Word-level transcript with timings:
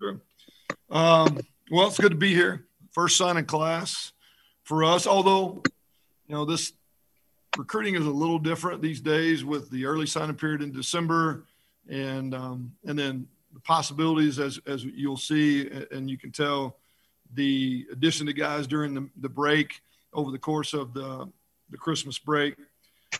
Sure. 0.00 0.20
Um, 0.90 1.38
well, 1.70 1.86
it's 1.88 1.98
good 1.98 2.12
to 2.12 2.16
be 2.18 2.34
here. 2.34 2.66
First 2.92 3.18
sign 3.18 3.28
signing 3.28 3.44
class 3.44 4.12
for 4.62 4.82
us, 4.82 5.06
although, 5.06 5.62
you 6.26 6.34
know, 6.34 6.44
this 6.44 6.72
recruiting 7.58 7.96
is 7.96 8.06
a 8.06 8.10
little 8.10 8.38
different 8.38 8.80
these 8.80 9.00
days 9.00 9.44
with 9.44 9.70
the 9.70 9.84
early 9.84 10.06
signing 10.06 10.36
period 10.36 10.62
in 10.62 10.72
December 10.72 11.44
and 11.88 12.34
um, 12.34 12.72
and 12.86 12.98
then 12.98 13.26
the 13.52 13.60
possibilities 13.60 14.38
as 14.38 14.58
as 14.66 14.84
you'll 14.84 15.16
see 15.16 15.68
and 15.90 16.08
you 16.08 16.16
can 16.16 16.30
tell 16.32 16.78
the 17.34 17.86
addition 17.92 18.28
of 18.28 18.36
guys 18.36 18.66
during 18.66 18.94
the, 18.94 19.08
the 19.20 19.28
break 19.28 19.82
over 20.12 20.30
the 20.30 20.38
course 20.38 20.72
of 20.72 20.94
the 20.94 21.28
the 21.70 21.76
Christmas 21.76 22.18
break 22.18 22.56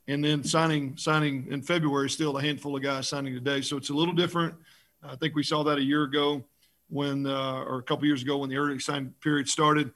and 0.08 0.24
then 0.24 0.42
signing 0.42 0.96
signing 0.96 1.46
in 1.50 1.60
February 1.62 2.08
still 2.08 2.38
a 2.38 2.42
handful 2.42 2.76
of 2.76 2.82
guys 2.82 3.08
signing 3.08 3.34
today 3.34 3.60
so 3.60 3.76
it's 3.76 3.90
a 3.90 3.94
little 3.94 4.14
different 4.14 4.54
I 5.02 5.16
think 5.16 5.34
we 5.34 5.42
saw 5.42 5.62
that 5.64 5.78
a 5.78 5.82
year 5.82 6.04
ago 6.04 6.44
when 6.90 7.26
uh, 7.26 7.62
or 7.62 7.78
a 7.78 7.82
couple 7.82 8.04
years 8.04 8.22
ago 8.22 8.38
when 8.38 8.50
the 8.50 8.56
early 8.56 8.78
sign 8.78 9.14
period 9.22 9.48
started 9.48 9.90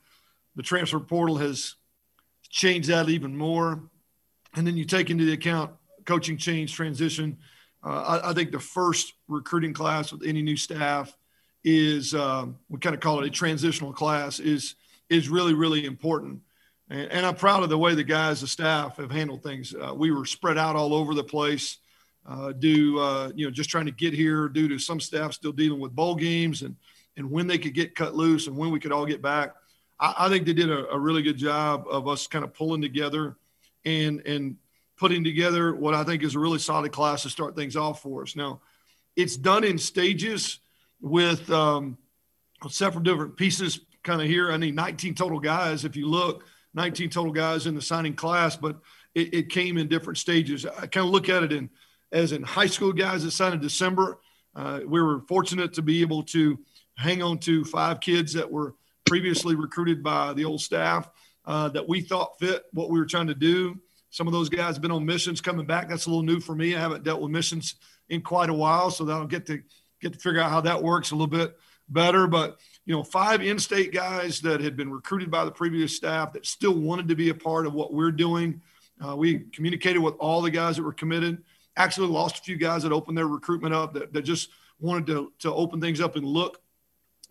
the 0.56 0.62
transfer 0.62 1.00
portal 1.00 1.36
has 1.36 1.74
changed 2.48 2.88
that 2.88 3.08
even 3.08 3.36
more. 3.36 3.82
And 4.56 4.66
then 4.66 4.76
you 4.76 4.84
take 4.84 5.10
into 5.10 5.24
the 5.24 5.32
account 5.32 5.72
coaching 6.04 6.36
change 6.36 6.72
transition 6.72 7.38
uh, 7.84 8.20
I, 8.22 8.30
I, 8.30 8.32
think 8.32 8.50
the 8.50 8.58
first 8.58 9.12
recruiting 9.28 9.74
class 9.74 10.10
with 10.10 10.22
any 10.24 10.40
new 10.40 10.56
staff 10.56 11.14
is 11.62 12.14
um, 12.14 12.56
we 12.70 12.78
kind 12.78 12.94
of 12.94 13.00
call 13.00 13.22
it 13.22 13.26
a 13.26 13.30
transitional 13.30 13.92
class 13.92 14.40
is 14.40 14.74
is 15.10 15.28
really 15.28 15.54
really 15.54 15.84
important. 15.84 16.40
And, 16.88 17.10
and, 17.10 17.26
i'm 17.26 17.36
proud 17.36 17.62
of 17.62 17.68
the 17.68 17.78
way 17.78 17.94
the 17.94 18.04
guys 18.04 18.40
the 18.40 18.46
staff 18.46 18.96
have 18.96 19.10
handled 19.10 19.42
things. 19.42 19.74
Uh, 19.74 19.94
we 19.94 20.10
were 20.10 20.24
spread 20.24 20.56
out 20.56 20.76
all 20.76 20.94
over 20.94 21.14
the 21.14 21.24
place 21.24 21.78
uh, 22.28 22.52
uh, 22.52 23.30
you 23.34 23.46
know 23.46 23.50
just 23.50 23.70
trying 23.70 23.86
to 23.86 23.92
get 23.92 24.12
here 24.12 24.48
due 24.48 24.68
to 24.68 24.78
some 24.78 25.00
staff 25.00 25.32
still 25.32 25.52
dealing 25.52 25.80
with 25.80 25.94
bowl 25.94 26.14
games 26.14 26.62
and 26.62 26.76
and 27.16 27.30
when 27.30 27.46
they 27.46 27.58
could 27.58 27.74
get 27.74 27.94
cut 27.94 28.14
loose 28.14 28.46
and 28.46 28.56
when 28.56 28.70
we 28.70 28.80
could 28.80 28.92
all 28.92 29.06
get 29.06 29.22
back 29.22 29.54
i, 30.00 30.14
I 30.18 30.28
think 30.28 30.46
they 30.46 30.54
did 30.54 30.70
a, 30.70 30.88
a 30.90 30.98
really 30.98 31.22
good 31.22 31.36
job 31.36 31.84
of 31.90 32.08
us 32.08 32.26
kind 32.26 32.44
of 32.44 32.54
pulling 32.54 32.82
together 32.82 33.36
and 33.84 34.20
and 34.26 34.56
putting 34.96 35.24
together 35.24 35.74
what 35.74 35.94
I 35.94 36.04
think 36.04 36.22
is 36.22 36.34
a 36.34 36.38
really 36.38 36.58
solid 36.58 36.92
class 36.92 37.22
to 37.22 37.30
start 37.30 37.56
things 37.56 37.76
off 37.76 38.02
for 38.02 38.22
us. 38.22 38.36
Now, 38.36 38.60
it's 39.16 39.36
done 39.36 39.64
in 39.64 39.78
stages 39.78 40.60
with 41.00 41.50
um, 41.50 41.98
several 42.68 43.02
different 43.02 43.36
pieces 43.36 43.80
kind 44.02 44.20
of 44.20 44.28
here. 44.28 44.52
I 44.52 44.56
need 44.56 44.74
19 44.74 45.14
total 45.14 45.40
guys. 45.40 45.84
If 45.84 45.96
you 45.96 46.08
look, 46.08 46.44
19 46.74 47.10
total 47.10 47.32
guys 47.32 47.66
in 47.66 47.74
the 47.74 47.82
signing 47.82 48.14
class, 48.14 48.56
but 48.56 48.78
it, 49.14 49.34
it 49.34 49.48
came 49.48 49.78
in 49.78 49.88
different 49.88 50.18
stages. 50.18 50.66
I 50.66 50.86
kind 50.86 51.06
of 51.06 51.12
look 51.12 51.28
at 51.28 51.42
it 51.42 51.52
in 51.52 51.70
as 52.14 52.32
in 52.32 52.42
high 52.42 52.66
school 52.66 52.92
guys 52.92 53.24
that 53.24 53.32
signed 53.32 53.54
in 53.54 53.60
December. 53.60 54.20
Uh, 54.54 54.80
we 54.86 55.02
were 55.02 55.20
fortunate 55.28 55.74
to 55.74 55.82
be 55.82 56.00
able 56.00 56.22
to 56.22 56.58
hang 56.96 57.22
on 57.22 57.38
to 57.38 57.64
five 57.64 58.00
kids 58.00 58.32
that 58.32 58.50
were 58.50 58.76
previously 59.04 59.56
recruited 59.56 60.02
by 60.02 60.32
the 60.32 60.44
old 60.44 60.60
staff 60.60 61.10
uh, 61.44 61.68
that 61.68 61.86
we 61.86 62.00
thought 62.00 62.38
fit 62.38 62.62
what 62.72 62.88
we 62.88 62.98
were 62.98 63.04
trying 63.04 63.26
to 63.26 63.34
do. 63.34 63.76
Some 64.10 64.28
of 64.28 64.32
those 64.32 64.48
guys 64.48 64.76
have 64.76 64.80
been 64.80 64.92
on 64.92 65.04
missions 65.04 65.40
coming 65.40 65.66
back. 65.66 65.88
That's 65.88 66.06
a 66.06 66.08
little 66.08 66.22
new 66.22 66.38
for 66.38 66.54
me. 66.54 66.76
I 66.76 66.80
haven't 66.80 67.02
dealt 67.02 67.20
with 67.20 67.32
missions 67.32 67.74
in 68.08 68.22
quite 68.22 68.48
a 68.48 68.54
while, 68.54 68.92
so 68.92 69.04
that'll 69.04 69.26
get 69.26 69.44
to 69.46 69.60
get 70.00 70.12
to 70.12 70.18
figure 70.20 70.40
out 70.40 70.50
how 70.50 70.60
that 70.60 70.82
works 70.82 71.10
a 71.10 71.16
little 71.16 71.26
bit 71.26 71.56
better. 71.88 72.28
But 72.28 72.60
you 72.86 72.94
know, 72.94 73.02
five 73.02 73.42
in-state 73.42 73.92
guys 73.92 74.40
that 74.42 74.60
had 74.60 74.76
been 74.76 74.92
recruited 74.92 75.32
by 75.32 75.44
the 75.44 75.50
previous 75.50 75.96
staff 75.96 76.32
that 76.34 76.46
still 76.46 76.74
wanted 76.74 77.08
to 77.08 77.16
be 77.16 77.30
a 77.30 77.34
part 77.34 77.66
of 77.66 77.74
what 77.74 77.92
we're 77.92 78.12
doing. 78.12 78.62
Uh, 79.04 79.16
we 79.16 79.40
communicated 79.52 79.98
with 79.98 80.14
all 80.20 80.40
the 80.40 80.50
guys 80.50 80.76
that 80.76 80.84
were 80.84 80.92
committed. 80.92 81.42
Actually, 81.76 82.08
lost 82.08 82.38
a 82.38 82.42
few 82.42 82.56
guys 82.56 82.82
that 82.82 82.92
opened 82.92 83.18
their 83.18 83.26
recruitment 83.26 83.74
up 83.74 83.94
that, 83.94 84.12
that 84.12 84.22
just 84.22 84.50
wanted 84.78 85.06
to, 85.06 85.32
to 85.40 85.52
open 85.52 85.80
things 85.80 86.00
up 86.00 86.16
and 86.16 86.24
look, 86.24 86.60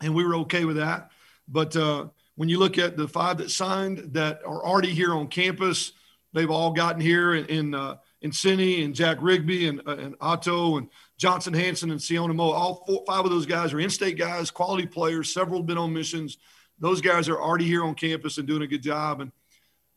and 0.02 0.14
we 0.14 0.24
were 0.24 0.36
okay 0.36 0.64
with 0.64 0.76
that. 0.76 1.10
But 1.48 1.76
uh, 1.76 2.08
when 2.36 2.48
you 2.48 2.58
look 2.58 2.78
at 2.78 2.96
the 2.96 3.08
five 3.08 3.38
that 3.38 3.50
signed 3.50 4.12
that 4.12 4.40
are 4.44 4.64
already 4.64 4.90
here 4.90 5.14
on 5.14 5.28
campus, 5.28 5.92
they've 6.32 6.50
all 6.50 6.72
gotten 6.72 7.00
here 7.00 7.34
in 7.34 7.46
in, 7.46 7.74
uh, 7.74 7.96
in 8.22 8.32
Cindy 8.32 8.84
and 8.84 8.94
Jack 8.94 9.18
Rigby 9.20 9.68
and, 9.68 9.80
uh, 9.86 9.96
and 9.96 10.14
Otto 10.20 10.78
and 10.78 10.88
Johnson 11.16 11.54
Hanson 11.54 11.90
and 11.90 12.02
Siona 12.02 12.34
Mo. 12.34 12.50
All 12.50 12.84
four, 12.86 13.04
five 13.06 13.24
of 13.24 13.30
those 13.30 13.46
guys 13.46 13.72
are 13.72 13.80
in-state 13.80 14.18
guys, 14.18 14.50
quality 14.50 14.86
players. 14.86 15.32
Several 15.32 15.60
have 15.60 15.66
been 15.66 15.78
on 15.78 15.92
missions. 15.92 16.38
Those 16.80 17.00
guys 17.00 17.28
are 17.28 17.40
already 17.40 17.66
here 17.66 17.84
on 17.84 17.94
campus 17.94 18.38
and 18.38 18.48
doing 18.48 18.62
a 18.62 18.66
good 18.66 18.82
job. 18.82 19.20
And 19.20 19.30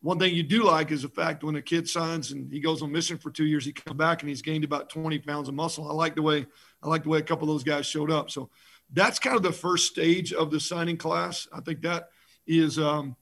one 0.02 0.20
thing 0.20 0.36
you 0.36 0.44
do 0.44 0.64
like 0.64 0.92
is 0.92 1.02
the 1.02 1.10
fact 1.10 1.44
when 1.44 1.56
a 1.56 1.62
kid 1.62 1.90
signs 1.90 2.32
and 2.32 2.52
he 2.52 2.60
goes 2.60 2.82
on 2.82 2.92
mission 2.92 3.18
for 3.18 3.32
two 3.32 3.46
years, 3.46 3.66
he 3.66 3.74
comes 3.74 3.98
back 3.98 4.22
and 4.22 4.30
he's 4.30 4.42
gained 4.42 4.64
about 4.64 4.90
20 4.90 5.20
pounds 5.20 5.48
of 5.48 5.56
muscle. 5.56 5.90
I 5.90 5.94
like 5.94 6.16
the 6.16 6.22
way 6.22 6.46
I 6.84 6.88
like 6.88 7.04
the 7.04 7.10
way 7.10 7.20
a 7.20 7.24
couple 7.24 7.50
of 7.50 7.56
those 7.56 7.64
guys 7.64 7.86
showed 7.86 8.12
up. 8.12 8.30
So 8.30 8.50
that's 8.94 9.20
kind 9.20 9.36
of 9.36 9.44
the 9.44 9.52
first 9.52 9.88
stage 9.88 10.34
of 10.34 10.52
the 10.52 10.60
signing 10.60 10.98
class. 10.98 11.48
I 11.52 11.62
think 11.62 11.82
that 11.82 12.10
is, 12.46 12.78
um, 12.78 13.16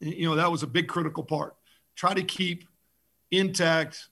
you 0.00 0.28
know, 0.28 0.36
that 0.36 0.50
was 0.50 0.62
a 0.62 0.66
big 0.66 0.88
critical 0.88 1.22
part 1.22 1.54
try 1.98 2.14
to 2.14 2.22
keep 2.22 2.64
intact 3.32 4.08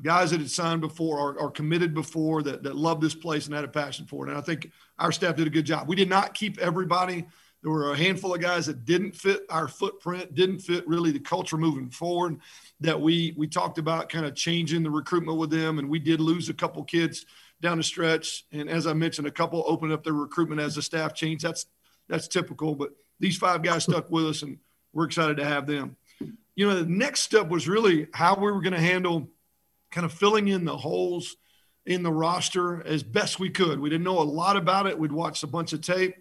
guys 0.00 0.30
that 0.30 0.38
had 0.38 0.50
signed 0.50 0.80
before 0.80 1.18
or, 1.18 1.36
or 1.38 1.50
committed 1.50 1.92
before 1.92 2.44
that, 2.44 2.62
that 2.62 2.76
love 2.76 3.00
this 3.00 3.14
place 3.14 3.46
and 3.46 3.54
had 3.54 3.64
a 3.64 3.68
passion 3.68 4.06
for 4.06 4.24
it. 4.24 4.30
And 4.30 4.38
I 4.38 4.40
think 4.40 4.70
our 5.00 5.10
staff 5.10 5.34
did 5.34 5.48
a 5.48 5.50
good 5.50 5.66
job. 5.66 5.88
We 5.88 5.96
did 5.96 6.08
not 6.08 6.34
keep 6.34 6.58
everybody. 6.58 7.26
There 7.64 7.72
were 7.72 7.90
a 7.90 7.96
handful 7.96 8.32
of 8.32 8.40
guys 8.40 8.66
that 8.66 8.84
didn't 8.84 9.16
fit 9.16 9.42
our 9.50 9.66
footprint, 9.66 10.36
didn't 10.36 10.60
fit 10.60 10.86
really 10.86 11.10
the 11.10 11.18
culture 11.18 11.56
moving 11.56 11.90
forward. 11.90 12.38
That 12.80 13.00
we 13.00 13.34
we 13.36 13.48
talked 13.48 13.78
about 13.78 14.08
kind 14.08 14.24
of 14.24 14.36
changing 14.36 14.84
the 14.84 14.90
recruitment 14.90 15.38
with 15.38 15.50
them, 15.50 15.80
and 15.80 15.88
we 15.88 15.98
did 15.98 16.20
lose 16.20 16.48
a 16.48 16.54
couple 16.54 16.84
kids 16.84 17.26
down 17.60 17.78
the 17.78 17.82
stretch. 17.82 18.44
And 18.52 18.70
as 18.70 18.86
I 18.86 18.92
mentioned, 18.92 19.26
a 19.26 19.32
couple 19.32 19.64
opened 19.66 19.92
up 19.92 20.04
their 20.04 20.12
recruitment 20.12 20.60
as 20.60 20.76
the 20.76 20.82
staff 20.82 21.14
changed. 21.14 21.42
That's 21.42 21.66
that's 22.08 22.28
typical. 22.28 22.76
But 22.76 22.90
these 23.18 23.36
five 23.36 23.62
guys 23.62 23.84
stuck 23.84 24.10
with 24.10 24.26
us, 24.26 24.42
and 24.42 24.58
we're 24.92 25.06
excited 25.06 25.38
to 25.38 25.44
have 25.44 25.66
them 25.66 25.96
you 26.56 26.68
know, 26.68 26.76
the 26.76 26.86
next 26.86 27.20
step 27.20 27.48
was 27.48 27.68
really 27.68 28.06
how 28.12 28.36
we 28.36 28.50
were 28.50 28.60
going 28.60 28.74
to 28.74 28.80
handle 28.80 29.28
kind 29.90 30.04
of 30.04 30.12
filling 30.12 30.48
in 30.48 30.64
the 30.64 30.76
holes 30.76 31.36
in 31.86 32.02
the 32.02 32.12
roster 32.12 32.84
as 32.86 33.02
best 33.02 33.38
we 33.38 33.50
could. 33.50 33.78
We 33.78 33.90
didn't 33.90 34.04
know 34.04 34.20
a 34.20 34.22
lot 34.22 34.56
about 34.56 34.86
it. 34.86 34.98
We'd 34.98 35.12
watched 35.12 35.42
a 35.42 35.48
bunch 35.48 35.72
of 35.72 35.80
tape 35.80 36.16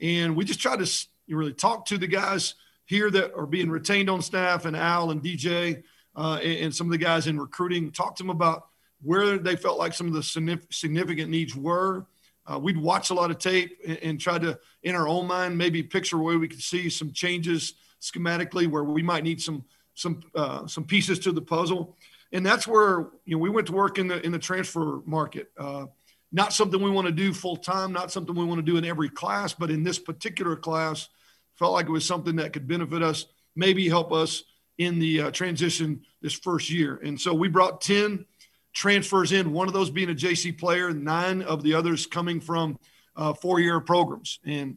and 0.00 0.36
we 0.36 0.44
just 0.44 0.60
tried 0.60 0.84
to 0.84 1.06
really 1.28 1.52
talk 1.52 1.86
to 1.86 1.98
the 1.98 2.06
guys 2.06 2.54
here 2.84 3.10
that 3.10 3.34
are 3.34 3.46
being 3.46 3.70
retained 3.70 4.08
on 4.08 4.22
staff 4.22 4.64
and 4.64 4.76
Al 4.76 5.10
and 5.10 5.22
DJ 5.22 5.82
uh, 6.14 6.38
and, 6.42 6.58
and, 6.58 6.74
some 6.74 6.86
of 6.86 6.92
the 6.92 6.98
guys 6.98 7.26
in 7.26 7.38
recruiting, 7.38 7.90
talk 7.90 8.16
to 8.16 8.22
them 8.22 8.30
about 8.30 8.68
where 9.02 9.38
they 9.38 9.56
felt 9.56 9.78
like 9.78 9.92
some 9.92 10.06
of 10.06 10.12
the 10.14 10.22
significant 10.70 11.30
needs 11.30 11.54
were. 11.54 12.06
Uh, 12.46 12.58
we'd 12.58 12.78
watch 12.78 13.10
a 13.10 13.14
lot 13.14 13.30
of 13.30 13.38
tape 13.38 13.76
and, 13.86 13.98
and 13.98 14.20
try 14.20 14.38
to, 14.38 14.58
in 14.82 14.94
our 14.94 15.08
own 15.08 15.26
mind, 15.26 15.58
maybe 15.58 15.82
picture 15.82 16.16
where 16.16 16.38
we 16.38 16.48
could 16.48 16.62
see 16.62 16.88
some 16.88 17.12
changes– 17.12 17.74
schematically 18.00 18.68
where 18.68 18.84
we 18.84 19.02
might 19.02 19.24
need 19.24 19.40
some 19.40 19.64
some 19.94 20.22
uh, 20.34 20.66
some 20.66 20.84
pieces 20.84 21.18
to 21.20 21.32
the 21.32 21.40
puzzle, 21.40 21.96
and 22.32 22.44
that's 22.44 22.66
where 22.66 23.08
you 23.24 23.36
know 23.36 23.38
we 23.38 23.50
went 23.50 23.66
to 23.66 23.72
work 23.72 23.98
in 23.98 24.08
the 24.08 24.24
in 24.24 24.32
the 24.32 24.38
transfer 24.38 25.00
market. 25.06 25.50
Uh, 25.58 25.86
not 26.32 26.52
something 26.52 26.80
we 26.80 26.90
want 26.90 27.06
to 27.06 27.12
do 27.12 27.32
full 27.32 27.56
time, 27.56 27.92
not 27.92 28.10
something 28.10 28.34
we 28.34 28.44
want 28.44 28.58
to 28.58 28.72
do 28.72 28.76
in 28.76 28.84
every 28.84 29.08
class, 29.08 29.52
but 29.54 29.70
in 29.70 29.82
this 29.82 29.98
particular 29.98 30.56
class, 30.56 31.08
felt 31.56 31.72
like 31.72 31.86
it 31.86 31.92
was 31.92 32.04
something 32.04 32.36
that 32.36 32.52
could 32.52 32.68
benefit 32.68 33.02
us, 33.02 33.26
maybe 33.54 33.88
help 33.88 34.12
us 34.12 34.44
in 34.78 34.98
the 34.98 35.22
uh, 35.22 35.30
transition 35.30 36.02
this 36.20 36.34
first 36.34 36.70
year. 36.70 37.00
And 37.02 37.18
so 37.18 37.32
we 37.32 37.48
brought 37.48 37.80
10 37.80 38.26
transfers 38.74 39.32
in, 39.32 39.52
one 39.52 39.68
of 39.68 39.72
those 39.72 39.90
being 39.90 40.10
a 40.10 40.14
JC 40.14 40.56
player, 40.58 40.92
nine 40.92 41.42
of 41.42 41.62
the 41.62 41.74
others 41.74 42.06
coming 42.06 42.40
from 42.40 42.78
uh, 43.16 43.32
four 43.32 43.58
year 43.58 43.80
programs. 43.80 44.38
And 44.44 44.76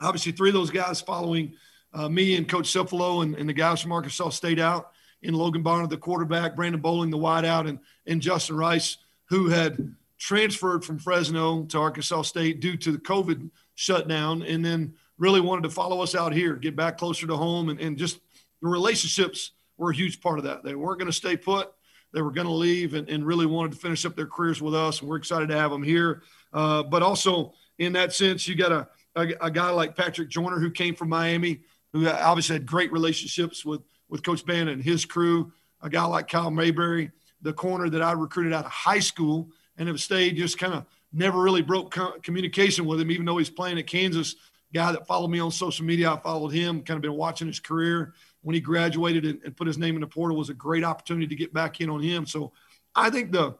obviously, 0.00 0.32
three 0.32 0.50
of 0.50 0.54
those 0.54 0.70
guys 0.70 1.00
following 1.00 1.54
uh, 1.92 2.08
me 2.08 2.36
and 2.36 2.48
Coach 2.48 2.72
Cefalo 2.72 3.22
and, 3.22 3.36
and 3.36 3.48
the 3.48 3.52
guys 3.52 3.80
from 3.80 3.92
Arkansas 3.92 4.30
State 4.30 4.58
out, 4.58 4.90
in 5.22 5.34
Logan 5.34 5.62
Bonner, 5.62 5.86
the 5.86 5.96
quarterback, 5.96 6.54
Brandon 6.54 6.80
Bowling, 6.80 7.10
the 7.10 7.18
wideout, 7.18 7.68
and, 7.68 7.78
and 8.06 8.20
Justin 8.20 8.56
Rice, 8.56 8.98
who 9.28 9.48
had 9.48 9.94
transferred 10.18 10.84
from 10.84 10.98
Fresno 10.98 11.64
to 11.64 11.78
Arkansas 11.78 12.22
State 12.22 12.60
due 12.60 12.76
to 12.76 12.92
the 12.92 12.98
COVID 12.98 13.50
shutdown, 13.74 14.42
and 14.42 14.64
then 14.64 14.94
really 15.18 15.40
wanted 15.40 15.62
to 15.62 15.70
follow 15.70 16.00
us 16.02 16.14
out 16.14 16.32
here, 16.32 16.54
get 16.54 16.76
back 16.76 16.98
closer 16.98 17.26
to 17.26 17.36
home, 17.36 17.68
and, 17.68 17.80
and 17.80 17.96
just 17.96 18.20
the 18.60 18.68
relationships 18.68 19.52
were 19.76 19.90
a 19.90 19.94
huge 19.94 20.20
part 20.20 20.38
of 20.38 20.44
that. 20.44 20.64
They 20.64 20.74
weren't 20.74 20.98
going 20.98 21.10
to 21.10 21.16
stay 21.16 21.36
put. 21.36 21.72
They 22.12 22.22
were 22.22 22.30
going 22.30 22.46
to 22.46 22.52
leave 22.52 22.94
and, 22.94 23.08
and 23.08 23.24
really 23.24 23.46
wanted 23.46 23.72
to 23.72 23.78
finish 23.78 24.04
up 24.06 24.16
their 24.16 24.26
careers 24.26 24.60
with 24.62 24.74
us. 24.74 25.00
And 25.00 25.08
we're 25.08 25.16
excited 25.16 25.48
to 25.50 25.56
have 25.56 25.70
them 25.70 25.82
here. 25.82 26.22
Uh, 26.52 26.82
but 26.82 27.02
also, 27.02 27.52
in 27.78 27.92
that 27.92 28.12
sense, 28.12 28.48
you 28.48 28.54
got 28.54 28.72
a, 28.72 28.88
a, 29.14 29.28
a 29.42 29.50
guy 29.50 29.70
like 29.70 29.94
Patrick 29.94 30.28
Joyner 30.30 30.58
who 30.58 30.70
came 30.70 30.94
from 30.94 31.10
Miami, 31.10 31.60
who 31.92 32.08
obviously 32.08 32.54
had 32.54 32.66
great 32.66 32.92
relationships 32.92 33.64
with 33.64 33.82
with 34.08 34.22
Coach 34.22 34.44
Banda 34.46 34.72
and 34.72 34.82
his 34.82 35.04
crew. 35.04 35.52
A 35.82 35.90
guy 35.90 36.04
like 36.04 36.28
Kyle 36.28 36.50
Mayberry, 36.50 37.10
the 37.42 37.52
corner 37.52 37.88
that 37.90 38.02
I 38.02 38.12
recruited 38.12 38.52
out 38.52 38.64
of 38.64 38.70
high 38.70 38.98
school 38.98 39.50
and 39.78 39.88
have 39.88 40.00
stayed, 40.00 40.36
just 40.36 40.58
kind 40.58 40.74
of 40.74 40.84
never 41.12 41.40
really 41.40 41.62
broke 41.62 41.96
communication 42.22 42.84
with 42.84 43.00
him, 43.00 43.10
even 43.10 43.24
though 43.24 43.38
he's 43.38 43.50
playing 43.50 43.78
at 43.78 43.86
Kansas. 43.86 44.36
Guy 44.74 44.92
that 44.92 45.06
followed 45.06 45.28
me 45.28 45.40
on 45.40 45.50
social 45.50 45.86
media, 45.86 46.12
I 46.12 46.18
followed 46.18 46.52
him. 46.52 46.82
Kind 46.82 46.96
of 46.96 47.02
been 47.02 47.14
watching 47.14 47.46
his 47.46 47.60
career 47.60 48.12
when 48.42 48.54
he 48.54 48.60
graduated 48.60 49.24
and, 49.24 49.40
and 49.42 49.56
put 49.56 49.66
his 49.66 49.78
name 49.78 49.94
in 49.94 50.02
the 50.02 50.06
portal 50.06 50.36
was 50.36 50.50
a 50.50 50.54
great 50.54 50.84
opportunity 50.84 51.26
to 51.26 51.34
get 51.34 51.54
back 51.54 51.80
in 51.80 51.88
on 51.88 52.02
him. 52.02 52.26
So 52.26 52.52
I 52.94 53.08
think 53.08 53.32
the 53.32 53.56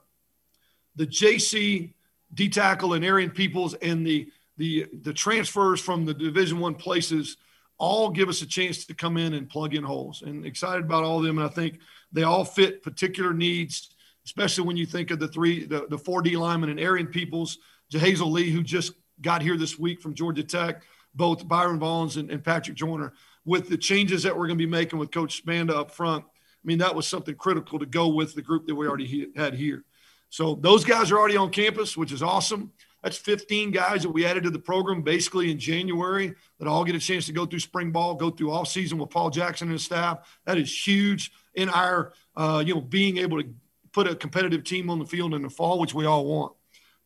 the 0.96 1.06
JC 1.06 1.94
D 2.34 2.48
tackle 2.50 2.92
and 2.92 3.04
Arian 3.04 3.30
Peoples 3.30 3.72
and 3.74 4.06
the 4.06 4.30
the 4.58 4.86
the 5.02 5.14
transfers 5.14 5.80
from 5.80 6.04
the 6.04 6.12
Division 6.12 6.58
One 6.58 6.74
places 6.74 7.38
all 7.78 8.10
give 8.10 8.28
us 8.28 8.42
a 8.42 8.46
chance 8.46 8.84
to 8.84 8.94
come 8.94 9.16
in 9.16 9.34
and 9.34 9.48
plug 9.48 9.74
in 9.74 9.84
holes. 9.84 10.22
And 10.22 10.44
excited 10.44 10.84
about 10.84 11.04
all 11.04 11.18
of 11.18 11.24
them. 11.24 11.38
And 11.38 11.46
I 11.46 11.50
think 11.50 11.78
they 12.12 12.24
all 12.24 12.44
fit 12.44 12.82
particular 12.82 13.32
needs, 13.32 13.90
especially 14.28 14.64
when 14.64 14.76
you 14.76 14.84
think 14.84 15.10
of 15.10 15.18
the 15.18 15.26
three, 15.26 15.64
the, 15.64 15.86
the 15.88 15.96
four 15.96 16.20
D 16.20 16.36
linemen 16.36 16.68
and 16.68 16.78
Arian 16.78 17.06
Peoples, 17.06 17.56
Jahazel 17.90 18.30
Lee, 18.30 18.50
who 18.50 18.62
just 18.62 18.92
got 19.22 19.40
here 19.40 19.56
this 19.56 19.78
week 19.78 20.02
from 20.02 20.12
Georgia 20.12 20.44
Tech, 20.44 20.82
both 21.14 21.48
Byron 21.48 21.80
Vaughns 21.80 22.18
and, 22.18 22.30
and 22.30 22.44
Patrick 22.44 22.76
Joyner. 22.76 23.14
With 23.46 23.70
the 23.70 23.78
changes 23.78 24.24
that 24.24 24.36
we're 24.36 24.46
going 24.46 24.58
to 24.58 24.62
be 24.62 24.70
making 24.70 24.98
with 24.98 25.10
Coach 25.10 25.42
Spanda 25.42 25.70
up 25.70 25.90
front, 25.90 26.26
I 26.26 26.64
mean, 26.64 26.76
that 26.78 26.94
was 26.94 27.08
something 27.08 27.36
critical 27.36 27.78
to 27.78 27.86
go 27.86 28.08
with 28.08 28.34
the 28.34 28.42
group 28.42 28.66
that 28.66 28.74
we 28.74 28.86
already 28.86 29.30
had 29.34 29.54
here. 29.54 29.84
So 30.28 30.56
those 30.56 30.84
guys 30.84 31.10
are 31.10 31.18
already 31.18 31.38
on 31.38 31.48
campus, 31.48 31.96
which 31.96 32.12
is 32.12 32.22
awesome. 32.22 32.70
That's 33.02 33.16
15 33.16 33.70
guys 33.70 34.02
that 34.02 34.10
we 34.10 34.26
added 34.26 34.42
to 34.42 34.50
the 34.50 34.58
program 34.58 35.00
basically 35.00 35.50
in 35.50 35.58
January 35.58 36.34
that 36.58 36.68
all 36.68 36.84
get 36.84 36.96
a 36.96 36.98
chance 36.98 37.24
to 37.26 37.32
go 37.32 37.46
through 37.46 37.60
spring 37.60 37.92
ball, 37.92 38.14
go 38.14 38.28
through 38.28 38.52
off 38.52 38.68
season 38.68 38.98
with 38.98 39.08
Paul 39.08 39.30
Jackson 39.30 39.68
and 39.68 39.72
his 39.72 39.84
staff. 39.84 40.38
That 40.44 40.58
is 40.58 40.86
huge 40.86 41.32
in 41.54 41.70
our, 41.70 42.12
uh, 42.36 42.62
you 42.66 42.74
know, 42.74 42.82
being 42.82 43.16
able 43.16 43.40
to 43.40 43.48
put 43.92 44.06
a 44.06 44.14
competitive 44.14 44.64
team 44.64 44.90
on 44.90 44.98
the 44.98 45.04
field 45.04 45.34
in 45.34 45.42
the 45.42 45.50
fall, 45.50 45.78
which 45.78 45.94
we 45.94 46.06
all 46.06 46.24
want. 46.24 46.52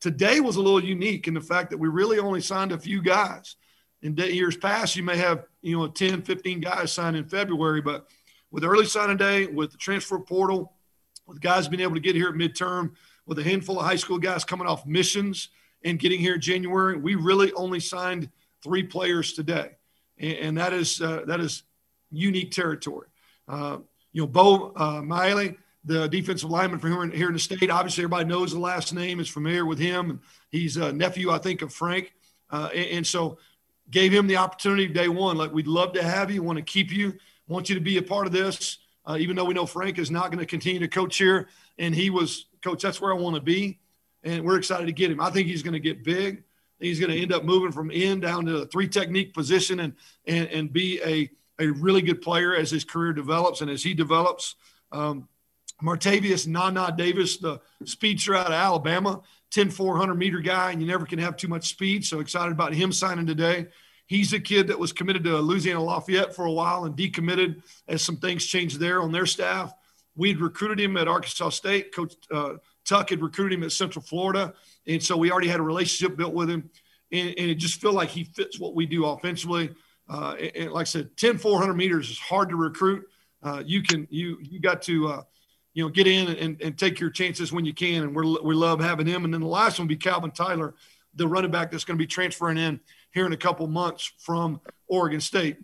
Today 0.00 0.40
was 0.40 0.56
a 0.56 0.62
little 0.62 0.82
unique 0.82 1.28
in 1.28 1.34
the 1.34 1.40
fact 1.40 1.70
that 1.70 1.78
we 1.78 1.88
really 1.88 2.18
only 2.18 2.40
signed 2.40 2.72
a 2.72 2.78
few 2.78 3.02
guys. 3.02 3.56
In 4.02 4.16
years 4.16 4.56
past, 4.56 4.96
you 4.96 5.04
may 5.04 5.16
have, 5.16 5.44
you 5.60 5.78
know, 5.78 5.86
10, 5.86 6.22
15 6.22 6.60
guys 6.60 6.92
signed 6.92 7.16
in 7.16 7.24
February, 7.24 7.80
but 7.80 8.08
with 8.50 8.64
early 8.64 8.86
signing 8.86 9.16
day, 9.16 9.46
with 9.46 9.70
the 9.70 9.78
transfer 9.78 10.18
portal, 10.18 10.72
with 11.26 11.40
guys 11.40 11.68
being 11.68 11.82
able 11.82 11.94
to 11.94 12.00
get 12.00 12.16
here 12.16 12.28
at 12.28 12.34
midterm, 12.34 12.92
with 13.26 13.38
a 13.38 13.44
handful 13.44 13.78
of 13.78 13.86
high 13.86 13.96
school 13.96 14.18
guys 14.18 14.44
coming 14.44 14.66
off 14.66 14.86
missions– 14.86 15.48
and 15.84 15.98
getting 15.98 16.20
here 16.20 16.34
in 16.34 16.40
January. 16.40 16.96
We 16.96 17.14
really 17.14 17.52
only 17.54 17.80
signed 17.80 18.30
three 18.62 18.82
players 18.82 19.32
today, 19.32 19.70
and, 20.18 20.32
and 20.32 20.58
that 20.58 20.72
is 20.72 21.00
uh, 21.00 21.22
that 21.26 21.40
is 21.40 21.64
unique 22.10 22.50
territory. 22.50 23.08
Uh, 23.48 23.78
you 24.12 24.22
know, 24.22 24.26
Bo 24.26 24.72
uh, 24.76 25.02
Maile, 25.02 25.54
the 25.84 26.08
defensive 26.08 26.50
lineman 26.50 26.78
from 26.78 27.10
here 27.12 27.28
in, 27.28 27.34
the 27.34 27.38
state. 27.38 27.70
Obviously, 27.70 28.04
everybody 28.04 28.28
knows 28.28 28.52
the 28.52 28.58
last 28.58 28.92
name, 28.94 29.20
is 29.20 29.28
familiar 29.28 29.66
with 29.66 29.78
him, 29.78 30.10
and 30.10 30.18
he's 30.50 30.76
a 30.76 30.92
nephew, 30.92 31.30
I 31.30 31.38
think, 31.38 31.62
of 31.62 31.72
Frank, 31.72 32.12
uh, 32.50 32.68
and, 32.74 32.86
and 32.86 33.06
so 33.06 33.38
gave 33.90 34.12
him 34.12 34.26
the 34.26 34.36
opportunity 34.36 34.86
day 34.86 35.08
one. 35.08 35.36
Like 35.36 35.52
we'd 35.52 35.66
love 35.66 35.92
to 35.94 36.02
have 36.02 36.30
you, 36.30 36.42
want 36.42 36.58
to 36.58 36.62
keep 36.62 36.92
you, 36.92 37.14
want 37.48 37.68
you 37.68 37.74
to 37.74 37.80
be 37.80 37.98
a 37.98 38.02
part 38.02 38.26
of 38.26 38.32
this. 38.32 38.78
Uh, 39.04 39.16
even 39.18 39.34
though 39.34 39.44
we 39.44 39.52
know 39.52 39.66
Frank 39.66 39.98
is 39.98 40.12
not 40.12 40.26
going 40.26 40.38
to 40.38 40.46
continue 40.46 40.78
to 40.78 40.88
coach 40.88 41.18
here, 41.18 41.48
and 41.78 41.94
he 41.94 42.08
was 42.10 42.46
coach. 42.62 42.82
That's 42.82 43.00
where 43.00 43.12
I 43.12 43.16
want 43.16 43.34
to 43.34 43.42
be 43.42 43.80
and 44.24 44.44
we're 44.44 44.56
excited 44.56 44.86
to 44.86 44.92
get 44.92 45.10
him. 45.10 45.20
I 45.20 45.30
think 45.30 45.48
he's 45.48 45.62
going 45.62 45.72
to 45.72 45.80
get 45.80 46.04
big. 46.04 46.44
He's 46.78 46.98
going 46.98 47.10
to 47.10 47.20
end 47.20 47.32
up 47.32 47.44
moving 47.44 47.72
from 47.72 47.90
in 47.90 48.20
down 48.20 48.46
to 48.46 48.58
a 48.58 48.66
three 48.66 48.88
technique 48.88 49.34
position 49.34 49.80
and 49.80 49.94
and 50.26 50.48
and 50.48 50.72
be 50.72 51.00
a 51.04 51.30
a 51.62 51.68
really 51.68 52.02
good 52.02 52.22
player 52.22 52.54
as 52.56 52.70
his 52.70 52.84
career 52.84 53.12
develops 53.12 53.60
and 53.60 53.70
as 53.70 53.82
he 53.82 53.94
develops. 53.94 54.56
Um, 54.90 55.28
Martavius 55.82 56.46
Nana 56.46 56.94
Davis, 56.96 57.38
the 57.38 57.60
speedster 57.84 58.34
out 58.34 58.46
of 58.46 58.52
Alabama, 58.52 59.20
10 59.50 59.70
400 59.70 60.14
meter 60.14 60.40
guy, 60.40 60.72
and 60.72 60.80
you 60.80 60.86
never 60.86 61.04
can 61.04 61.18
have 61.18 61.36
too 61.36 61.48
much 61.48 61.68
speed. 61.68 62.04
So 62.04 62.20
excited 62.20 62.52
about 62.52 62.72
him 62.72 62.92
signing 62.92 63.26
today. 63.26 63.66
He's 64.06 64.32
a 64.32 64.40
kid 64.40 64.68
that 64.68 64.78
was 64.78 64.92
committed 64.92 65.24
to 65.24 65.38
Louisiana 65.38 65.82
Lafayette 65.82 66.34
for 66.34 66.44
a 66.44 66.52
while 66.52 66.84
and 66.84 66.96
decommitted 66.96 67.62
as 67.88 68.02
some 68.02 68.16
things 68.16 68.44
changed 68.44 68.78
there 68.78 69.00
on 69.00 69.12
their 69.12 69.26
staff. 69.26 69.72
We'd 70.16 70.40
recruited 70.40 70.80
him 70.80 70.96
at 70.96 71.08
Arkansas 71.08 71.50
State. 71.50 71.94
Coach 71.94 72.14
uh, 72.30 72.54
Tuck 72.84 73.10
had 73.10 73.22
recruited 73.22 73.58
him 73.58 73.64
at 73.64 73.72
Central 73.72 74.02
Florida, 74.02 74.54
and 74.86 75.02
so 75.02 75.16
we 75.16 75.30
already 75.30 75.48
had 75.48 75.60
a 75.60 75.62
relationship 75.62 76.16
built 76.16 76.34
with 76.34 76.50
him, 76.50 76.68
and, 77.10 77.28
and 77.38 77.50
it 77.50 77.54
just 77.54 77.80
felt 77.80 77.94
like 77.94 78.10
he 78.10 78.24
fits 78.24 78.58
what 78.58 78.74
we 78.74 78.84
do 78.86 79.06
offensively. 79.06 79.70
Uh, 80.08 80.34
and, 80.38 80.56
and, 80.56 80.72
like 80.72 80.82
I 80.82 80.84
said, 80.84 81.16
10 81.16 81.38
400 81.38 81.74
meters 81.74 82.10
is 82.10 82.18
hard 82.18 82.48
to 82.50 82.56
recruit. 82.56 83.04
Uh, 83.42 83.62
you 83.64 83.82
can 83.82 84.06
you 84.10 84.38
you 84.42 84.60
got 84.60 84.82
to 84.82 85.08
uh, 85.08 85.22
you 85.74 85.84
know 85.84 85.88
get 85.88 86.06
in 86.06 86.28
and, 86.28 86.60
and 86.60 86.78
take 86.78 87.00
your 87.00 87.10
chances 87.10 87.52
when 87.52 87.64
you 87.64 87.74
can, 87.74 88.02
and 88.02 88.14
we 88.14 88.38
we 88.42 88.54
love 88.54 88.80
having 88.80 89.06
him. 89.06 89.24
And 89.24 89.32
then 89.32 89.40
the 89.40 89.46
last 89.46 89.78
one 89.78 89.86
will 89.86 89.94
be 89.94 89.96
Calvin 89.96 90.30
Tyler, 90.30 90.74
the 91.14 91.26
running 91.26 91.50
back 91.50 91.70
that's 91.70 91.84
going 91.84 91.98
to 91.98 92.02
be 92.02 92.06
transferring 92.06 92.58
in 92.58 92.80
here 93.12 93.26
in 93.26 93.32
a 93.32 93.36
couple 93.36 93.66
months 93.66 94.12
from 94.18 94.60
Oregon 94.88 95.20
State. 95.20 95.58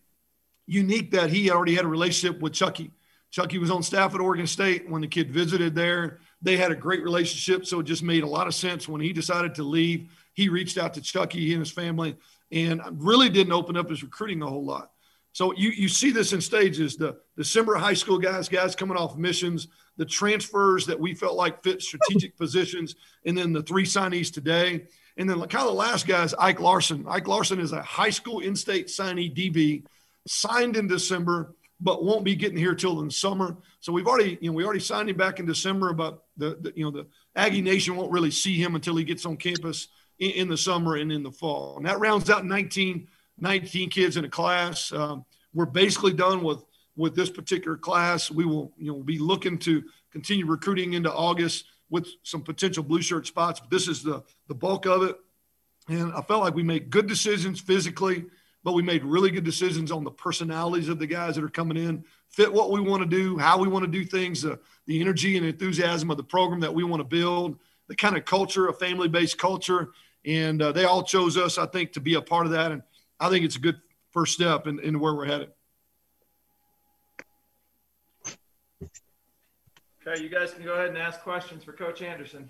Unique 0.66 1.10
that 1.12 1.30
he 1.30 1.50
already 1.50 1.74
had 1.74 1.84
a 1.84 1.88
relationship 1.88 2.40
with 2.40 2.52
Chucky. 2.52 2.90
Chucky 3.30 3.58
was 3.58 3.70
on 3.70 3.82
staff 3.82 4.14
at 4.14 4.20
Oregon 4.20 4.46
State 4.46 4.88
when 4.88 5.02
the 5.02 5.08
kid 5.08 5.30
visited 5.30 5.74
there 5.74 6.18
they 6.40 6.56
had 6.56 6.70
a 6.70 6.76
great 6.76 7.02
relationship, 7.02 7.66
so 7.66 7.80
it 7.80 7.84
just 7.84 8.02
made 8.02 8.22
a 8.22 8.28
lot 8.28 8.46
of 8.46 8.54
sense 8.54 8.88
when 8.88 9.00
he 9.00 9.12
decided 9.12 9.54
to 9.56 9.62
leave. 9.62 10.10
He 10.34 10.48
reached 10.48 10.78
out 10.78 10.94
to 10.94 11.00
Chucky 11.00 11.52
and 11.52 11.60
his 11.60 11.70
family, 11.70 12.16
and 12.52 12.80
really 12.92 13.28
didn't 13.28 13.52
open 13.52 13.76
up 13.76 13.90
his 13.90 14.02
recruiting 14.02 14.42
a 14.42 14.46
whole 14.46 14.64
lot. 14.64 14.92
So 15.38 15.54
you 15.54 15.70
you 15.70 15.86
see 15.86 16.10
this 16.10 16.32
in 16.32 16.40
stages: 16.40 16.96
the 16.96 17.16
December 17.36 17.76
high 17.76 17.94
school 17.94 18.18
guys, 18.18 18.48
guys 18.48 18.74
coming 18.74 18.96
off 18.96 19.16
missions, 19.16 19.68
the 19.96 20.04
transfers 20.04 20.84
that 20.86 20.98
we 20.98 21.14
felt 21.14 21.36
like 21.36 21.62
fit 21.62 21.80
strategic 21.80 22.36
positions, 22.42 22.96
and 23.24 23.38
then 23.38 23.52
the 23.52 23.62
three 23.62 23.84
signees 23.84 24.34
today. 24.34 24.88
And 25.16 25.30
then 25.30 25.38
kind 25.42 25.62
of 25.62 25.66
the 25.66 25.78
last 25.78 26.08
guy 26.08 26.24
is 26.24 26.34
Ike 26.36 26.58
Larsen. 26.58 27.04
Ike 27.06 27.28
Larsen 27.28 27.60
is 27.60 27.70
a 27.70 27.80
high 27.80 28.10
school 28.10 28.40
in-state 28.40 28.88
signee 28.88 29.32
DB, 29.32 29.84
signed 30.26 30.76
in 30.76 30.88
December 30.88 31.54
but 31.80 32.02
won't 32.02 32.24
be 32.24 32.34
getting 32.34 32.58
here 32.58 32.74
till 32.74 32.98
in 32.98 33.06
the 33.06 33.12
summer. 33.12 33.56
So 33.78 33.92
we've 33.92 34.08
already, 34.08 34.36
you 34.40 34.50
know, 34.50 34.56
we 34.56 34.64
already 34.64 34.80
signed 34.80 35.08
him 35.08 35.16
back 35.16 35.38
in 35.38 35.46
December, 35.46 35.92
but 35.92 36.24
the, 36.36 36.58
the 36.60 36.72
you 36.74 36.84
know, 36.84 36.90
the 36.90 37.06
Aggie 37.36 37.62
Nation 37.62 37.94
won't 37.94 38.10
really 38.10 38.32
see 38.32 38.60
him 38.60 38.74
until 38.74 38.96
he 38.96 39.04
gets 39.04 39.24
on 39.24 39.36
campus 39.36 39.86
in, 40.18 40.32
in, 40.32 40.48
the 40.48 40.56
summer 40.56 40.96
and 40.96 41.12
in 41.12 41.22
the 41.22 41.30
fall. 41.30 41.76
And 41.76 41.86
that 41.86 42.00
rounds 42.00 42.28
out 42.30 42.44
19, 42.44 43.06
19 43.40 43.90
kids 43.90 44.16
in 44.16 44.24
a 44.24 44.28
class. 44.28 44.92
Um, 44.92 45.24
we're 45.54 45.66
basically 45.66 46.12
done 46.12 46.42
with 46.42 46.64
with 46.96 47.14
this 47.14 47.30
particular 47.30 47.76
class. 47.76 48.30
We 48.30 48.44
will, 48.44 48.72
you 48.76 48.92
know, 48.92 49.02
be 49.02 49.18
looking 49.18 49.58
to 49.58 49.84
continue 50.10 50.46
recruiting 50.46 50.94
into 50.94 51.12
August 51.12 51.66
with 51.90 52.08
some 52.24 52.42
potential 52.42 52.82
blue 52.82 53.02
shirt 53.02 53.26
spots. 53.26 53.60
But 53.60 53.70
this 53.70 53.88
is 53.88 54.02
the 54.02 54.22
the 54.48 54.54
bulk 54.54 54.86
of 54.86 55.02
it. 55.02 55.16
And 55.88 56.12
I 56.12 56.22
felt 56.22 56.42
like 56.42 56.54
we 56.54 56.62
made 56.62 56.90
good 56.90 57.06
decisions 57.06 57.60
physically 57.60 58.26
but 58.64 58.72
we 58.72 58.82
made 58.82 59.04
really 59.04 59.30
good 59.30 59.44
decisions 59.44 59.90
on 59.90 60.04
the 60.04 60.10
personalities 60.10 60.88
of 60.88 60.98
the 60.98 61.06
guys 61.06 61.36
that 61.36 61.44
are 61.44 61.48
coming 61.48 61.76
in, 61.76 62.04
fit 62.28 62.52
what 62.52 62.70
we 62.70 62.80
want 62.80 63.02
to 63.02 63.08
do, 63.08 63.38
how 63.38 63.58
we 63.58 63.68
want 63.68 63.84
to 63.84 63.90
do 63.90 64.04
things, 64.04 64.44
uh, 64.44 64.56
the 64.86 65.00
energy 65.00 65.36
and 65.36 65.46
enthusiasm 65.46 66.10
of 66.10 66.16
the 66.16 66.24
program 66.24 66.60
that 66.60 66.74
we 66.74 66.84
want 66.84 67.00
to 67.00 67.04
build, 67.04 67.58
the 67.86 67.96
kind 67.96 68.16
of 68.16 68.24
culture, 68.24 68.68
a 68.68 68.74
family 68.74 69.08
based 69.08 69.38
culture. 69.38 69.90
And 70.24 70.60
uh, 70.60 70.72
they 70.72 70.84
all 70.84 71.02
chose 71.02 71.36
us, 71.36 71.56
I 71.56 71.66
think, 71.66 71.92
to 71.92 72.00
be 72.00 72.14
a 72.14 72.20
part 72.20 72.46
of 72.46 72.52
that. 72.52 72.72
And 72.72 72.82
I 73.20 73.28
think 73.30 73.44
it's 73.44 73.56
a 73.56 73.60
good 73.60 73.80
first 74.10 74.34
step 74.34 74.66
in, 74.66 74.78
in 74.80 75.00
where 75.00 75.14
we're 75.14 75.26
headed. 75.26 75.50
Okay, 80.06 80.22
you 80.22 80.28
guys 80.28 80.52
can 80.54 80.64
go 80.64 80.74
ahead 80.74 80.88
and 80.88 80.98
ask 80.98 81.20
questions 81.20 81.64
for 81.64 81.72
Coach 81.72 82.00
Anderson. 82.00 82.48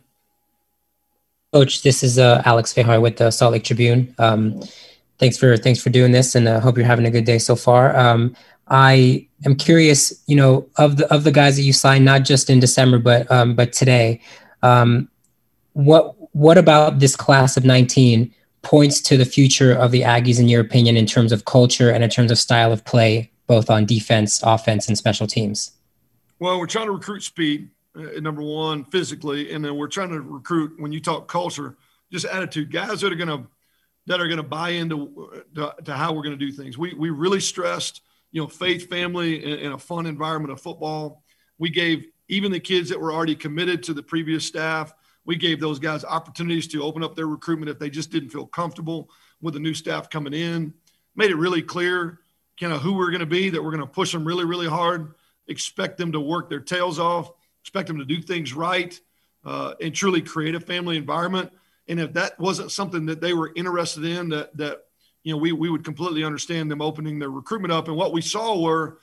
Coach, 1.52 1.82
this 1.82 2.02
is 2.02 2.18
uh, 2.18 2.42
Alex 2.44 2.74
Vejar 2.74 3.00
with 3.00 3.16
the 3.16 3.30
Salt 3.30 3.52
Lake 3.52 3.64
Tribune. 3.64 4.14
Um, 4.18 4.62
thanks 5.18 5.38
for 5.38 5.56
thanks 5.56 5.82
for 5.82 5.90
doing 5.90 6.12
this, 6.12 6.34
and 6.34 6.48
I 6.48 6.52
uh, 6.52 6.60
hope 6.60 6.76
you're 6.76 6.86
having 6.86 7.06
a 7.06 7.10
good 7.10 7.24
day 7.24 7.38
so 7.38 7.56
far. 7.56 7.96
Um, 7.96 8.36
I 8.68 9.26
am 9.46 9.56
curious, 9.56 10.22
you 10.26 10.36
know, 10.36 10.68
of 10.76 10.98
the 10.98 11.12
of 11.12 11.24
the 11.24 11.32
guys 11.32 11.56
that 11.56 11.62
you 11.62 11.72
signed, 11.72 12.04
not 12.04 12.24
just 12.24 12.50
in 12.50 12.60
December, 12.60 12.98
but 12.98 13.30
um, 13.32 13.56
but 13.56 13.72
today. 13.72 14.20
Um, 14.62 15.08
what 15.72 16.16
what 16.34 16.58
about 16.58 16.98
this 16.98 17.16
class 17.16 17.56
of 17.56 17.64
19 17.64 18.34
points 18.62 19.00
to 19.02 19.16
the 19.16 19.24
future 19.24 19.72
of 19.72 19.90
the 19.90 20.02
Aggies, 20.02 20.40
in 20.40 20.48
your 20.48 20.60
opinion, 20.60 20.96
in 20.96 21.06
terms 21.06 21.32
of 21.32 21.44
culture 21.44 21.90
and 21.90 22.02
in 22.02 22.10
terms 22.10 22.30
of 22.30 22.38
style 22.38 22.72
of 22.72 22.84
play, 22.84 23.30
both 23.46 23.70
on 23.70 23.86
defense, 23.86 24.40
offense, 24.42 24.88
and 24.88 24.98
special 24.98 25.26
teams? 25.26 25.72
Well, 26.38 26.58
we're 26.58 26.66
trying 26.66 26.86
to 26.86 26.92
recruit 26.92 27.22
speed, 27.22 27.70
uh, 27.96 28.20
number 28.20 28.42
one, 28.42 28.84
physically, 28.84 29.52
and 29.52 29.64
then 29.64 29.76
we're 29.76 29.88
trying 29.88 30.10
to 30.10 30.20
recruit. 30.20 30.74
When 30.78 30.92
you 30.92 31.00
talk 31.00 31.28
culture, 31.28 31.76
just 32.12 32.26
attitude, 32.26 32.70
guys 32.70 33.00
that 33.00 33.12
are 33.12 33.16
going 33.16 33.28
to 33.28 33.46
that 34.06 34.20
are 34.20 34.26
going 34.26 34.38
to 34.38 34.42
buy 34.42 34.70
into 34.70 35.30
to, 35.54 35.74
to, 35.84 35.94
how 35.94 36.12
we're 36.12 36.22
going 36.22 36.38
to 36.38 36.44
do 36.44 36.52
things. 36.52 36.78
We 36.78 36.94
we 36.94 37.10
really 37.10 37.40
stressed, 37.40 38.02
you 38.30 38.40
know, 38.40 38.48
faith, 38.48 38.88
family, 38.88 39.44
and, 39.44 39.60
in 39.60 39.72
a 39.72 39.78
fun 39.78 40.06
environment 40.06 40.52
of 40.52 40.60
football. 40.60 41.22
We 41.58 41.70
gave 41.70 42.06
even 42.28 42.52
the 42.52 42.60
kids 42.60 42.88
that 42.90 43.00
were 43.00 43.12
already 43.12 43.34
committed 43.34 43.82
to 43.84 43.94
the 43.94 44.02
previous 44.02 44.44
staff. 44.46 44.92
We 45.28 45.36
gave 45.36 45.60
those 45.60 45.78
guys 45.78 46.04
opportunities 46.04 46.66
to 46.68 46.82
open 46.82 47.04
up 47.04 47.14
their 47.14 47.28
recruitment 47.28 47.70
if 47.70 47.78
they 47.78 47.88
just 47.88 48.10
didn't 48.10 48.30
feel 48.30 48.46
comfortable 48.46 49.10
with 49.40 49.54
the 49.54 49.60
new 49.60 49.74
staff 49.74 50.10
coming 50.10 50.34
in. 50.34 50.74
Made 51.14 51.30
it 51.30 51.36
really 51.36 51.62
clear, 51.62 52.18
kind 52.58 52.72
of 52.72 52.82
who 52.82 52.94
we're 52.94 53.10
going 53.10 53.20
to 53.20 53.26
be. 53.26 53.50
That 53.50 53.62
we're 53.62 53.70
going 53.70 53.80
to 53.80 53.86
push 53.86 54.10
them 54.10 54.26
really, 54.26 54.44
really 54.44 54.66
hard. 54.68 55.14
Expect 55.46 55.98
them 55.98 56.10
to 56.10 56.20
work 56.20 56.50
their 56.50 56.58
tails 56.58 56.98
off. 56.98 57.30
Expect 57.60 57.86
them 57.86 57.98
to 57.98 58.04
do 58.04 58.20
things 58.20 58.52
right, 58.52 58.98
uh, 59.44 59.74
and 59.80 59.94
truly 59.94 60.20
create 60.20 60.56
a 60.56 60.60
family 60.60 60.96
environment 60.96 61.52
and 61.88 61.98
if 61.98 62.12
that 62.12 62.38
wasn't 62.38 62.70
something 62.70 63.06
that 63.06 63.20
they 63.20 63.32
were 63.32 63.52
interested 63.56 64.04
in, 64.04 64.28
that 64.28 64.56
that 64.58 64.84
you 65.24 65.32
know 65.32 65.38
we 65.38 65.52
we 65.52 65.70
would 65.70 65.84
completely 65.84 66.22
understand 66.22 66.70
them 66.70 66.82
opening 66.82 67.18
their 67.18 67.30
recruitment 67.30 67.72
up. 67.72 67.88
And 67.88 67.96
what 67.96 68.12
we 68.12 68.20
saw 68.20 68.60
were 68.60 68.98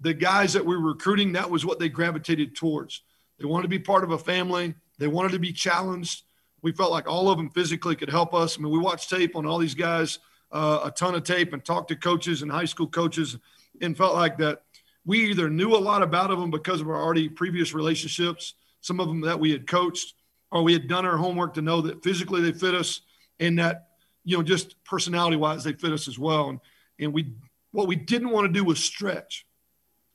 the 0.00 0.14
guys 0.14 0.52
that 0.52 0.64
we 0.64 0.76
were 0.76 0.92
recruiting. 0.92 1.32
That 1.32 1.50
was 1.50 1.66
what 1.66 1.78
they 1.78 1.88
gravitated 1.88 2.54
towards. 2.54 3.02
They 3.38 3.46
wanted 3.46 3.64
to 3.64 3.68
be 3.68 3.78
part 3.80 4.04
of 4.04 4.12
a 4.12 4.18
family. 4.18 4.74
They 5.00 5.08
wanted 5.08 5.32
to 5.32 5.38
be 5.38 5.52
challenged. 5.52 6.24
We 6.62 6.72
felt 6.72 6.92
like 6.92 7.08
all 7.08 7.30
of 7.30 7.38
them 7.38 7.50
physically 7.50 7.96
could 7.96 8.10
help 8.10 8.34
us. 8.34 8.56
I 8.56 8.62
mean, 8.62 8.70
we 8.70 8.78
watched 8.78 9.08
tape 9.08 9.34
on 9.34 9.46
all 9.46 9.58
these 9.58 9.74
guys, 9.74 10.18
uh, 10.52 10.80
a 10.84 10.90
ton 10.90 11.14
of 11.14 11.24
tape, 11.24 11.54
and 11.54 11.64
talked 11.64 11.88
to 11.88 11.96
coaches 11.96 12.42
and 12.42 12.52
high 12.52 12.66
school 12.66 12.86
coaches, 12.86 13.38
and 13.80 13.96
felt 13.96 14.14
like 14.14 14.36
that 14.38 14.62
we 15.06 15.30
either 15.30 15.48
knew 15.48 15.74
a 15.74 15.78
lot 15.78 16.02
about 16.02 16.28
them 16.28 16.50
because 16.50 16.82
of 16.82 16.88
our 16.88 17.02
already 17.02 17.30
previous 17.30 17.72
relationships, 17.72 18.54
some 18.82 19.00
of 19.00 19.08
them 19.08 19.22
that 19.22 19.40
we 19.40 19.50
had 19.50 19.66
coached, 19.66 20.14
or 20.52 20.62
we 20.62 20.74
had 20.74 20.86
done 20.86 21.06
our 21.06 21.16
homework 21.16 21.54
to 21.54 21.62
know 21.62 21.80
that 21.80 22.04
physically 22.04 22.42
they 22.42 22.52
fit 22.52 22.74
us, 22.74 23.00
and 23.40 23.58
that 23.58 23.88
you 24.24 24.36
know 24.36 24.42
just 24.42 24.84
personality 24.84 25.36
wise 25.36 25.64
they 25.64 25.72
fit 25.72 25.92
us 25.92 26.08
as 26.08 26.18
well. 26.18 26.50
And 26.50 26.60
and 26.98 27.14
we 27.14 27.32
what 27.72 27.88
we 27.88 27.96
didn't 27.96 28.30
want 28.30 28.46
to 28.46 28.52
do 28.52 28.64
was 28.64 28.84
stretch. 28.84 29.46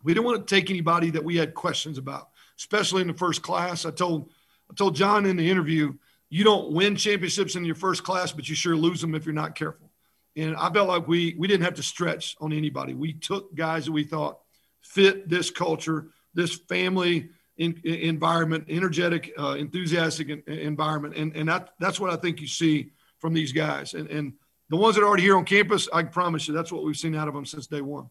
We 0.04 0.14
didn't 0.14 0.28
want 0.28 0.48
to 0.48 0.56
take 0.56 0.70
anybody 0.70 1.10
that 1.10 1.24
we 1.24 1.38
had 1.38 1.56
questions 1.56 1.98
about, 1.98 2.30
especially 2.60 3.02
in 3.02 3.08
the 3.08 3.16
first 3.16 3.42
class. 3.42 3.88
I 3.88 3.90
told 3.90 4.30
I 4.70 4.74
told 4.74 4.96
John 4.96 5.26
in 5.26 5.38
the 5.38 5.50
interview, 5.50 5.94
you 6.30 6.44
don't 6.44 6.72
win 6.72 6.96
championships 6.96 7.56
in 7.56 7.66
your 7.66 7.76
first 7.76 8.04
class, 8.04 8.32
but 8.32 8.50
you 8.50 8.56
sure 8.56 8.76
lose 8.76 9.02
them 9.02 9.16
if 9.16 9.26
you're 9.26 9.34
not 9.34 9.56
careful. 9.56 9.90
And 10.36 10.56
I 10.58 10.70
felt 10.72 10.90
like 10.90 11.08
we 11.08 11.36
we 11.38 11.48
didn't 11.48 11.64
have 11.64 11.76
to 11.76 11.84
stretch 11.84 12.36
on 12.42 12.52
anybody. 12.52 12.94
We 12.94 13.14
took 13.14 13.56
guys 13.56 13.86
that 13.86 13.92
we 13.92 14.04
thought 14.04 14.40
fit 14.82 15.30
this 15.30 15.50
culture, 15.50 16.08
this 16.34 16.56
family 16.56 17.30
in, 17.58 17.80
in 17.86 17.96
environment, 17.96 18.66
energetic, 18.68 19.32
uh, 19.40 19.56
enthusiastic 19.58 20.30
in, 20.30 20.44
environment, 20.48 21.16
and 21.16 21.36
and 21.36 21.48
that 21.48 21.70
that's 21.80 22.00
what 22.00 22.10
I 22.10 22.18
think 22.18 22.42
you 22.42 22.48
see 22.48 22.92
from 23.20 23.34
these 23.34 23.54
guys. 23.54 23.94
And 23.94 24.10
and 24.10 24.34
the 24.70 24.76
ones 24.76 24.96
that 24.96 25.04
are 25.04 25.08
already 25.08 25.24
here 25.24 25.38
on 25.38 25.46
campus, 25.46 25.88
I 25.94 26.04
promise 26.04 26.48
you, 26.48 26.54
that's 26.54 26.72
what 26.72 26.84
we've 26.84 26.98
seen 26.98 27.16
out 27.16 27.28
of 27.28 27.34
them 27.34 27.46
since 27.46 27.68
day 27.68 27.82
one. 27.82 28.10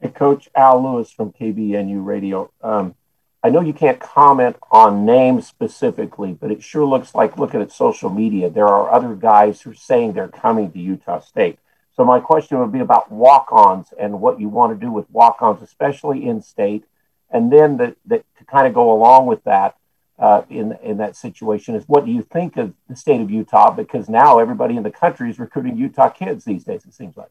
Hey, 0.00 0.10
Coach 0.10 0.48
Al 0.54 0.82
Lewis 0.82 1.10
from 1.10 1.32
KVNU 1.32 2.04
Radio. 2.04 2.52
Um, 2.62 2.94
I 3.42 3.50
know 3.50 3.60
you 3.60 3.72
can't 3.72 4.00
comment 4.00 4.56
on 4.70 5.04
names 5.04 5.46
specifically, 5.46 6.32
but 6.32 6.50
it 6.50 6.62
sure 6.62 6.84
looks 6.84 7.14
like 7.14 7.38
looking 7.38 7.60
at 7.60 7.70
social 7.70 8.10
media, 8.10 8.50
there 8.50 8.66
are 8.66 8.90
other 8.90 9.14
guys 9.14 9.60
who 9.60 9.70
are 9.70 9.74
saying 9.74 10.12
they're 10.12 10.28
coming 10.28 10.72
to 10.72 10.78
Utah 10.78 11.20
State. 11.20 11.58
So 11.94 12.04
my 12.04 12.20
question 12.20 12.58
would 12.58 12.72
be 12.72 12.80
about 12.80 13.10
walk-ons 13.10 13.88
and 13.98 14.20
what 14.20 14.40
you 14.40 14.48
want 14.48 14.78
to 14.78 14.84
do 14.84 14.92
with 14.92 15.10
walk-ons, 15.10 15.62
especially 15.62 16.26
in 16.26 16.42
state, 16.42 16.84
and 17.30 17.52
then 17.52 17.76
the, 17.76 17.96
the, 18.04 18.18
to 18.38 18.44
kind 18.44 18.66
of 18.66 18.74
go 18.74 18.92
along 18.92 19.26
with 19.26 19.42
that 19.44 19.76
uh, 20.18 20.42
in 20.48 20.76
in 20.82 20.98
that 20.98 21.14
situation 21.14 21.74
is 21.74 21.84
what 21.86 22.06
do 22.06 22.10
you 22.10 22.22
think 22.22 22.56
of 22.56 22.72
the 22.88 22.96
state 22.96 23.20
of 23.20 23.30
Utah? 23.30 23.70
Because 23.70 24.08
now 24.08 24.38
everybody 24.38 24.76
in 24.76 24.82
the 24.82 24.90
country 24.90 25.28
is 25.30 25.38
recruiting 25.38 25.76
Utah 25.76 26.08
kids 26.08 26.44
these 26.44 26.64
days. 26.64 26.84
It 26.86 26.94
seems 26.94 27.16
like. 27.16 27.30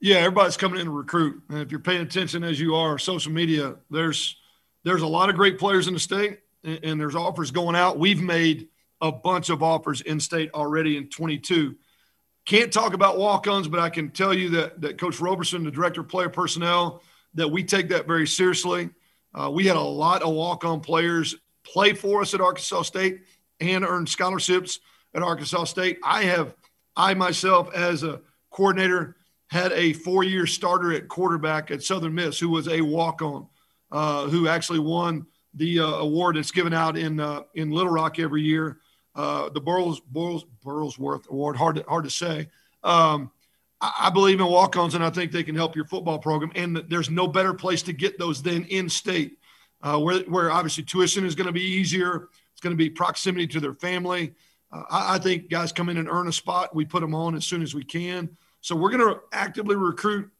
Yeah, 0.00 0.16
everybody's 0.16 0.56
coming 0.56 0.80
in 0.80 0.86
to 0.86 0.90
recruit, 0.90 1.42
and 1.48 1.60
if 1.60 1.70
you're 1.70 1.80
paying 1.80 2.02
attention 2.02 2.42
as 2.42 2.58
you 2.58 2.74
are, 2.74 2.98
social 2.98 3.30
media, 3.30 3.76
there's 3.88 4.36
there's 4.84 5.02
a 5.02 5.06
lot 5.06 5.28
of 5.28 5.36
great 5.36 5.58
players 5.58 5.88
in 5.88 5.94
the 5.94 6.00
state, 6.00 6.40
and, 6.64 6.80
and 6.82 7.00
there's 7.00 7.16
offers 7.16 7.50
going 7.50 7.76
out. 7.76 7.98
We've 7.98 8.20
made 8.20 8.68
a 9.00 9.12
bunch 9.12 9.50
of 9.50 9.62
offers 9.62 10.00
in 10.00 10.20
state 10.20 10.50
already 10.54 10.96
in 10.96 11.08
22. 11.08 11.76
Can't 12.44 12.72
talk 12.72 12.94
about 12.94 13.18
walk-ons, 13.18 13.68
but 13.68 13.80
I 13.80 13.90
can 13.90 14.10
tell 14.10 14.34
you 14.34 14.50
that 14.50 14.80
that 14.80 14.98
Coach 14.98 15.20
Roberson, 15.20 15.64
the 15.64 15.70
director 15.70 16.00
of 16.00 16.08
player 16.08 16.28
personnel, 16.28 17.02
that 17.34 17.48
we 17.48 17.64
take 17.64 17.88
that 17.88 18.06
very 18.06 18.26
seriously. 18.26 18.90
Uh, 19.34 19.50
we 19.50 19.66
had 19.66 19.76
a 19.76 19.80
lot 19.80 20.22
of 20.22 20.34
walk-on 20.34 20.80
players 20.80 21.36
play 21.64 21.92
for 21.94 22.20
us 22.20 22.34
at 22.34 22.40
Arkansas 22.40 22.82
State 22.82 23.22
and 23.60 23.84
earn 23.84 24.06
scholarships 24.06 24.80
at 25.14 25.22
Arkansas 25.22 25.64
State. 25.64 25.98
I 26.02 26.24
have, 26.24 26.54
I 26.96 27.14
myself, 27.14 27.72
as 27.74 28.02
a 28.02 28.20
coordinator, 28.50 29.16
had 29.48 29.72
a 29.72 29.92
four-year 29.92 30.46
starter 30.46 30.92
at 30.92 31.08
quarterback 31.08 31.70
at 31.70 31.82
Southern 31.82 32.14
Miss 32.14 32.38
who 32.38 32.48
was 32.48 32.68
a 32.68 32.80
walk-on, 32.80 33.46
uh, 33.92 34.26
who 34.26 34.48
actually 34.48 34.80
won 34.80 35.26
the 35.54 35.78
uh, 35.78 35.84
award 35.84 36.34
that's 36.34 36.50
given 36.50 36.72
out 36.72 36.96
in 36.96 37.20
uh, 37.20 37.42
in 37.54 37.70
Little 37.70 37.92
Rock 37.92 38.18
every 38.18 38.42
year, 38.42 38.78
uh, 39.14 39.50
the 39.50 39.60
Burroughs, 39.60 40.00
Burroughs 40.00 40.44
Burlsworth 40.64 41.28
Award. 41.28 41.56
Hard 41.56 41.76
to, 41.76 41.84
hard 41.86 42.04
to 42.04 42.10
say. 42.10 42.48
Um, 42.82 43.30
I, 43.80 43.92
I 44.04 44.10
believe 44.10 44.40
in 44.40 44.46
walk-ons, 44.46 44.94
and 44.94 45.04
I 45.04 45.10
think 45.10 45.30
they 45.30 45.44
can 45.44 45.54
help 45.54 45.76
your 45.76 45.84
football 45.84 46.18
program. 46.18 46.50
And 46.54 46.78
there's 46.88 47.10
no 47.10 47.28
better 47.28 47.54
place 47.54 47.82
to 47.82 47.92
get 47.92 48.18
those 48.18 48.42
than 48.42 48.64
in 48.64 48.88
state, 48.88 49.38
where 49.80 50.20
where 50.20 50.50
obviously 50.50 50.84
tuition 50.84 51.24
is 51.24 51.34
going 51.34 51.46
to 51.46 51.52
be 51.52 51.62
easier. 51.62 52.28
It's 52.52 52.60
going 52.60 52.72
to 52.72 52.84
be 52.84 52.90
proximity 52.90 53.46
to 53.48 53.60
their 53.60 53.74
family. 53.74 54.34
I, 54.72 55.16
I 55.16 55.18
think 55.18 55.50
guys 55.50 55.70
come 55.70 55.90
in 55.90 55.98
and 55.98 56.08
earn 56.08 56.28
a 56.28 56.32
spot. 56.32 56.74
We 56.74 56.86
put 56.86 57.02
them 57.02 57.14
on 57.14 57.34
as 57.34 57.44
soon 57.44 57.62
as 57.62 57.74
we 57.74 57.84
can. 57.84 58.36
So 58.62 58.74
we're 58.74 58.90
going 58.90 59.14
to 59.14 59.20
actively 59.32 59.76
recruit 59.76 60.30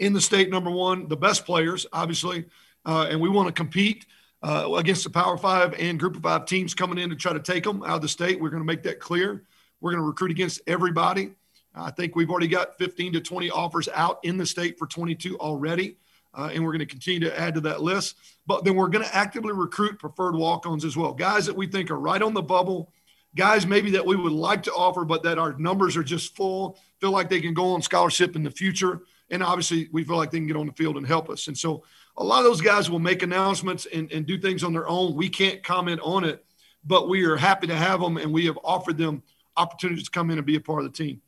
in 0.00 0.14
the 0.14 0.20
state, 0.20 0.50
number 0.50 0.70
one, 0.70 1.08
the 1.08 1.16
best 1.16 1.44
players, 1.44 1.86
obviously, 1.92 2.46
uh, 2.84 3.08
and 3.10 3.20
we 3.20 3.28
want 3.28 3.48
to 3.48 3.52
compete 3.52 4.06
uh, 4.42 4.70
against 4.76 5.04
the 5.04 5.10
Power 5.10 5.36
Five 5.36 5.74
and 5.78 5.98
Group 5.98 6.16
of 6.16 6.22
Five 6.22 6.46
teams 6.46 6.74
coming 6.74 6.98
in 6.98 7.10
to 7.10 7.16
try 7.16 7.32
to 7.32 7.40
take 7.40 7.64
them 7.64 7.82
out 7.82 7.96
of 7.96 8.02
the 8.02 8.08
state. 8.08 8.40
We're 8.40 8.50
going 8.50 8.62
to 8.62 8.66
make 8.66 8.82
that 8.84 9.00
clear. 9.00 9.44
We're 9.80 9.92
going 9.92 10.02
to 10.02 10.06
recruit 10.06 10.30
against 10.30 10.60
everybody. 10.66 11.32
I 11.74 11.90
think 11.90 12.16
we've 12.16 12.30
already 12.30 12.48
got 12.48 12.76
15 12.78 13.14
to 13.14 13.20
20 13.20 13.50
offers 13.50 13.88
out 13.94 14.18
in 14.24 14.36
the 14.36 14.46
state 14.46 14.78
for 14.78 14.86
22 14.86 15.38
already. 15.38 15.96
Uh, 16.32 16.50
and 16.52 16.64
we're 16.64 16.70
going 16.70 16.80
to 16.80 16.86
continue 16.86 17.20
to 17.20 17.38
add 17.38 17.54
to 17.54 17.60
that 17.60 17.82
list. 17.82 18.16
But 18.46 18.64
then 18.64 18.76
we're 18.76 18.88
going 18.88 19.04
to 19.04 19.14
actively 19.14 19.52
recruit 19.52 19.98
preferred 19.98 20.36
walk 20.36 20.66
ons 20.66 20.84
as 20.84 20.96
well. 20.96 21.12
Guys 21.12 21.46
that 21.46 21.56
we 21.56 21.66
think 21.66 21.90
are 21.90 21.98
right 21.98 22.22
on 22.22 22.34
the 22.34 22.42
bubble, 22.42 22.92
guys 23.34 23.66
maybe 23.66 23.90
that 23.92 24.06
we 24.06 24.16
would 24.16 24.32
like 24.32 24.62
to 24.64 24.72
offer, 24.72 25.04
but 25.04 25.22
that 25.24 25.38
our 25.38 25.54
numbers 25.58 25.96
are 25.96 26.04
just 26.04 26.36
full, 26.36 26.78
feel 27.00 27.10
like 27.10 27.28
they 27.28 27.40
can 27.40 27.54
go 27.54 27.72
on 27.74 27.82
scholarship 27.82 28.36
in 28.36 28.44
the 28.44 28.50
future. 28.50 29.00
And 29.30 29.42
obviously, 29.42 29.88
we 29.92 30.04
feel 30.04 30.16
like 30.16 30.30
they 30.30 30.38
can 30.38 30.46
get 30.46 30.56
on 30.56 30.66
the 30.66 30.72
field 30.72 30.96
and 30.96 31.06
help 31.06 31.30
us. 31.30 31.46
And 31.48 31.56
so, 31.56 31.84
a 32.16 32.24
lot 32.24 32.38
of 32.38 32.44
those 32.44 32.60
guys 32.60 32.90
will 32.90 32.98
make 32.98 33.22
announcements 33.22 33.86
and, 33.92 34.10
and 34.12 34.26
do 34.26 34.38
things 34.38 34.62
on 34.64 34.72
their 34.72 34.88
own. 34.88 35.14
We 35.14 35.28
can't 35.28 35.62
comment 35.62 36.00
on 36.02 36.24
it, 36.24 36.44
but 36.84 37.08
we 37.08 37.24
are 37.24 37.36
happy 37.36 37.66
to 37.68 37.76
have 37.76 38.00
them, 38.00 38.16
and 38.16 38.32
we 38.32 38.46
have 38.46 38.58
offered 38.62 38.98
them 38.98 39.22
opportunities 39.56 40.04
to 40.04 40.10
come 40.10 40.30
in 40.30 40.38
and 40.38 40.46
be 40.46 40.56
a 40.56 40.60
part 40.60 40.84
of 40.84 40.92
the 40.92 40.96
team. 40.96 41.20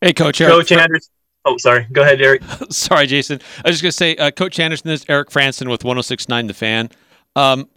Hey, 0.00 0.12
Coach 0.12 0.40
Eric. 0.40 0.54
Coach 0.54 0.72
Anderson. 0.72 1.12
Oh, 1.44 1.56
sorry. 1.56 1.86
Go 1.90 2.02
ahead, 2.02 2.20
Eric. 2.20 2.42
sorry, 2.70 3.06
Jason. 3.06 3.40
I 3.64 3.68
was 3.68 3.80
just 3.80 3.82
going 3.82 3.90
to 3.90 3.96
say, 3.96 4.16
uh, 4.16 4.30
Coach 4.30 4.60
Anderson, 4.60 4.88
this 4.88 5.00
is 5.00 5.06
Eric 5.08 5.30
Franson 5.30 5.68
with 5.68 5.82
1069 5.82 6.46
The 6.46 6.54
Fan. 6.54 6.90
Um, 7.34 7.68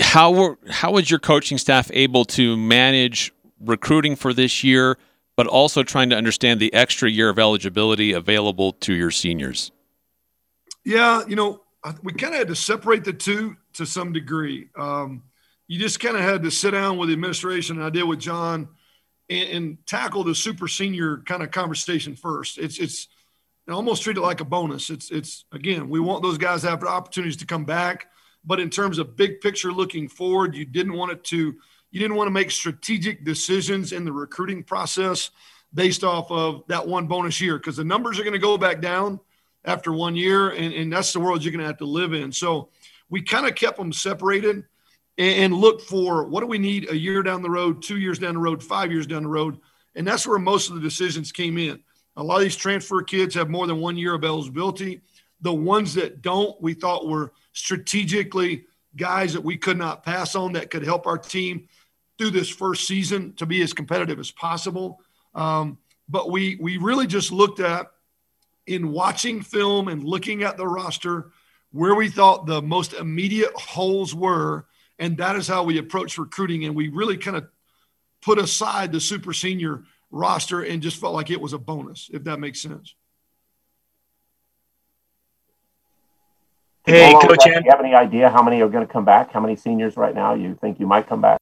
how 0.00 0.32
were 0.32 0.58
how 0.68 0.92
was 0.92 1.10
your 1.10 1.20
coaching 1.20 1.58
staff 1.58 1.90
able 1.92 2.24
to 2.24 2.56
manage 2.56 3.32
recruiting 3.60 4.16
for 4.16 4.32
this 4.32 4.64
year, 4.64 4.98
but 5.36 5.46
also 5.46 5.82
trying 5.82 6.10
to 6.10 6.16
understand 6.16 6.60
the 6.60 6.72
extra 6.72 7.10
year 7.10 7.28
of 7.28 7.38
eligibility 7.38 8.12
available 8.12 8.72
to 8.72 8.94
your 8.94 9.10
seniors? 9.10 9.72
Yeah, 10.84 11.22
you 11.26 11.36
know, 11.36 11.62
we 12.02 12.12
kind 12.12 12.34
of 12.34 12.38
had 12.38 12.48
to 12.48 12.56
separate 12.56 13.04
the 13.04 13.12
two 13.12 13.56
to 13.74 13.86
some 13.86 14.12
degree. 14.12 14.68
Um, 14.76 15.22
you 15.66 15.78
just 15.78 16.00
kind 16.00 16.16
of 16.16 16.22
had 16.22 16.42
to 16.42 16.50
sit 16.50 16.72
down 16.72 16.98
with 16.98 17.08
the 17.08 17.14
administration, 17.14 17.76
and 17.76 17.84
I 17.84 17.90
did 17.90 18.04
with 18.04 18.20
John, 18.20 18.68
and, 19.30 19.48
and 19.48 19.86
tackle 19.86 20.24
the 20.24 20.34
super 20.34 20.68
senior 20.68 21.18
kind 21.26 21.42
of 21.42 21.50
conversation 21.50 22.16
first. 22.16 22.58
It's 22.58 22.78
it's 22.78 23.08
almost 23.68 24.02
treat 24.02 24.18
it 24.18 24.20
like 24.20 24.40
a 24.40 24.44
bonus. 24.44 24.90
It's 24.90 25.10
it's 25.10 25.46
again, 25.52 25.88
we 25.88 26.00
want 26.00 26.22
those 26.22 26.38
guys 26.38 26.62
to 26.62 26.70
have 26.70 26.84
opportunities 26.84 27.38
to 27.38 27.46
come 27.46 27.64
back 27.64 28.08
but 28.44 28.60
in 28.60 28.70
terms 28.70 28.98
of 28.98 29.16
big 29.16 29.40
picture 29.40 29.72
looking 29.72 30.08
forward, 30.08 30.54
you 30.54 30.64
didn't 30.64 30.92
want 30.92 31.12
it 31.12 31.24
to 31.24 31.56
you 31.94 32.00
didn't 32.00 32.16
want 32.16 32.26
to 32.26 32.32
make 32.32 32.50
strategic 32.50 33.24
decisions 33.24 33.92
in 33.92 34.04
the 34.04 34.12
recruiting 34.12 34.64
process 34.64 35.30
based 35.72 36.02
off 36.02 36.28
of 36.30 36.64
that 36.66 36.86
one 36.86 37.06
bonus 37.06 37.40
year 37.40 37.56
because 37.56 37.76
the 37.76 37.84
numbers 37.84 38.18
are 38.18 38.24
going 38.24 38.32
to 38.32 38.38
go 38.40 38.58
back 38.58 38.80
down 38.80 39.20
after 39.64 39.92
one 39.92 40.16
year, 40.16 40.50
and, 40.50 40.74
and 40.74 40.92
that's 40.92 41.12
the 41.12 41.20
world 41.20 41.44
you're 41.44 41.52
going 41.52 41.60
to 41.60 41.66
have 41.66 41.78
to 41.78 41.86
live 41.86 42.12
in. 42.12 42.32
So 42.32 42.70
we 43.08 43.22
kind 43.22 43.46
of 43.46 43.54
kept 43.54 43.78
them 43.78 43.92
separated 43.92 44.64
and, 45.18 45.34
and 45.44 45.54
looked 45.54 45.82
for 45.82 46.24
what 46.24 46.40
do 46.40 46.46
we 46.46 46.58
need 46.58 46.90
a 46.90 46.96
year 46.96 47.22
down 47.22 47.42
the 47.42 47.50
road, 47.50 47.80
two 47.80 47.98
years 47.98 48.18
down 48.18 48.34
the 48.34 48.40
road, 48.40 48.62
five 48.62 48.90
years 48.90 49.06
down 49.06 49.22
the 49.22 49.28
road. 49.28 49.60
And 49.94 50.06
that's 50.06 50.26
where 50.26 50.40
most 50.40 50.68
of 50.68 50.74
the 50.74 50.82
decisions 50.82 51.30
came 51.30 51.56
in. 51.58 51.80
A 52.16 52.22
lot 52.22 52.38
of 52.38 52.42
these 52.42 52.56
transfer 52.56 53.02
kids 53.02 53.34
have 53.36 53.48
more 53.48 53.66
than 53.66 53.80
one 53.80 53.96
year 53.96 54.14
of 54.14 54.24
eligibility. 54.24 55.00
The 55.40 55.54
ones 55.54 55.94
that 55.94 56.22
don't, 56.22 56.60
we 56.60 56.74
thought 56.74 57.08
were– 57.08 57.32
strategically 57.54 58.66
guys 58.96 59.32
that 59.32 59.40
we 59.40 59.56
could 59.56 59.78
not 59.78 60.04
pass 60.04 60.34
on 60.34 60.52
that 60.52 60.70
could 60.70 60.84
help 60.84 61.06
our 61.06 61.16
team 61.16 61.66
through 62.18 62.30
this 62.30 62.48
first 62.48 62.86
season 62.86 63.34
to 63.34 63.46
be 63.46 63.62
as 63.62 63.72
competitive 63.72 64.18
as 64.18 64.30
possible. 64.30 65.00
Um, 65.34 65.78
but 66.08 66.30
we 66.30 66.56
we 66.60 66.76
really 66.76 67.06
just 67.06 67.32
looked 67.32 67.60
at 67.60 67.90
in 68.66 68.92
watching 68.92 69.42
film 69.42 69.88
and 69.88 70.04
looking 70.04 70.42
at 70.42 70.56
the 70.56 70.66
roster 70.66 71.30
where 71.72 71.94
we 71.94 72.08
thought 72.08 72.46
the 72.46 72.62
most 72.62 72.92
immediate 72.92 73.52
holes 73.54 74.14
were, 74.14 74.66
and 74.98 75.16
that 75.16 75.34
is 75.34 75.48
how 75.48 75.64
we 75.64 75.78
approached 75.78 76.18
recruiting. 76.18 76.64
And 76.64 76.74
we 76.74 76.88
really 76.88 77.16
kind 77.16 77.36
of 77.36 77.48
put 78.22 78.38
aside 78.38 78.92
the 78.92 79.00
super 79.00 79.32
senior 79.32 79.82
roster 80.10 80.62
and 80.62 80.80
just 80.80 81.00
felt 81.00 81.14
like 81.14 81.30
it 81.30 81.40
was 81.40 81.52
a 81.52 81.58
bonus, 81.58 82.10
if 82.12 82.24
that 82.24 82.38
makes 82.38 82.60
sense. 82.60 82.94
Hey, 86.86 87.12
Coach. 87.14 87.38
Do 87.44 87.50
you 87.50 87.70
have 87.70 87.80
any 87.80 87.94
idea 87.94 88.28
how 88.28 88.42
many 88.42 88.60
are 88.60 88.68
going 88.68 88.86
to 88.86 88.92
come 88.92 89.04
back? 89.04 89.32
How 89.32 89.40
many 89.40 89.56
seniors 89.56 89.96
right 89.96 90.14
now 90.14 90.34
you 90.34 90.56
think 90.60 90.78
you 90.78 90.86
might 90.86 91.08
come 91.08 91.20
back? 91.20 91.38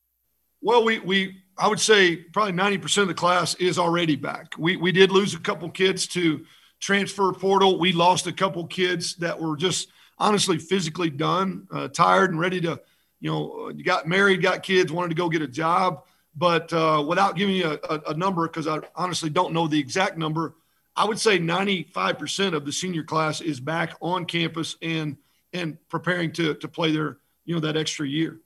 Well, 0.62 0.84
we 0.84 1.00
we 1.00 1.42
I 1.58 1.68
would 1.68 1.80
say 1.80 2.16
probably 2.16 2.52
ninety 2.52 2.78
percent 2.78 3.02
of 3.02 3.08
the 3.08 3.14
class 3.14 3.54
is 3.56 3.78
already 3.78 4.16
back. 4.16 4.54
We 4.56 4.76
we 4.76 4.92
did 4.92 5.10
lose 5.10 5.34
a 5.34 5.40
couple 5.40 5.68
kids 5.70 6.06
to 6.08 6.44
transfer 6.80 7.32
portal. 7.32 7.78
We 7.78 7.92
lost 7.92 8.26
a 8.26 8.32
couple 8.32 8.66
kids 8.66 9.16
that 9.16 9.40
were 9.40 9.56
just 9.56 9.88
honestly 10.18 10.58
physically 10.58 11.10
done, 11.10 11.66
uh, 11.70 11.88
tired, 11.88 12.30
and 12.30 12.40
ready 12.40 12.60
to 12.62 12.80
you 13.22 13.30
know, 13.30 13.72
got 13.84 14.06
married, 14.06 14.42
got 14.42 14.64
kids, 14.64 14.90
wanted 14.90 15.10
to 15.10 15.14
go 15.14 15.28
get 15.28 15.42
a 15.42 15.48
job. 15.48 16.02
But 16.34 16.72
uh, 16.72 17.04
without 17.06 17.36
giving 17.36 17.54
you 17.54 17.66
a, 17.66 17.94
a, 17.94 18.00
a 18.08 18.14
number, 18.14 18.48
because 18.48 18.66
I 18.66 18.80
honestly 18.96 19.30
don't 19.30 19.52
know 19.52 19.68
the 19.68 19.78
exact 19.78 20.18
number, 20.18 20.54
I 20.96 21.04
would 21.04 21.20
say 21.20 21.38
95% 21.38 22.52
of 22.52 22.64
the 22.66 22.72
senior 22.72 23.04
class 23.04 23.40
is 23.40 23.60
back 23.60 23.94
on 24.00 24.26
campus 24.26 24.76
and 24.82 25.16
and 25.54 25.76
preparing 25.88 26.32
to 26.32 26.54
to 26.54 26.68
play 26.68 26.92
their 26.92 27.18
you 27.44 27.54
know 27.54 27.60
that 27.60 27.76
extra 27.76 28.06
year. 28.06 28.40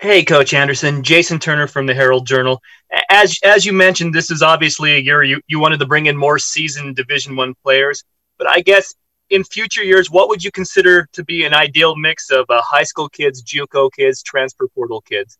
Hey, 0.00 0.24
Coach 0.24 0.54
Anderson, 0.54 1.02
Jason 1.02 1.38
Turner 1.38 1.66
from 1.66 1.84
the 1.84 1.92
Herald 1.92 2.26
Journal. 2.26 2.62
As 3.10 3.38
as 3.44 3.66
you 3.66 3.74
mentioned, 3.74 4.14
this 4.14 4.30
is 4.30 4.40
obviously 4.40 4.94
a 4.94 4.98
year 4.98 5.22
you, 5.22 5.42
you 5.46 5.60
wanted 5.60 5.78
to 5.80 5.86
bring 5.86 6.06
in 6.06 6.16
more 6.16 6.38
seasoned 6.38 6.96
Division 6.96 7.36
One 7.36 7.52
players. 7.62 8.02
But 8.38 8.48
I 8.48 8.62
guess 8.62 8.94
in 9.28 9.44
future 9.44 9.84
years, 9.84 10.10
what 10.10 10.30
would 10.30 10.42
you 10.42 10.50
consider 10.50 11.06
to 11.12 11.22
be 11.22 11.44
an 11.44 11.52
ideal 11.52 11.96
mix 11.96 12.30
of 12.30 12.46
uh, 12.48 12.62
high 12.62 12.84
school 12.84 13.10
kids, 13.10 13.42
JUCO 13.42 13.90
kids, 13.92 14.22
transfer 14.22 14.68
portal 14.68 15.02
kids? 15.02 15.36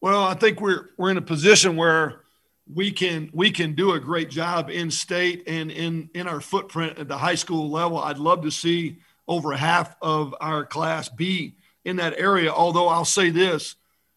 Well, 0.00 0.22
I 0.22 0.34
think 0.34 0.60
we're 0.60 0.90
we're 0.96 1.10
in 1.10 1.16
a 1.16 1.20
position 1.22 1.74
where 1.74 2.20
we 2.72 2.92
can 2.92 3.28
we 3.34 3.50
can 3.50 3.74
do 3.74 3.94
a 3.94 3.98
great 3.98 4.30
job 4.30 4.70
in 4.70 4.88
state 4.88 5.42
and 5.48 5.72
in 5.72 6.10
in 6.14 6.28
our 6.28 6.40
footprint 6.40 6.96
at 6.96 7.08
the 7.08 7.18
high 7.18 7.34
school 7.34 7.68
level. 7.68 7.98
I'd 7.98 8.18
love 8.18 8.42
to 8.42 8.52
see 8.52 8.98
over 9.26 9.52
half 9.52 9.96
of 10.00 10.32
our 10.40 10.64
class 10.64 11.08
be 11.08 11.56
in 11.88 11.96
that 11.96 12.18
area. 12.18 12.52
Although 12.52 12.88
I'll 12.88 13.04
say 13.04 13.30
this, 13.30 13.76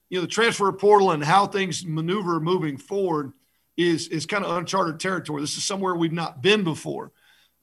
you 0.10 0.18
know, 0.18 0.22
the 0.22 0.28
transfer 0.28 0.72
portal 0.72 1.12
and 1.12 1.24
how 1.24 1.48
things 1.48 1.86
maneuver 1.86 2.40
moving 2.40 2.78
forward 2.78 3.34
is 3.78 4.08
is 4.10 4.26
kind 4.26 4.44
of 4.44 4.56
uncharted 4.58 5.00
territory. 5.00 5.42
This 5.42 5.58
is 5.58 5.64
somewhere 5.64 5.96
we've 5.96 6.12
not 6.12 6.42
been 6.42 6.64
before, 6.64 7.12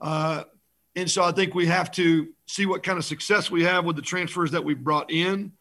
uh, 0.00 0.44
and 0.96 1.10
so 1.10 1.22
I 1.22 1.32
think 1.32 1.54
we 1.54 1.66
have 1.66 1.90
to 1.92 2.28
see 2.46 2.66
what 2.66 2.82
kind 2.82 2.98
of 2.98 3.04
success 3.04 3.50
we 3.50 3.64
have 3.64 3.84
with 3.84 3.96
the 3.96 4.02
transfers 4.02 4.50
that 4.52 4.64
we've 4.64 4.82
brought 4.82 5.10
in 5.10 5.52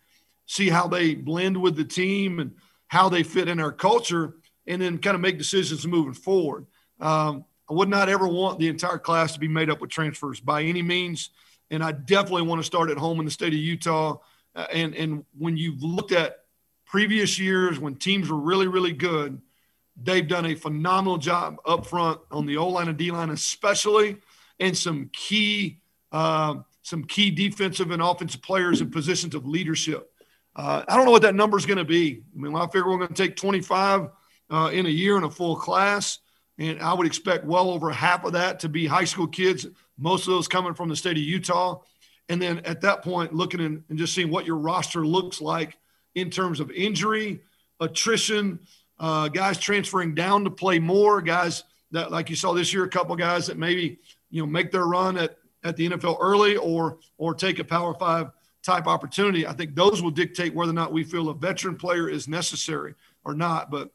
see 0.48 0.70
how 0.70 0.88
they 0.88 1.14
blend 1.14 1.62
with 1.62 1.76
the 1.76 1.84
team 1.84 2.40
and 2.40 2.56
how 2.88 3.10
they 3.10 3.22
fit 3.22 3.50
in 3.50 3.60
our 3.60 3.72
culture, 3.72 4.36
and 4.66 4.82
then 4.82 4.98
kind 4.98 5.16
of 5.16 5.22
make 5.22 5.38
decisions 5.38 5.86
moving 5.86 6.14
forward. 6.14 6.66
Um, 7.00 7.46
I 7.70 7.74
would 7.74 7.90
not 7.90 8.10
ever 8.10 8.28
want 8.28 8.60
the 8.60 8.70
entire 8.70 8.98
class 8.98 9.34
to 9.34 9.40
be 9.40 9.48
made 9.48 9.70
up 9.70 9.82
with 9.82 9.90
transfers 9.90 10.40
by 10.40 10.64
any 10.64 10.82
means, 10.82 11.30
and 11.70 11.84
I 11.84 11.92
definitely 11.92 12.44
want 12.44 12.60
to 12.62 12.66
start 12.66 12.90
at 12.90 12.98
home 12.98 13.20
in 13.20 13.26
the 13.26 13.32
state 13.32 13.54
of 13.54 13.60
Utah. 13.60 14.18
Uh, 14.58 14.68
and 14.74 14.94
and 14.96 15.24
when 15.38 15.56
you've 15.56 15.82
looked 15.82 16.12
at 16.12 16.40
previous 16.86 17.40
years 17.40 17.80
when 17.80 17.96
teams 17.96 18.30
were 18.30 18.38
really 18.38 18.68
really 18.68 18.92
good, 18.92 19.40
they've 20.04 20.28
done 20.28 20.48
a 20.48 20.56
phenomenal 20.56 21.18
job 21.18 21.58
up 21.66 21.86
front 21.86 22.20
on 22.32 22.46
the 22.46 22.58
O 22.58 22.68
line 22.68 22.90
and 22.90 22.98
D 22.98 23.12
line, 23.12 23.30
especially, 23.30 24.18
and 24.60 24.78
some 24.78 25.10
key. 25.14 25.80
Uh, 26.12 26.56
some 26.88 27.04
key 27.04 27.30
defensive 27.30 27.92
and 27.92 28.02
offensive 28.02 28.42
players 28.42 28.80
in 28.80 28.90
positions 28.90 29.36
of 29.36 29.46
leadership. 29.46 30.10
Uh, 30.56 30.84
I 30.88 30.96
don't 30.96 31.06
know 31.06 31.12
what 31.12 31.22
that 31.24 31.36
number 31.36 31.58
is 31.58 31.66
going 31.66 31.80
to 31.80 31.86
be. 31.86 32.24
I 32.34 32.42
mean, 32.42 32.56
I 32.56 32.66
figure 32.68 32.88
we're 32.88 32.98
going 32.98 33.10
to 33.10 33.14
take 33.14 33.36
25 33.36 34.10
uh, 34.50 34.70
in 34.72 34.86
a 34.86 34.90
year 34.90 35.18
in 35.18 35.24
a 35.26 35.30
full 35.30 35.58
class, 35.58 36.20
and 36.58 36.82
I 36.82 36.94
would 36.94 37.06
expect 37.06 37.44
well 37.44 37.72
over 37.72 37.92
half 37.92 38.24
of 38.24 38.34
that 38.34 38.62
to 38.62 38.70
be 38.70 38.88
high 38.88 39.04
school 39.04 39.28
kids. 39.28 39.68
Most 39.98 40.28
of 40.28 40.34
those 40.34 40.48
coming 40.48 40.74
from 40.74 40.88
the 40.88 40.96
state 40.96 41.18
of 41.18 41.24
Utah, 41.24 41.82
and 42.30 42.42
then 42.42 42.60
at 42.60 42.82
that 42.82 43.04
point, 43.04 43.34
looking 43.34 43.60
in, 43.60 43.84
and 43.90 43.98
just 43.98 44.14
seeing 44.14 44.30
what 44.30 44.46
your 44.46 44.58
roster 44.58 45.06
looks 45.06 45.42
like 45.42 45.78
in 46.16 46.30
terms 46.30 46.60
of 46.60 46.72
injury, 46.72 47.42
attrition, 47.80 48.60
uh, 49.00 49.28
guys 49.28 49.58
transferring 49.58 50.16
down 50.16 50.44
to 50.44 50.50
play 50.50 50.80
more, 50.80 51.22
guys 51.22 51.64
that 51.92 52.12
like 52.12 52.30
you 52.30 52.36
saw 52.36 52.54
this 52.54 52.74
year, 52.74 52.84
a 52.84 52.90
couple 52.90 53.16
guys 53.16 53.48
that 53.48 53.58
maybe 53.58 54.00
you 54.30 54.42
know 54.42 54.48
make 54.48 54.72
their 54.72 54.86
run 54.86 55.18
at 55.18 55.38
at 55.64 55.76
the 55.78 55.90
NFL 55.90 56.18
early 56.20 56.58
or 56.58 56.98
or 57.18 57.34
take 57.34 57.60
a 57.60 57.64
Power 57.64 57.94
Five 57.94 58.32
type 58.64 58.88
opportunity, 58.88 59.48
I 59.48 59.54
think 59.54 59.76
those 59.76 60.02
will 60.02 60.12
dictate 60.12 60.54
whether 60.54 60.72
or 60.72 60.76
not 60.76 60.92
we 60.92 61.04
feel 61.04 61.30
a 61.30 61.34
veteran 61.34 61.78
player 61.78 62.10
is 62.10 62.28
necessary 62.28 62.96
or 63.24 63.34
not. 63.34 63.72
But 63.72 63.92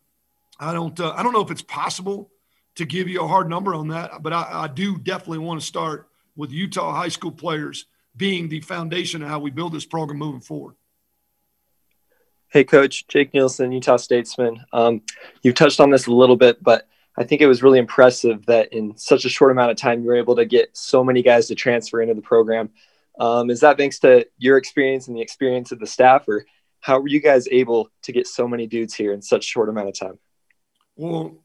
I 0.59 0.73
don't 0.73 0.99
uh, 0.99 1.13
I 1.13 1.23
don't 1.23 1.33
know 1.33 1.43
if 1.43 1.51
it's 1.51 1.63
possible 1.63 2.31
to 2.77 2.87
give 2.87 3.09
you 3.09 3.23
a 3.23 3.29
hard 3.29 3.51
number 3.51 3.75
on 3.75 3.89
that, 3.89 4.23
but 4.23 4.33
I, 4.33 4.49
I 4.65 4.69
do 4.69 4.97
definitely 4.97 5.39
want 5.39 5.61
to 5.61 5.67
start 5.67 6.09
with 6.37 6.51
Utah 6.51 6.95
high 6.95 7.09
school 7.09 7.31
players 7.31 7.85
being 8.17 8.49
the 8.49 8.61
foundation 8.61 9.23
of 9.23 9.29
how 9.29 9.39
we 9.39 9.51
build 9.51 9.73
this 9.73 9.87
program 9.87 10.19
moving 10.19 10.41
forward. 10.41 10.75
Hey, 12.49 12.65
Coach 12.65 13.07
Jake 13.09 13.33
Nielsen, 13.33 13.73
Utah 13.73 13.97
Statesman. 13.97 14.65
Um, 14.73 15.01
you 15.43 15.53
touched 15.53 15.81
on 15.81 15.91
this 15.91 16.07
a 16.07 16.13
little 16.13 16.37
bit, 16.37 16.63
but 16.63 16.87
I 17.17 17.25
think 17.25 17.41
it 17.41 17.47
was 17.47 17.63
really 17.63 17.79
impressive 17.79 18.45
that 18.47 18.73
in 18.73 18.97
such 18.97 19.25
a 19.25 19.31
short 19.31 19.51
amount 19.51 19.71
of 19.71 19.77
time 19.77 20.03
you 20.03 20.09
were 20.09 20.17
able 20.17 20.37
to 20.37 20.45
get 20.45 20.77
so 20.77 21.03
many 21.03 21.23
guys 21.23 21.49
to 21.49 21.55
transfer 21.55 22.03
into 22.03 22.15
the 22.15 22.23
program. 22.23 22.71
Um, 23.19 23.51
is 23.51 23.61
that 23.61 23.77
thanks 23.77 23.99
to 24.01 24.27
your 24.39 24.57
experience 24.57 25.09
and 25.09 25.17
the 25.17 25.21
experience 25.23 25.73
of 25.73 25.79
the 25.79 25.87
staff, 25.87 26.29
or 26.29 26.47
how 26.81 27.01
were 27.01 27.09
you 27.09 27.21
guys 27.21 27.49
able 27.51 27.91
to 28.03 28.13
get 28.13 28.27
so 28.27 28.49
many 28.49 28.67
dudes 28.67 28.95
here 28.95 29.13
in 29.13 29.23
such 29.23 29.45
a 29.45 29.49
short 29.49 29.69
amount 29.69 29.89
of 29.89 29.99
time? 29.99 30.19
Well, 30.97 31.37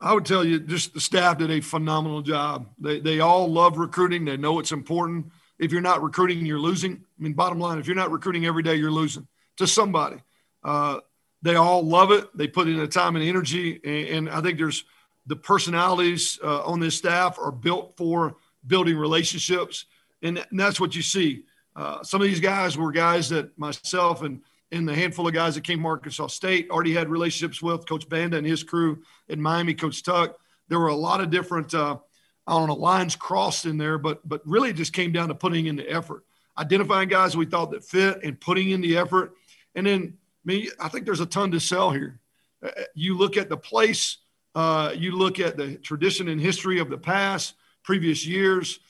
I 0.00 0.14
would 0.14 0.24
tell 0.24 0.44
you, 0.44 0.60
just 0.60 0.94
the 0.94 1.00
staff 1.00 1.38
did 1.38 1.50
a 1.50 1.60
phenomenal 1.60 2.22
job. 2.22 2.68
They 2.78 3.00
they 3.00 3.20
all 3.20 3.50
love 3.50 3.78
recruiting. 3.78 4.24
They 4.24 4.36
know 4.36 4.58
it's 4.58 4.72
important. 4.72 5.32
If 5.58 5.72
you're 5.72 5.80
not 5.80 6.02
recruiting, 6.02 6.44
you're 6.44 6.58
losing. 6.58 6.92
I 6.92 7.22
mean, 7.22 7.32
bottom 7.32 7.58
line, 7.58 7.78
if 7.78 7.86
you're 7.86 7.96
not 7.96 8.10
recruiting 8.10 8.46
every 8.46 8.62
day, 8.62 8.74
you're 8.76 8.90
losing 8.90 9.26
to 9.56 9.66
somebody. 9.66 10.16
Uh, 10.62 11.00
they 11.42 11.54
all 11.54 11.82
love 11.82 12.10
it. 12.10 12.36
They 12.36 12.48
put 12.48 12.68
in 12.68 12.78
the 12.78 12.88
time 12.88 13.16
and 13.16 13.24
energy, 13.24 13.80
and, 13.84 14.28
and 14.28 14.30
I 14.30 14.40
think 14.40 14.58
there's 14.58 14.84
the 15.26 15.36
personalities 15.36 16.38
uh, 16.42 16.64
on 16.64 16.80
this 16.80 16.96
staff 16.96 17.38
are 17.38 17.52
built 17.52 17.96
for 17.96 18.36
building 18.66 18.96
relationships 18.96 19.86
and, 20.22 20.38
and 20.38 20.60
that's 20.60 20.80
what 20.80 20.94
you 20.94 21.02
see. 21.02 21.44
Uh, 21.74 22.02
some 22.02 22.20
of 22.20 22.26
these 22.26 22.40
guys 22.40 22.76
were 22.76 22.92
guys 22.92 23.28
that 23.30 23.56
myself 23.58 24.22
and 24.22 24.42
and 24.72 24.88
the 24.88 24.94
handful 24.94 25.28
of 25.28 25.32
guys 25.32 25.54
that 25.54 25.62
came 25.62 25.78
from 25.78 25.86
Arkansas 25.86 26.26
State 26.26 26.68
already 26.70 26.92
had 26.92 27.08
relationships 27.08 27.62
with 27.62 27.88
Coach 27.88 28.08
Banda 28.08 28.36
and 28.36 28.46
his 28.46 28.64
crew 28.64 29.00
in 29.28 29.40
Miami, 29.40 29.74
Coach 29.74 30.02
Tuck. 30.02 30.36
There 30.68 30.80
were 30.80 30.88
a 30.88 30.96
lot 30.96 31.20
of 31.20 31.30
different, 31.30 31.72
uh, 31.72 31.98
I 32.46 32.52
don't 32.52 32.68
know, 32.68 32.74
lines 32.74 33.16
crossed 33.16 33.66
in 33.66 33.76
there, 33.76 33.98
but 33.98 34.26
but 34.28 34.42
really 34.46 34.72
just 34.72 34.92
came 34.92 35.12
down 35.12 35.28
to 35.28 35.34
putting 35.34 35.66
in 35.66 35.76
the 35.76 35.88
effort, 35.88 36.24
identifying 36.56 37.08
guys 37.08 37.36
we 37.36 37.46
thought 37.46 37.72
that 37.72 37.84
fit, 37.84 38.22
and 38.22 38.40
putting 38.40 38.70
in 38.70 38.80
the 38.80 38.96
effort. 38.96 39.34
And 39.74 39.86
then, 39.86 40.18
mean, 40.44 40.68
I 40.80 40.88
think 40.88 41.04
there's 41.04 41.20
a 41.20 41.26
ton 41.26 41.50
to 41.50 41.60
sell 41.60 41.90
here. 41.90 42.20
Uh, 42.64 42.70
you 42.94 43.16
look 43.16 43.36
at 43.36 43.48
the 43.48 43.56
place, 43.56 44.18
uh, 44.54 44.92
you 44.96 45.12
look 45.12 45.40
at 45.40 45.56
the 45.56 45.76
tradition 45.76 46.28
and 46.28 46.40
history 46.40 46.78
of 46.78 46.88
the 46.88 46.98
past, 46.98 47.54
previous 47.82 48.26
years 48.26 48.80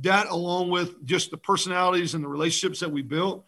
that 0.00 0.26
along 0.28 0.70
with 0.70 1.04
just 1.04 1.30
the 1.30 1.36
personalities 1.36 2.14
and 2.14 2.24
the 2.24 2.28
relationships 2.28 2.80
that 2.80 2.90
we 2.90 3.02
built, 3.02 3.44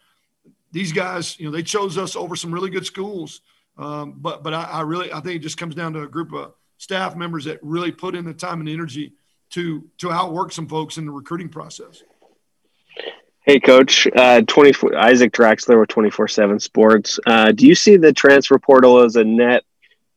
these 0.73 0.93
guys, 0.93 1.39
you 1.39 1.47
know, 1.47 1.53
they 1.53 1.63
chose 1.63 1.99
us 1.99 2.17
over 2.17 2.37
some 2.37 2.53
really 2.53 2.71
good 2.71 2.87
schools. 2.87 3.41
Um, 3.79 4.15
but 4.17 4.43
but 4.43 4.55
I, 4.55 4.63
I, 4.63 4.81
really 4.83 5.13
I 5.13 5.21
think 5.21 5.37
it 5.37 5.41
just 5.41 5.59
comes 5.59 5.75
down 5.75 5.93
to 5.95 6.03
a 6.03 6.07
group 6.07 6.33
of 6.33 6.55
staff 6.79 7.17
members 7.17 7.45
that 7.45 7.59
really 7.63 7.93
put 7.93 8.15
in 8.15 8.25
the 8.25 8.35
time 8.35 8.61
and 8.61 8.69
energy 8.69 9.13
to 9.51 9.89
to 9.99 10.11
outwork 10.11 10.53
some 10.53 10.69
folks 10.69 10.99
in 10.99 11.07
the 11.07 11.13
recruiting 11.13 11.49
process. 11.49 12.03
Hey, 13.43 13.61
Coach. 13.61 14.09
Uh, 14.15 14.43
Twenty 14.43 14.73
four 14.73 14.97
Isaac 14.97 15.33
Draxler 15.33 15.79
with 15.79 15.89
twenty 15.89 16.11
four 16.11 16.29
seven 16.29 16.59
Sports. 16.59 17.21
Uh, 17.27 17.53
do 17.53 17.67
you 17.67 17.75
see 17.75 17.97
the 17.97 18.13
transfer 18.13 18.59
portal 18.59 19.05
as 19.05 19.17
a 19.17 19.25
net 19.25 19.63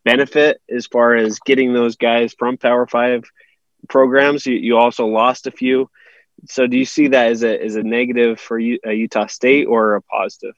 benefit 0.04 0.62
as 0.70 0.88
far 0.88 1.16
as 1.16 1.40
getting 1.40 1.74
those 1.74 1.96
guys 1.96 2.34
from 2.34 2.58
Power 2.58 2.88
Five 2.88 3.24
programs? 3.88 4.46
You, 4.46 4.56
you 4.56 4.78
also 4.78 5.06
lost 5.06 5.46
a 5.46 5.52
few. 5.52 5.90
So 6.48 6.68
do 6.68 6.78
you 6.78 6.86
see 6.86 7.10
that 7.10 7.32
as 7.32 7.44
a 7.44 7.64
as 7.64 7.76
a 7.76 7.84
negative 7.84 8.40
for 8.40 8.58
U, 8.58 8.80
uh, 8.86 8.92
Utah 8.92 9.28
State 9.28 9.66
or 9.66 9.96
a 9.96 10.02
positive? 10.02 10.56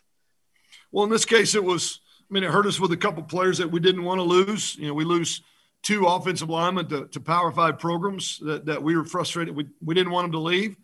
Well, 0.92 1.04
in 1.04 1.10
this 1.10 1.26
case, 1.26 1.56
it 1.56 1.64
was. 1.64 2.00
I 2.30 2.34
mean, 2.34 2.44
it 2.44 2.52
hurt 2.52 2.66
us 2.66 2.80
with 2.80 2.94
a 2.94 2.98
couple 2.98 3.22
players 3.24 3.58
that 3.58 3.70
we 3.70 3.82
didn't 3.82 4.06
want 4.06 4.20
to 4.20 4.24
lose. 4.24 4.78
You 4.78 4.88
know, 4.88 4.94
we 4.94 5.04
lose 5.04 5.42
two 5.84 6.06
offensive 6.06 6.50
linemen 6.50 6.88
to, 6.90 7.08
to 7.08 7.20
Power 7.20 7.52
Five 7.52 7.80
programs 7.80 8.40
that, 8.40 8.66
that 8.66 8.82
we 8.82 8.96
were 8.96 9.06
frustrated. 9.06 9.56
We, 9.56 9.68
we 9.84 9.96
didn't 9.96 10.12
want 10.12 10.26
them 10.26 10.32
to 10.34 10.40
leave, 10.40 10.76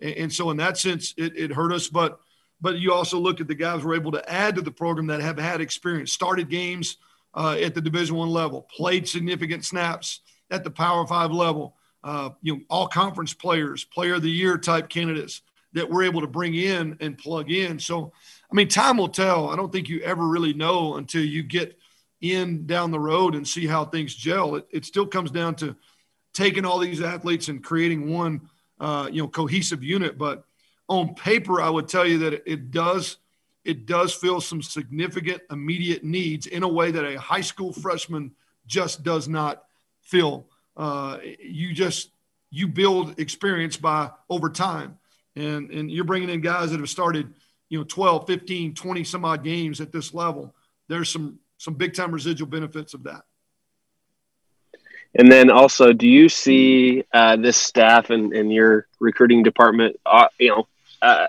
and, 0.00 0.14
and 0.14 0.32
so 0.32 0.50
in 0.50 0.56
that 0.58 0.78
sense, 0.78 1.14
it, 1.16 1.36
it 1.36 1.52
hurt 1.52 1.72
us. 1.72 1.88
But 1.88 2.20
but 2.60 2.78
you 2.78 2.92
also 2.92 3.18
look 3.18 3.40
at 3.40 3.48
the 3.48 3.54
guys 3.54 3.84
we're 3.84 3.96
able 3.96 4.12
to 4.12 4.30
add 4.30 4.54
to 4.54 4.62
the 4.62 4.70
program 4.70 5.06
that 5.08 5.20
have 5.20 5.38
had 5.38 5.60
experience, 5.60 6.12
started 6.12 6.48
games 6.48 6.96
uh, 7.34 7.56
at 7.62 7.74
the 7.74 7.82
Division 7.82 8.16
One 8.16 8.30
level, 8.30 8.62
played 8.74 9.06
significant 9.06 9.64
snaps 9.64 10.20
at 10.50 10.64
the 10.64 10.70
Power 10.70 11.06
Five 11.06 11.32
level 11.32 11.76
uh, 12.06 12.30
you 12.40 12.54
know, 12.54 12.60
all 12.70 12.86
conference 12.86 13.34
players, 13.34 13.82
player 13.82 14.14
of 14.14 14.22
the 14.22 14.30
year 14.30 14.56
type 14.56 14.88
candidates 14.88 15.42
that 15.72 15.90
we're 15.90 16.04
able 16.04 16.20
to 16.20 16.28
bring 16.28 16.54
in 16.54 16.96
and 17.00 17.18
plug 17.18 17.50
in. 17.50 17.80
So, 17.80 18.12
I 18.50 18.54
mean, 18.54 18.68
time 18.68 18.96
will 18.96 19.08
tell. 19.08 19.50
I 19.50 19.56
don't 19.56 19.72
think 19.72 19.88
you 19.88 20.00
ever 20.02 20.24
really 20.24 20.54
know 20.54 20.96
until 20.96 21.24
you 21.24 21.42
get 21.42 21.76
in 22.34 22.66
down 22.66 22.90
the 22.90 23.00
road 23.00 23.34
and 23.34 23.46
see 23.46 23.66
how 23.66 23.84
things 23.84 24.14
gel. 24.14 24.56
It, 24.56 24.66
it 24.70 24.84
still 24.84 25.06
comes 25.06 25.30
down 25.30 25.54
to 25.56 25.76
taking 26.34 26.64
all 26.64 26.78
these 26.78 27.00
athletes 27.00 27.48
and 27.48 27.62
creating 27.62 28.12
one, 28.12 28.48
uh, 28.80 29.08
you 29.10 29.22
know, 29.22 29.28
cohesive 29.28 29.82
unit. 29.82 30.18
But 30.18 30.44
on 30.88 31.14
paper, 31.14 31.60
I 31.60 31.70
would 31.70 31.88
tell 31.88 32.06
you 32.06 32.18
that 32.18 32.50
it, 32.50 32.70
does 32.70 33.16
it 33.64 33.86
does 33.86 34.14
fill 34.14 34.40
some 34.40 34.62
significant 34.62 35.42
immediate 35.50 36.04
needs 36.04 36.46
in 36.46 36.62
a 36.62 36.68
way 36.68 36.92
that 36.92 37.04
a 37.04 37.18
high 37.18 37.40
school 37.40 37.72
freshman 37.72 38.32
just 38.66 39.02
does 39.02 39.28
not 39.28 39.64
fill 40.02 40.46
uh, 40.76 41.18
you 41.40 41.72
just 41.72 42.10
you 42.50 42.68
build 42.68 43.18
experience 43.18 43.76
by 43.76 44.10
over 44.28 44.50
time 44.50 44.98
and 45.34 45.70
and 45.70 45.90
you're 45.90 46.04
bringing 46.04 46.30
in 46.30 46.40
guys 46.40 46.70
that 46.70 46.80
have 46.80 46.88
started, 46.88 47.32
you 47.68 47.78
know, 47.78 47.84
12, 47.84 48.26
15, 48.26 48.74
20 48.74 49.04
some 49.04 49.24
odd 49.24 49.42
games 49.42 49.80
at 49.80 49.92
this 49.92 50.12
level. 50.14 50.54
There's 50.88 51.08
some 51.08 51.38
some 51.58 51.74
big 51.74 51.94
time 51.94 52.12
residual 52.12 52.48
benefits 52.48 52.94
of 52.94 53.04
that. 53.04 53.22
And 55.18 55.32
then 55.32 55.50
also, 55.50 55.92
do 55.92 56.08
you 56.08 56.28
see 56.28 57.04
uh, 57.12 57.36
this 57.36 57.56
staff 57.56 58.10
and, 58.10 58.34
and 58.34 58.52
your 58.52 58.86
recruiting 59.00 59.42
department, 59.42 59.96
uh, 60.04 60.28
you 60.38 60.50
know, 60.50 60.68
uh, 61.00 61.28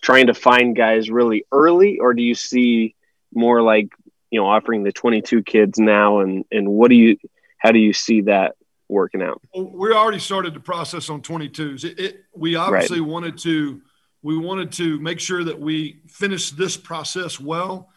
trying 0.00 0.28
to 0.28 0.34
find 0.34 0.74
guys 0.74 1.10
really 1.10 1.44
early, 1.52 1.98
or 1.98 2.14
do 2.14 2.22
you 2.22 2.34
see 2.34 2.94
more 3.34 3.60
like 3.60 3.88
you 4.30 4.40
know 4.40 4.46
offering 4.46 4.84
the 4.84 4.92
22 4.92 5.42
kids 5.42 5.78
now? 5.78 6.20
And 6.20 6.44
and 6.50 6.68
what 6.68 6.88
do 6.88 6.94
you, 6.94 7.18
how 7.58 7.72
do 7.72 7.78
you 7.78 7.92
see 7.92 8.22
that 8.22 8.56
working 8.88 9.20
out? 9.20 9.42
We 9.54 9.92
already 9.92 10.18
started 10.18 10.54
the 10.54 10.60
process 10.60 11.10
on 11.10 11.20
22s. 11.20 11.84
It, 11.84 11.98
it 11.98 12.24
we 12.34 12.56
obviously 12.56 13.00
right. 13.00 13.08
wanted 13.08 13.38
to 13.38 13.82
we 14.22 14.38
wanted 14.38 14.72
to 14.72 14.98
make 15.00 15.20
sure 15.20 15.44
that 15.44 15.60
we 15.60 16.00
finish 16.08 16.50
this 16.50 16.76
process 16.76 17.38
well. 17.38 17.90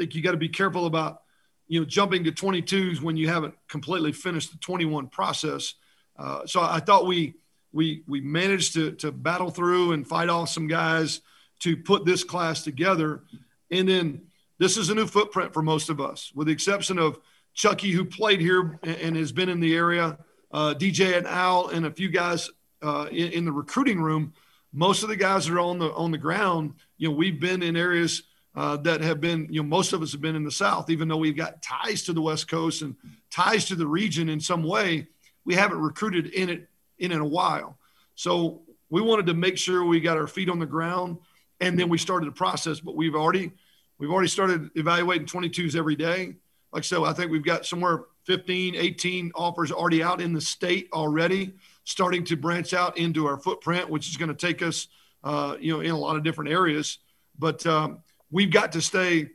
Think 0.00 0.14
you 0.14 0.22
got 0.22 0.30
to 0.30 0.38
be 0.38 0.48
careful 0.48 0.86
about 0.86 1.20
you 1.68 1.78
know, 1.78 1.84
jumping 1.84 2.24
to 2.24 2.32
22s 2.32 3.02
when 3.02 3.18
you 3.18 3.28
haven't 3.28 3.52
completely 3.68 4.12
finished 4.12 4.50
the 4.50 4.56
21 4.56 5.08
process. 5.08 5.74
Uh, 6.18 6.46
so 6.46 6.62
I 6.62 6.80
thought 6.80 7.06
we 7.06 7.34
we 7.70 8.02
we 8.06 8.22
managed 8.22 8.72
to 8.74 8.92
to 8.92 9.12
battle 9.12 9.50
through 9.50 9.92
and 9.92 10.08
fight 10.08 10.30
off 10.30 10.48
some 10.48 10.68
guys 10.68 11.20
to 11.58 11.76
put 11.76 12.06
this 12.06 12.24
class 12.24 12.64
together, 12.64 13.24
and 13.70 13.86
then 13.86 14.22
this 14.58 14.78
is 14.78 14.88
a 14.88 14.94
new 14.94 15.06
footprint 15.06 15.52
for 15.52 15.60
most 15.60 15.90
of 15.90 16.00
us, 16.00 16.32
with 16.34 16.46
the 16.46 16.52
exception 16.54 16.98
of 16.98 17.18
Chucky, 17.52 17.90
who 17.90 18.06
played 18.06 18.40
here 18.40 18.80
and 18.82 19.14
has 19.18 19.32
been 19.32 19.50
in 19.50 19.60
the 19.60 19.76
area, 19.76 20.16
uh, 20.52 20.72
DJ 20.72 21.18
and 21.18 21.26
Al, 21.26 21.68
and 21.68 21.84
a 21.84 21.90
few 21.90 22.08
guys 22.08 22.48
uh, 22.80 23.06
in, 23.10 23.32
in 23.32 23.44
the 23.44 23.52
recruiting 23.52 24.00
room. 24.00 24.32
Most 24.72 25.02
of 25.02 25.10
the 25.10 25.16
guys 25.16 25.46
are 25.50 25.60
on 25.60 25.78
the 25.78 25.92
on 25.92 26.10
the 26.10 26.16
ground. 26.16 26.72
You 26.96 27.10
know, 27.10 27.14
we've 27.14 27.38
been 27.38 27.62
in 27.62 27.76
areas 27.76 28.22
uh, 28.54 28.76
that 28.78 29.00
have 29.00 29.20
been, 29.20 29.46
you 29.50 29.62
know, 29.62 29.68
most 29.68 29.92
of 29.92 30.02
us 30.02 30.12
have 30.12 30.20
been 30.20 30.36
in 30.36 30.44
the 30.44 30.50
South, 30.50 30.90
even 30.90 31.08
though 31.08 31.16
we've 31.16 31.36
got 31.36 31.62
ties 31.62 32.02
to 32.04 32.12
the 32.12 32.20
West 32.20 32.48
Coast 32.48 32.82
and 32.82 32.96
ties 33.30 33.66
to 33.66 33.74
the 33.74 33.86
region 33.86 34.28
in 34.28 34.40
some 34.40 34.62
way, 34.62 35.06
we 35.44 35.54
haven't 35.54 35.80
recruited 35.80 36.26
in 36.26 36.48
it 36.48 36.68
in, 36.98 37.12
in 37.12 37.20
a 37.20 37.24
while. 37.24 37.78
So 38.14 38.62
we 38.90 39.00
wanted 39.00 39.26
to 39.26 39.34
make 39.34 39.56
sure 39.56 39.84
we 39.84 40.00
got 40.00 40.16
our 40.16 40.26
feet 40.26 40.50
on 40.50 40.58
the 40.58 40.66
ground 40.66 41.18
and 41.60 41.78
then 41.78 41.88
we 41.88 41.98
started 41.98 42.26
the 42.26 42.32
process, 42.32 42.80
but 42.80 42.96
we've 42.96 43.14
already, 43.14 43.52
we've 43.98 44.10
already 44.10 44.28
started 44.28 44.70
evaluating 44.74 45.26
22s 45.26 45.76
every 45.76 45.96
day. 45.96 46.34
Like 46.72 46.84
so, 46.84 47.04
I 47.04 47.12
think 47.12 47.30
we've 47.30 47.44
got 47.44 47.66
somewhere 47.66 48.04
15, 48.24 48.76
18 48.76 49.32
offers 49.34 49.72
already 49.72 50.02
out 50.02 50.20
in 50.20 50.32
the 50.32 50.40
state 50.40 50.88
already, 50.92 51.54
starting 51.84 52.24
to 52.24 52.36
branch 52.36 52.74
out 52.74 52.96
into 52.98 53.26
our 53.26 53.38
footprint, 53.38 53.88
which 53.88 54.08
is 54.08 54.16
going 54.16 54.28
to 54.28 54.34
take 54.34 54.62
us, 54.62 54.88
uh, 55.24 55.56
you 55.60 55.72
know, 55.72 55.80
in 55.80 55.90
a 55.90 55.98
lot 55.98 56.16
of 56.16 56.22
different 56.22 56.50
areas. 56.50 56.98
But 57.38 57.66
um, 57.66 58.00
we've 58.30 58.50
got 58.50 58.72
to 58.72 58.80
stay 58.80 59.30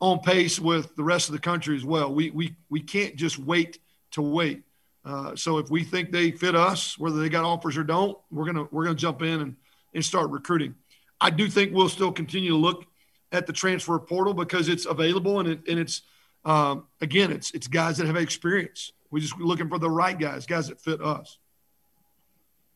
on 0.00 0.20
pace 0.20 0.58
with 0.58 0.94
the 0.96 1.04
rest 1.04 1.28
of 1.28 1.34
the 1.34 1.40
country 1.40 1.76
as 1.76 1.84
well. 1.84 2.12
We 2.12 2.30
we 2.30 2.56
we 2.68 2.80
can't 2.80 3.16
just 3.16 3.38
wait 3.38 3.78
to 4.12 4.22
wait. 4.22 4.62
Uh, 5.04 5.34
so 5.34 5.58
if 5.58 5.70
we 5.70 5.84
think 5.84 6.10
they 6.10 6.30
fit 6.30 6.54
us, 6.54 6.98
whether 6.98 7.20
they 7.20 7.28
got 7.28 7.44
offers 7.44 7.76
or 7.76 7.84
don't, 7.84 8.18
we're 8.30 8.46
gonna 8.46 8.66
we're 8.70 8.84
gonna 8.84 8.96
jump 8.96 9.22
in 9.22 9.40
and 9.40 9.56
and 9.94 10.04
start 10.04 10.30
recruiting. 10.30 10.74
I 11.20 11.30
do 11.30 11.48
think 11.48 11.72
we'll 11.74 11.88
still 11.88 12.12
continue 12.12 12.50
to 12.50 12.56
look 12.56 12.84
at 13.32 13.46
the 13.46 13.52
transfer 13.52 13.98
portal 13.98 14.34
because 14.34 14.68
it's 14.68 14.86
available 14.86 15.40
and 15.40 15.48
it, 15.48 15.60
and 15.68 15.78
it's 15.78 16.02
um, 16.44 16.86
again 17.00 17.30
it's 17.30 17.50
it's 17.52 17.66
guys 17.66 17.98
that 17.98 18.06
have 18.06 18.16
experience. 18.16 18.92
We're 19.10 19.20
just 19.20 19.38
looking 19.38 19.68
for 19.68 19.78
the 19.78 19.90
right 19.90 20.18
guys, 20.18 20.46
guys 20.46 20.68
that 20.68 20.80
fit 20.80 21.02
us. 21.02 21.38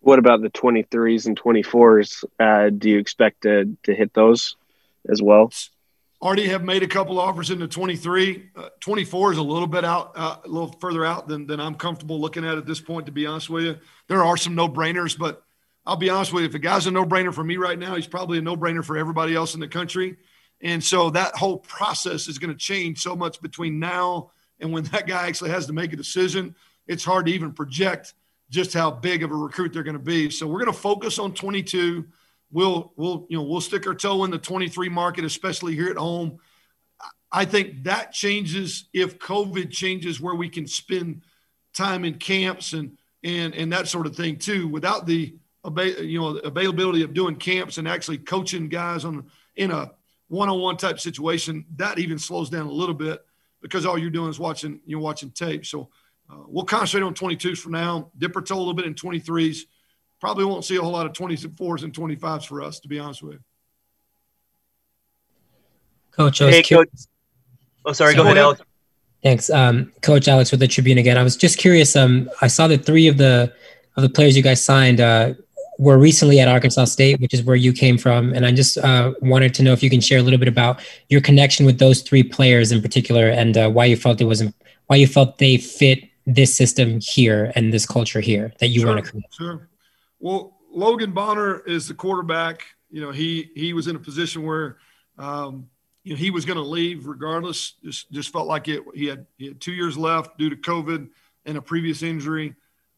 What 0.01 0.19
about 0.19 0.43
the 0.43 0.51
23s 0.51 1.27
and 1.27 1.41
24s? 1.41 2.25
Uh, 2.39 2.71
do 2.71 2.91
you 2.91 2.99
expect 2.99 3.43
to 3.43 3.77
to 3.85 3.95
hit 3.95 4.13
those? 4.13 4.57
As 5.11 5.23
well? 5.23 5.53
Already 6.23 6.49
have 6.49 6.65
made 6.65 6.83
a 6.83 6.87
couple 6.87 7.19
offers 7.19 7.51
into 7.51 7.69
23. 7.69 8.51
Uh, 8.57 8.69
24 8.81 9.33
is 9.33 9.39
a 9.39 9.43
little 9.43 9.67
bit 9.67 9.85
out, 9.85 10.13
uh, 10.15 10.37
a 10.45 10.49
little 10.49 10.73
further 10.81 11.05
out 11.05 11.29
than, 11.29 11.47
than 11.47 11.61
I'm 11.61 11.75
comfortable 11.75 12.21
looking 12.21 12.45
at 12.47 12.57
at 12.57 12.67
this 12.67 12.81
point, 12.81 13.07
to 13.07 13.13
be 13.13 13.27
honest 13.27 13.51
with 13.51 13.65
you. 13.65 13.77
There 14.09 14.25
are 14.25 14.37
some 14.37 14.55
no 14.55 14.69
brainers, 14.69 15.19
but 15.19 15.43
I'll 15.85 15.97
be 15.97 16.09
honest 16.09 16.33
with 16.33 16.43
you. 16.43 16.49
If 16.49 16.55
a 16.55 16.59
guy's 16.59 16.87
a 16.87 16.91
no 16.91 17.05
brainer 17.05 17.35
for 17.35 17.45
me 17.45 17.57
right 17.57 17.79
now, 17.79 17.95
he's 17.95 18.07
probably 18.07 18.39
a 18.39 18.43
no 18.43 18.57
brainer 18.57 18.85
for 18.85 18.97
everybody 18.97 19.35
else 19.35 19.55
in 19.55 19.61
the 19.61 19.69
country. 19.69 20.17
And 20.63 20.83
so 20.83 21.11
that 21.11 21.35
whole 21.37 21.59
process 21.59 22.27
is 22.27 22.39
going 22.39 22.53
to 22.53 22.59
change 22.59 23.01
so 23.01 23.15
much 23.15 23.43
between 23.43 23.79
now 23.79 24.31
and 24.61 24.73
when 24.73 24.85
that 24.93 25.07
guy 25.07 25.27
actually 25.27 25.51
has 25.51 25.67
to 25.67 25.73
make 25.73 25.93
a 25.93 25.97
decision. 25.97 26.55
It's 26.87 27.05
hard 27.05 27.27
to 27.27 27.33
even 27.33 27.53
project 27.53 28.15
just 28.51 28.73
how 28.73 28.91
big 28.91 29.23
of 29.23 29.31
a 29.31 29.35
recruit 29.35 29.73
they're 29.73 29.83
going 29.83 29.99
to 29.99 30.03
be. 30.03 30.31
So 30.31 30.47
we're 30.47 30.61
going 30.61 30.73
to 30.73 30.79
focus 30.79 31.19
on 31.19 31.35
22 31.35 32.07
we'll 32.55 32.93
we'll 32.97 33.27
you 33.29 33.37
know 33.37 33.43
we'll 33.43 33.61
stick 33.61 33.87
our 33.87 33.95
toe 33.95 34.25
in 34.25 34.31
the 34.31 34.39
23 34.39 34.89
market, 34.89 35.25
especially 35.25 35.75
here 35.75 35.91
at 35.91 35.97
home. 35.99 36.39
I 37.31 37.45
think 37.45 37.83
that 37.83 38.13
changes 38.13 38.89
if 38.95 39.19
COVID 39.19 39.71
changes 39.71 40.21
where 40.21 40.37
we 40.37 40.49
can 40.49 40.67
spend 40.67 41.23
time 41.77 42.05
in 42.05 42.15
camps 42.15 42.73
and 42.73 42.97
and 43.23 43.55
and 43.55 43.73
that 43.73 43.89
sort 43.89 44.07
of 44.07 44.17
thing 44.17 44.39
too. 44.39 44.69
Without 44.69 45.05
the 45.05 45.35
you 46.01 46.21
know 46.21 46.37
availability 46.39 47.03
of 47.03 47.13
doing 47.13 47.37
camps 47.37 47.77
and 47.77 47.89
actually 47.89 48.19
coaching 48.19 48.69
guys 48.69 49.05
on 49.05 49.27
in 49.57 49.71
a 49.71 49.91
one-on-one 50.29 50.77
type 50.77 50.99
situation, 50.99 51.67
that 51.77 51.99
even 51.99 52.19
slows 52.19 52.49
down 52.49 52.67
a 52.67 52.73
little 52.73 52.95
bit 52.95 53.21
because 53.61 53.85
all 53.85 53.99
you're 53.99 54.11
doing 54.11 54.31
is 54.31 54.39
watching 54.39 54.81
you're 54.87 55.01
watching 55.01 55.31
tape. 55.31 55.67
So 55.67 55.91
uh, 56.31 56.45
we'll 56.47 56.65
concentrate 56.65 57.07
on 57.07 57.15
22s 57.15 57.59
for 57.59 57.71
now. 57.71 58.11
Dip 58.17 58.37
our 58.37 58.43
toe 58.43 58.57
a 58.57 58.59
little 58.59 58.75
bit 58.75 58.87
in 58.87 58.95
23s 58.95 59.63
probably 60.25 60.47
won't 60.47 60.65
see 60.65 60.77
a 60.77 60.81
whole 60.81 60.93
lot 60.93 61.05
of 61.05 61.13
24s 61.13 61.83
and 61.83 61.93
25s 61.93 62.47
for 62.47 62.63
us, 62.63 62.81
to 62.81 62.89
be 62.89 62.99
honest 62.99 63.23
with 63.23 63.35
you. 63.35 63.41
Coach, 66.13 66.41
I 66.41 66.47
was 66.47 66.55
hey, 66.55 66.63
curious. 66.63 66.89
Coach. 66.89 67.11
Oh, 67.85 67.93
sorry. 67.93 68.13
So, 68.13 68.23
go 68.23 68.25
ahead, 68.25 68.39
Alex. 68.39 68.63
Thanks, 69.23 69.51
um, 69.51 69.93
Coach 70.01 70.27
Alex 70.27 70.51
with 70.51 70.61
the 70.61 70.67
Tribune 70.67 70.97
again. 70.97 71.19
I 71.19 71.23
was 71.23 71.37
just 71.37 71.59
curious. 71.59 71.95
Um, 71.95 72.31
I 72.41 72.47
saw 72.47 72.67
that 72.69 72.87
three 72.87 73.07
of 73.07 73.19
the 73.19 73.53
of 73.99 74.03
the 74.03 74.09
players 74.09 74.35
you 74.35 74.43
guys 74.43 74.65
signed 74.65 74.99
uh, 74.99 75.35
were 75.79 75.99
recently 75.99 76.41
at 76.41 76.49
Arkansas 76.49 76.87
State, 76.87 77.21
which 77.21 77.35
is 77.35 77.43
where 77.43 77.57
you 77.57 77.75
came 77.75 77.99
from, 77.99 78.33
and 78.33 78.47
I 78.47 78.53
just 78.53 78.79
uh, 78.79 79.13
wanted 79.21 79.53
to 79.57 79.63
know 79.63 79.75
if 79.75 79.83
you 79.83 79.91
can 79.91 80.01
share 80.01 80.21
a 80.21 80.23
little 80.23 80.39
bit 80.39 80.49
about 80.49 80.81
your 81.11 81.21
connection 81.21 81.67
with 81.67 81.79
those 81.79 82.01
three 82.01 82.23
players 82.23 82.73
in 82.73 82.81
particular, 82.81 83.29
and 83.29 83.59
uh, 83.59 83.69
why 83.69 83.85
you 83.85 83.97
felt 83.99 84.23
it 84.23 84.25
wasn't 84.25 84.55
why 84.87 84.97
you 84.97 85.07
felt 85.07 85.37
they 85.37 85.59
fit 85.59 85.99
this 86.27 86.57
system 86.57 86.99
here 87.03 87.53
and 87.55 87.75
this 87.75 87.85
culture 87.85 88.21
here 88.21 88.55
that 88.61 88.69
you 88.69 88.81
sure, 88.81 88.89
want 88.89 89.05
to 89.05 89.11
create. 89.11 89.27
Sure. 89.37 89.69
Well, 90.25 90.57
Logan 90.71 91.13
Bonner 91.13 91.59
is 91.67 91.87
the 91.87 91.93
quarterback. 91.93 92.63
You 92.91 93.03
know, 93.03 93.11
he 93.11 93.51
he 93.55 93.75
was 93.75 93.89
in 93.89 93.97
a 93.97 93.99
position 93.99 94.43
where, 94.43 94.79
um, 95.19 95.69
you 96.03 96.15
know, 96.15 96.17
he 96.17 96.31
was 96.31 96.47
going 96.47 96.57
to 96.57 96.63
leave 96.65 97.07
regardless. 97.07 97.75
Just 97.85 98.11
just 98.11 98.33
felt 98.33 98.47
like 98.47 98.67
it. 98.67 98.83
He 98.95 99.05
had 99.05 99.27
he 99.37 99.49
had 99.49 99.61
two 99.61 99.75
years 99.75 99.99
left 99.99 100.39
due 100.39 100.49
to 100.49 100.57
COVID 100.57 101.11
and 101.45 101.59
a 101.59 101.61
previous 101.61 102.03
injury. 102.03 102.55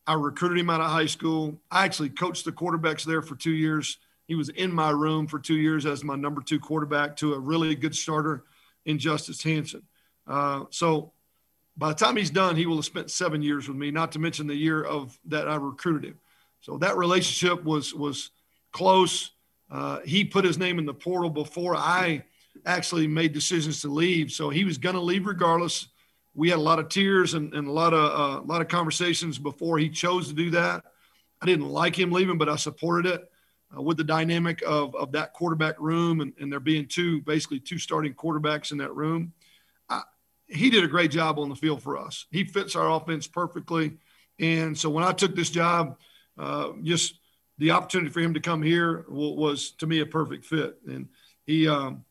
I 0.07 0.15
recruited 0.15 0.57
him 0.57 0.71
out 0.71 0.81
of 0.81 0.89
high 0.89 1.07
school. 1.07 1.61
I 1.69 1.85
actually 1.85 2.11
coached 2.11 2.45
the 2.45 2.53
quarterbacks 2.53 3.03
there 3.03 3.23
for 3.23 3.35
two 3.35 3.51
years. 3.51 3.99
He 4.29 4.37
was 4.37 4.51
in 4.51 4.73
my 4.73 4.91
room 4.91 5.27
for 5.27 5.41
two 5.41 5.57
years 5.57 5.85
as 5.85 6.05
my 6.05 6.15
number 6.15 6.43
two 6.43 6.61
quarterback 6.61 7.17
to 7.17 7.35
a 7.35 7.41
really 7.41 7.75
good 7.75 7.97
starter 7.97 8.45
in 8.85 9.01
Justice 9.01 9.43
Hansen. 9.43 9.83
Uh, 10.29 10.67
so 10.71 11.11
by 11.77 11.89
the 11.89 11.97
time 11.97 12.17
he's 12.17 12.31
done, 12.31 12.55
he 12.55 12.67
will 12.67 12.77
have 12.77 12.85
spent 12.85 13.11
seven 13.11 13.43
years 13.43 13.67
with 13.67 13.77
me, 13.77 13.91
not 13.91 14.13
to 14.13 14.21
mention 14.21 14.47
the 14.47 14.55
year 14.55 14.85
of 14.85 15.19
that 15.25 15.49
I 15.49 15.57
recruited 15.57 16.05
him. 16.05 16.21
So 16.61 16.79
that 16.79 16.97
relationship 16.97 17.65
was 17.65 17.95
was 17.95 18.31
close. 18.73 19.33
Uh, 19.71 20.01
he 20.05 20.25
put 20.25 20.45
his 20.45 20.59
name 20.59 20.79
in 20.79 20.87
the 20.87 20.95
portal 20.95 21.31
before 21.31 21.77
I 21.77 22.25
actually 22.65 23.07
made 23.07 23.33
decisions 23.33 23.81
to 23.83 23.89
leave. 23.89 24.31
So 24.33 24.51
he 24.51 24.65
was 24.65 24.79
going 24.79 24.95
to 24.95 25.01
leave 25.01 25.27
regardless. 25.27 25.89
We 26.35 26.51
had 26.51 26.59
a 26.59 26.63
lot 26.63 26.79
of 26.79 26.89
tears 26.89 27.35
and, 27.35 27.53
and 27.55 27.67
a 27.67 27.73
lot 27.73 27.95
of 27.95 28.01
uh, 28.01 28.41
a 28.41 28.47
lot 28.47 28.61
of 28.61 28.69
conversations 28.69 29.39
before 29.39 29.79
he 29.79 29.89
chose 29.89 30.29
to 30.29 30.35
do 30.35 30.51
that. 30.51 30.85
I 31.41 31.47
didn't 31.47 31.69
like 31.69 31.99
him 31.99 32.13
leaving, 32.13 32.39
but 32.39 32.49
I 32.49 32.57
supported 32.57 33.15
it 33.15 33.31
uh, 33.77 33.83
with 33.83 33.97
the 33.97 34.05
dynamic 34.05 34.63
of, 34.67 34.95
of 34.95 35.13
that 35.13 35.33
quarterback 35.33 35.79
room 35.81 36.21
and, 36.21 36.33
and 36.41 36.51
there 36.51 36.61
being 36.61 36.87
two 36.87 37.21
basically 37.23 37.61
two 37.61 37.79
starting 37.79 38.15
quarterbacks 38.15 38.73
in 38.73 38.79
that 38.79 38.95
room. 38.95 39.33
I, 39.89 40.03
he 40.49 40.71
did 40.71 40.85
a 40.85 40.89
great 40.89 41.11
job 41.11 41.39
on 41.39 41.49
the 41.49 41.57
field 41.57 41.83
for 41.83 41.99
us. 41.99 42.27
He 42.31 42.45
fits 42.45 42.77
our 42.77 42.91
offense 42.91 43.27
perfectly. 43.27 43.97
And 44.39 44.77
so 44.77 44.91
when 44.91 45.05
I 45.05 45.13
took 45.13 45.35
this 45.35 45.51
job, 45.51 45.99
uh, 46.39 46.73
just 46.83 47.19
the 47.59 47.71
opportunity 47.71 48.11
for 48.11 48.21
him 48.21 48.35
to 48.35 48.41
come 48.41 48.63
here 48.63 49.05
was 49.09 49.73
to 49.73 49.87
me 49.87 50.01
a 50.01 50.07
perfect 50.07 50.45
fit, 50.45 50.77
and 50.87 51.09
he 51.47 51.69
um, 51.69 52.05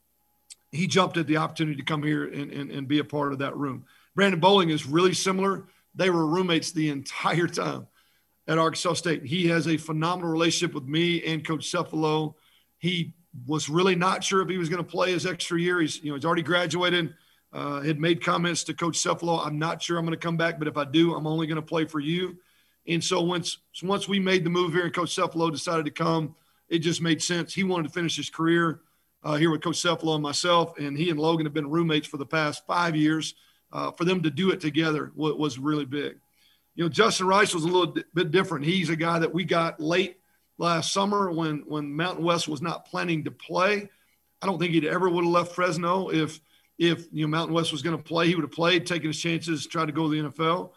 he 0.71 0.87
jumped 0.87 1.17
at 1.17 1.27
the 1.27 1.37
opportunity 1.37 1.77
to 1.77 1.83
come 1.85 2.03
here 2.03 2.25
and, 2.25 2.51
and, 2.51 2.71
and 2.71 2.87
be 2.87 2.99
a 2.99 3.03
part 3.03 3.33
of 3.33 3.39
that 3.39 3.55
room. 3.55 3.85
Brandon 4.15 4.39
Bowling 4.39 4.69
is 4.69 4.85
really 4.85 5.13
similar. 5.13 5.67
They 5.95 6.09
were 6.09 6.25
roommates 6.25 6.71
the 6.71 6.89
entire 6.89 7.47
time 7.47 7.87
at 8.47 8.57
Arkansas 8.57 8.93
State. 8.93 9.25
He 9.25 9.47
has 9.47 9.67
a 9.67 9.77
phenomenal 9.77 10.31
relationship 10.31 10.73
with 10.73 10.85
me 10.85 11.23
and 11.23 11.45
Coach 11.45 11.71
Cefalo. 11.71 12.35
He 12.77 13.13
was 13.45 13.69
really 13.69 13.95
not 13.95 14.23
sure 14.23 14.41
if 14.41 14.49
he 14.49 14.57
was 14.57 14.69
going 14.69 14.83
to 14.83 14.89
play 14.89 15.11
his 15.11 15.25
extra 15.25 15.59
year. 15.59 15.81
He's 15.81 16.01
you 16.01 16.09
know 16.09 16.15
he's 16.15 16.25
already 16.25 16.43
graduated. 16.43 17.13
Uh, 17.53 17.79
had 17.81 17.99
made 17.99 18.21
comments 18.21 18.65
to 18.65 18.73
Coach 18.73 18.97
Cefalo. 18.97 19.45
I'm 19.45 19.57
not 19.57 19.81
sure 19.81 19.97
I'm 19.97 20.05
going 20.05 20.17
to 20.17 20.21
come 20.21 20.35
back, 20.35 20.59
but 20.59 20.67
if 20.67 20.75
I 20.75 20.83
do, 20.83 21.15
I'm 21.15 21.25
only 21.25 21.47
going 21.47 21.55
to 21.55 21.61
play 21.61 21.85
for 21.85 22.01
you. 22.01 22.37
And 22.87 23.03
so 23.03 23.21
once 23.21 23.57
once 23.83 24.07
we 24.07 24.19
made 24.19 24.43
the 24.43 24.49
move 24.49 24.73
here 24.73 24.85
and 24.85 24.93
Coach 24.93 25.15
Cefalo 25.15 25.51
decided 25.51 25.85
to 25.85 25.91
come, 25.91 26.35
it 26.69 26.79
just 26.79 27.01
made 27.01 27.21
sense. 27.21 27.53
He 27.53 27.63
wanted 27.63 27.87
to 27.87 27.93
finish 27.93 28.15
his 28.15 28.29
career 28.29 28.81
uh, 29.23 29.35
here 29.35 29.49
with 29.49 29.61
Coach 29.61 29.77
Cefalo 29.77 30.13
and 30.13 30.23
myself, 30.23 30.77
and 30.77 30.97
he 30.97 31.09
and 31.09 31.19
Logan 31.19 31.45
have 31.45 31.53
been 31.53 31.69
roommates 31.69 32.07
for 32.07 32.17
the 32.17 32.25
past 32.25 32.65
five 32.67 32.95
years. 32.95 33.35
Uh, 33.71 33.91
for 33.91 34.05
them 34.05 34.21
to 34.21 34.29
do 34.29 34.51
it 34.51 34.61
together 34.61 35.11
was, 35.15 35.33
was 35.33 35.59
really 35.59 35.83
big. 35.83 36.17
You 36.75 36.83
know, 36.83 36.89
Justin 36.89 37.27
Rice 37.27 37.53
was 37.53 37.63
a 37.63 37.67
little 37.67 37.97
bit 38.13 38.31
different. 38.31 38.65
He's 38.65 38.89
a 38.89 38.95
guy 38.95 39.19
that 39.19 39.33
we 39.33 39.43
got 39.43 39.81
late 39.81 40.19
last 40.57 40.93
summer 40.93 41.31
when 41.31 41.63
when 41.67 41.93
Mountain 41.93 42.23
West 42.23 42.47
was 42.47 42.61
not 42.61 42.85
planning 42.85 43.23
to 43.23 43.31
play. 43.31 43.89
I 44.41 44.45
don't 44.45 44.59
think 44.59 44.73
he'd 44.73 44.85
ever 44.85 45.09
would 45.09 45.23
have 45.23 45.33
left 45.33 45.55
Fresno 45.55 46.09
if 46.09 46.39
if 46.77 47.07
you 47.11 47.25
know 47.25 47.29
Mountain 47.29 47.55
West 47.55 47.71
was 47.71 47.81
going 47.81 47.97
to 47.97 48.03
play. 48.03 48.27
He 48.27 48.35
would 48.35 48.43
have 48.43 48.51
played, 48.51 48.85
taken 48.85 49.07
his 49.07 49.19
chances, 49.19 49.65
tried 49.65 49.87
to 49.87 49.91
go 49.91 50.09
to 50.09 50.21
the 50.21 50.29
NFL. 50.29 50.71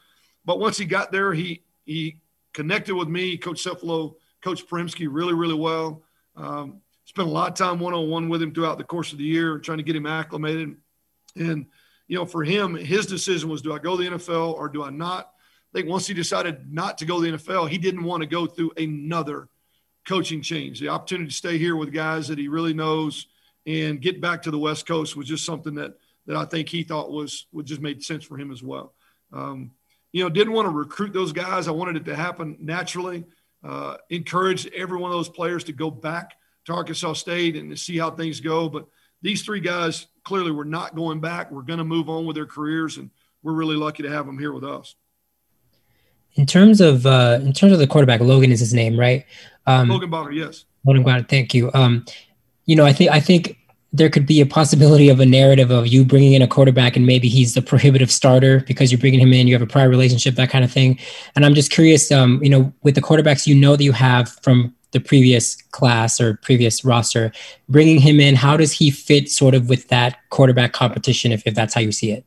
But 0.45 0.59
once 0.59 0.79
he 0.79 0.85
got 0.85 1.13
there, 1.13 1.35
he 1.35 1.63
he 1.89 2.21
connected 2.53 2.95
with 2.95 3.09
me, 3.09 3.37
Coach 3.37 3.65
Cefalo, 3.65 4.15
Coach 4.43 4.67
Primsky, 4.67 5.09
really 5.11 5.35
really 5.35 5.55
well. 5.55 6.03
Um, 6.37 6.81
spent 7.05 7.29
a 7.29 7.31
lot 7.31 7.49
of 7.49 7.55
time 7.55 7.81
one 7.81 7.95
on 7.95 8.11
one 8.11 8.29
with 8.29 8.43
him 8.43 8.53
throughout 8.53 8.79
the 8.79 8.85
course 8.85 9.13
of 9.13 9.19
the 9.19 9.25
year, 9.25 9.59
trying 9.59 9.79
to 9.79 9.85
get 9.85 9.97
him 9.97 10.07
acclimated. 10.07 10.77
And 11.37 11.67
you 12.07 12.17
know, 12.17 12.27
for 12.27 12.45
him, 12.45 12.75
his 12.75 13.07
decision 13.07 13.49
was: 13.49 13.63
do 13.63 13.73
I 13.73 13.79
go 13.79 13.97
to 13.97 14.03
the 14.03 14.17
NFL 14.17 14.55
or 14.55 14.69
do 14.69 14.85
I 14.85 14.91
not? 14.91 15.33
I 15.73 15.79
think 15.79 15.89
once 15.89 16.07
he 16.07 16.15
decided 16.15 16.73
not 16.73 16.99
to 16.99 17.07
go 17.07 17.23
to 17.23 17.31
the 17.31 17.37
NFL, 17.37 17.69
he 17.69 17.79
didn't 17.79 18.05
want 18.05 18.23
to 18.23 18.27
go 18.27 18.47
through 18.47 18.73
another 18.77 19.49
coaching 20.07 20.41
change. 20.41 20.81
The 20.81 20.89
opportunity 20.89 21.29
to 21.29 21.35
stay 21.35 21.59
here 21.59 21.77
with 21.77 21.93
guys 21.93 22.29
that 22.29 22.39
he 22.39 22.49
really 22.49 22.73
knows 22.73 23.27
and 23.67 24.01
get 24.01 24.21
back 24.21 24.43
to 24.43 24.51
the 24.51 24.59
West 24.59 24.87
Coast 24.87 25.17
was 25.17 25.27
just 25.27 25.45
something 25.45 25.75
that 25.75 25.95
that 26.27 26.37
I 26.37 26.45
think 26.45 26.69
he 26.69 26.83
thought 26.83 27.11
was 27.11 27.47
would 27.53 27.67
just 27.67 27.81
made 27.81 28.03
sense 28.03 28.25
for 28.25 28.39
him 28.39 28.51
as 28.51 28.63
well. 28.63 28.95
Um, 29.33 29.73
you 30.13 30.23
know, 30.23 30.31
didn't 30.31 30.53
want 30.53 30.67
to 30.67 30.71
recruit 30.71 31.13
those 31.13 31.33
guys. 31.33 31.69
I 31.69 31.73
wanted 31.73 31.97
it 31.97 32.05
to 32.07 32.17
happen 32.17 32.57
naturally. 32.61 33.25
Uh, 33.63 33.97
encouraged 34.11 34.73
every 34.75 34.99
one 34.99 35.11
of 35.11 35.17
those 35.17 35.29
players 35.29 35.65
to 35.65 35.73
go 35.73 35.91
back 35.91 36.35
to 36.67 36.73
Arkansas 36.73 37.15
State 37.15 37.57
and 37.57 37.71
to 37.71 37.77
see 37.77 37.99
how 37.99 38.11
things 38.11 38.41
go. 38.41 38.69
But 38.69 38.87
these 39.21 39.43
three 39.43 39.61
guys 39.61 40.07
clearly 40.23 40.53
were 40.53 40.65
not 40.65 40.95
going 40.95 41.21
back. 41.21 41.51
We're 41.51 41.63
going 41.63 41.79
to 41.79 41.85
move 41.85 42.09
on 42.09 42.25
with 42.25 42.37
their 42.37 42.47
careers, 42.47 42.99
and 42.99 43.11
we're 43.43 43.55
really 43.55 43.77
lucky 43.77 44.03
to 44.05 44.11
have 44.11 44.27
them 44.27 44.39
here 44.39 44.53
with 44.53 44.65
us. 44.65 44.95
In 46.35 46.47
terms 46.47 46.81
of 46.81 47.05
uh, 47.05 47.41
in 47.43 47.53
terms 47.53 47.73
of 47.73 47.79
the 47.81 47.87
quarterback, 47.87 48.21
Logan 48.21 48.53
is 48.53 48.61
his 48.61 48.73
name, 48.73 48.99
right? 48.99 49.25
Um, 49.67 49.89
Logan 49.89 50.11
Bonner, 50.11 50.31
yes. 50.31 50.67
Logan 50.87 51.03
Bonner, 51.03 51.25
thank 51.25 51.53
you. 51.53 51.71
Um, 51.75 52.05
you 52.65 52.77
know, 52.77 52.85
I 52.85 52.93
think 52.93 53.11
I 53.11 53.19
think 53.19 53.58
there 53.93 54.11
could 54.11 54.27
be 54.27 54.41
a 54.41 54.47
possibility 54.47 55.09
of 55.09 55.19
a 55.19 55.27
narrative 55.27 55.71
of 55.71 55.87
you 55.87 56.05
bringing 56.05 56.35
in 56.35 56.43
a 56.43 56.47
quarterback 56.47 56.95
and 56.95 57.07
maybe 57.07 57.29
he's 57.29 57.55
the 57.55 57.63
prohibitive 57.63 58.11
starter 58.11 58.61
because 58.67 58.93
you're 58.93 59.01
bringing 59.01 59.21
him 59.21 59.33
in, 59.33 59.47
you 59.47 59.55
have 59.55 59.63
a 59.63 59.67
prior 59.67 59.89
relationship, 59.89 60.35
that 60.35 60.51
kind 60.51 60.65
of 60.65 60.71
thing. 60.71 60.99
And 61.35 61.45
I'm 61.47 61.55
just 61.55 61.71
curious, 61.71 62.13
um, 62.13 62.43
you 62.43 62.51
know, 62.51 62.73
with 62.83 62.95
the 62.95 63.01
quarterbacks 63.01 63.47
you 63.47 63.55
know 63.55 63.77
that 63.77 63.85
you 63.85 63.93
have 63.93 64.29
from 64.43 64.75
the 64.91 65.01
previous 65.01 65.57
class 65.71 66.21
or 66.21 66.35
previous 66.43 66.85
roster, 66.85 67.33
bringing 67.69 67.99
him 67.99 68.21
in, 68.21 68.35
how 68.35 68.57
does 68.57 68.73
he 68.73 68.91
fit 68.91 69.31
sort 69.31 69.55
of 69.55 69.69
with 69.69 69.89
that 69.89 70.19
quarterback 70.31 70.73
competition, 70.73 71.33
if, 71.33 71.43
if 71.47 71.55
that's 71.55 71.75
how 71.75 71.81
you 71.81 71.93
see 71.93 72.11
it? 72.11 72.25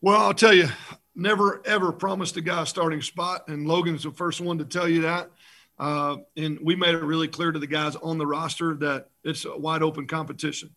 Well, 0.00 0.20
I'll 0.20 0.34
tell 0.34 0.52
you, 0.52 0.68
never 1.14 1.62
ever 1.66 1.92
promised 1.92 2.36
a 2.36 2.40
guy 2.40 2.62
a 2.62 2.66
starting 2.66 3.02
spot, 3.02 3.48
and 3.48 3.66
Logan's 3.66 4.02
the 4.02 4.10
first 4.10 4.40
one 4.40 4.58
to 4.58 4.64
tell 4.64 4.88
you 4.88 5.02
that. 5.02 5.30
Uh, 5.78 6.16
and 6.36 6.58
we 6.62 6.74
made 6.74 6.94
it 6.94 7.02
really 7.02 7.28
clear 7.28 7.52
to 7.52 7.58
the 7.58 7.66
guys 7.66 7.96
on 7.96 8.18
the 8.18 8.26
roster 8.26 8.74
that 8.74 9.08
it's 9.24 9.44
a 9.44 9.56
wide 9.56 9.82
open 9.82 10.06
competition. 10.06 10.74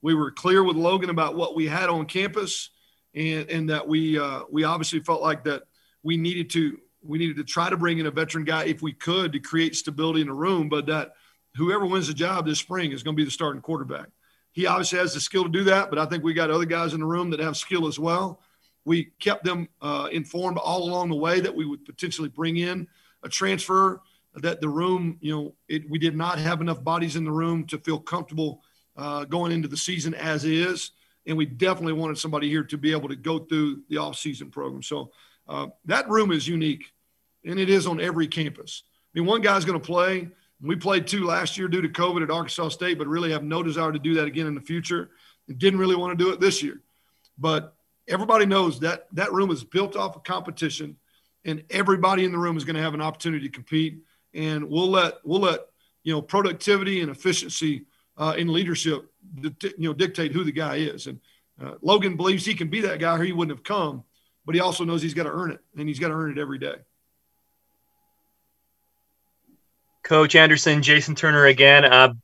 We 0.00 0.14
were 0.14 0.30
clear 0.30 0.62
with 0.62 0.76
Logan 0.76 1.10
about 1.10 1.36
what 1.36 1.54
we 1.54 1.66
had 1.66 1.90
on 1.90 2.06
campus, 2.06 2.70
and 3.14 3.50
and 3.50 3.70
that 3.70 3.86
we 3.86 4.18
uh, 4.18 4.42
we 4.50 4.64
obviously 4.64 5.00
felt 5.00 5.20
like 5.20 5.44
that 5.44 5.64
we 6.02 6.16
needed 6.16 6.50
to 6.50 6.78
we 7.02 7.18
needed 7.18 7.36
to 7.36 7.44
try 7.44 7.68
to 7.68 7.76
bring 7.76 7.98
in 7.98 8.06
a 8.06 8.10
veteran 8.10 8.44
guy 8.44 8.64
if 8.64 8.82
we 8.82 8.92
could 8.92 9.32
to 9.32 9.38
create 9.38 9.74
stability 9.76 10.20
in 10.20 10.28
the 10.28 10.32
room, 10.32 10.68
but 10.68 10.86
that 10.86 11.12
whoever 11.56 11.86
wins 11.86 12.08
the 12.08 12.14
job 12.14 12.46
this 12.46 12.58
spring 12.58 12.92
is 12.92 13.02
going 13.02 13.16
to 13.16 13.20
be 13.20 13.24
the 13.24 13.30
starting 13.30 13.62
quarterback. 13.62 14.08
He 14.52 14.66
obviously 14.66 14.98
has 14.98 15.14
the 15.14 15.20
skill 15.20 15.44
to 15.44 15.50
do 15.50 15.64
that, 15.64 15.90
but 15.90 15.98
I 15.98 16.06
think 16.06 16.24
we 16.24 16.34
got 16.34 16.50
other 16.50 16.64
guys 16.64 16.94
in 16.94 17.00
the 17.00 17.06
room 17.06 17.30
that 17.30 17.40
have 17.40 17.56
skill 17.56 17.86
as 17.86 17.98
well. 17.98 18.40
We 18.84 19.12
kept 19.20 19.44
them 19.44 19.68
uh, 19.80 20.08
informed 20.10 20.58
all 20.58 20.88
along 20.88 21.10
the 21.10 21.16
way 21.16 21.40
that 21.40 21.54
we 21.54 21.64
would 21.64 21.84
potentially 21.84 22.28
bring 22.28 22.56
in 22.56 22.88
a 23.22 23.28
transfer 23.28 24.00
that 24.34 24.60
the 24.60 24.68
room, 24.68 25.18
you 25.20 25.34
know, 25.34 25.54
it, 25.68 25.88
we 25.90 25.98
did 25.98 26.16
not 26.16 26.38
have 26.38 26.60
enough 26.60 26.82
bodies 26.82 27.16
in 27.16 27.24
the 27.24 27.32
room 27.32 27.64
to 27.66 27.78
feel 27.78 27.98
comfortable 27.98 28.62
uh, 28.96 29.24
going 29.24 29.52
into 29.52 29.68
the 29.68 29.76
season 29.76 30.14
as 30.14 30.44
is. 30.44 30.92
And 31.26 31.36
we 31.36 31.46
definitely 31.46 31.92
wanted 31.92 32.18
somebody 32.18 32.48
here 32.48 32.64
to 32.64 32.78
be 32.78 32.92
able 32.92 33.08
to 33.08 33.16
go 33.16 33.38
through 33.38 33.82
the 33.88 33.98
off-season 33.98 34.50
program. 34.50 34.82
So 34.82 35.10
uh, 35.48 35.66
that 35.84 36.08
room 36.08 36.32
is 36.32 36.48
unique, 36.48 36.92
and 37.44 37.58
it 37.58 37.68
is 37.68 37.86
on 37.86 38.00
every 38.00 38.26
campus. 38.26 38.82
I 38.86 39.18
mean, 39.18 39.26
one 39.26 39.40
guy's 39.40 39.64
going 39.64 39.80
to 39.80 39.86
play. 39.86 40.28
We 40.60 40.76
played 40.76 41.06
two 41.06 41.24
last 41.24 41.58
year 41.58 41.68
due 41.68 41.82
to 41.82 41.88
COVID 41.88 42.22
at 42.22 42.30
Arkansas 42.30 42.70
State, 42.70 42.98
but 42.98 43.06
really 43.06 43.32
have 43.32 43.44
no 43.44 43.62
desire 43.62 43.92
to 43.92 43.98
do 43.98 44.14
that 44.14 44.26
again 44.26 44.46
in 44.46 44.54
the 44.54 44.60
future. 44.60 45.10
And 45.48 45.58
didn't 45.58 45.78
really 45.78 45.96
want 45.96 46.18
to 46.18 46.24
do 46.24 46.32
it 46.32 46.40
this 46.40 46.62
year. 46.62 46.80
But 47.38 47.74
everybody 48.08 48.46
knows 48.46 48.80
that 48.80 49.06
that 49.12 49.32
room 49.32 49.50
is 49.50 49.64
built 49.64 49.96
off 49.96 50.16
of 50.16 50.24
competition, 50.24 50.96
and 51.44 51.62
everybody 51.70 52.24
in 52.24 52.32
the 52.32 52.38
room 52.38 52.56
is 52.56 52.64
going 52.64 52.76
to 52.76 52.82
have 52.82 52.94
an 52.94 53.00
opportunity 53.00 53.48
to 53.48 53.52
compete 53.52 54.02
and 54.34 54.68
we'll 54.68 54.90
let 54.90 55.14
we'll 55.24 55.40
let 55.40 55.60
you 56.02 56.12
know 56.12 56.22
productivity 56.22 57.00
and 57.00 57.10
efficiency 57.10 57.86
uh, 58.16 58.34
in 58.36 58.52
leadership 58.52 59.10
you 59.42 59.74
know 59.78 59.92
dictate 59.92 60.32
who 60.32 60.44
the 60.44 60.52
guy 60.52 60.76
is. 60.76 61.06
And 61.06 61.20
uh, 61.62 61.74
Logan 61.82 62.16
believes 62.16 62.44
he 62.44 62.54
can 62.54 62.68
be 62.68 62.80
that 62.82 62.98
guy, 62.98 63.16
or 63.16 63.22
he 63.22 63.32
wouldn't 63.32 63.56
have 63.56 63.64
come. 63.64 64.04
But 64.44 64.54
he 64.54 64.60
also 64.60 64.84
knows 64.84 65.02
he's 65.02 65.14
got 65.14 65.24
to 65.24 65.32
earn 65.32 65.50
it, 65.50 65.60
and 65.76 65.88
he's 65.88 65.98
got 65.98 66.08
to 66.08 66.14
earn 66.14 66.32
it 66.32 66.38
every 66.38 66.58
day. 66.58 66.76
Coach 70.02 70.34
Anderson, 70.36 70.82
Jason 70.82 71.14
Turner 71.14 71.46
again. 71.46 71.84
Uh, 71.84 72.14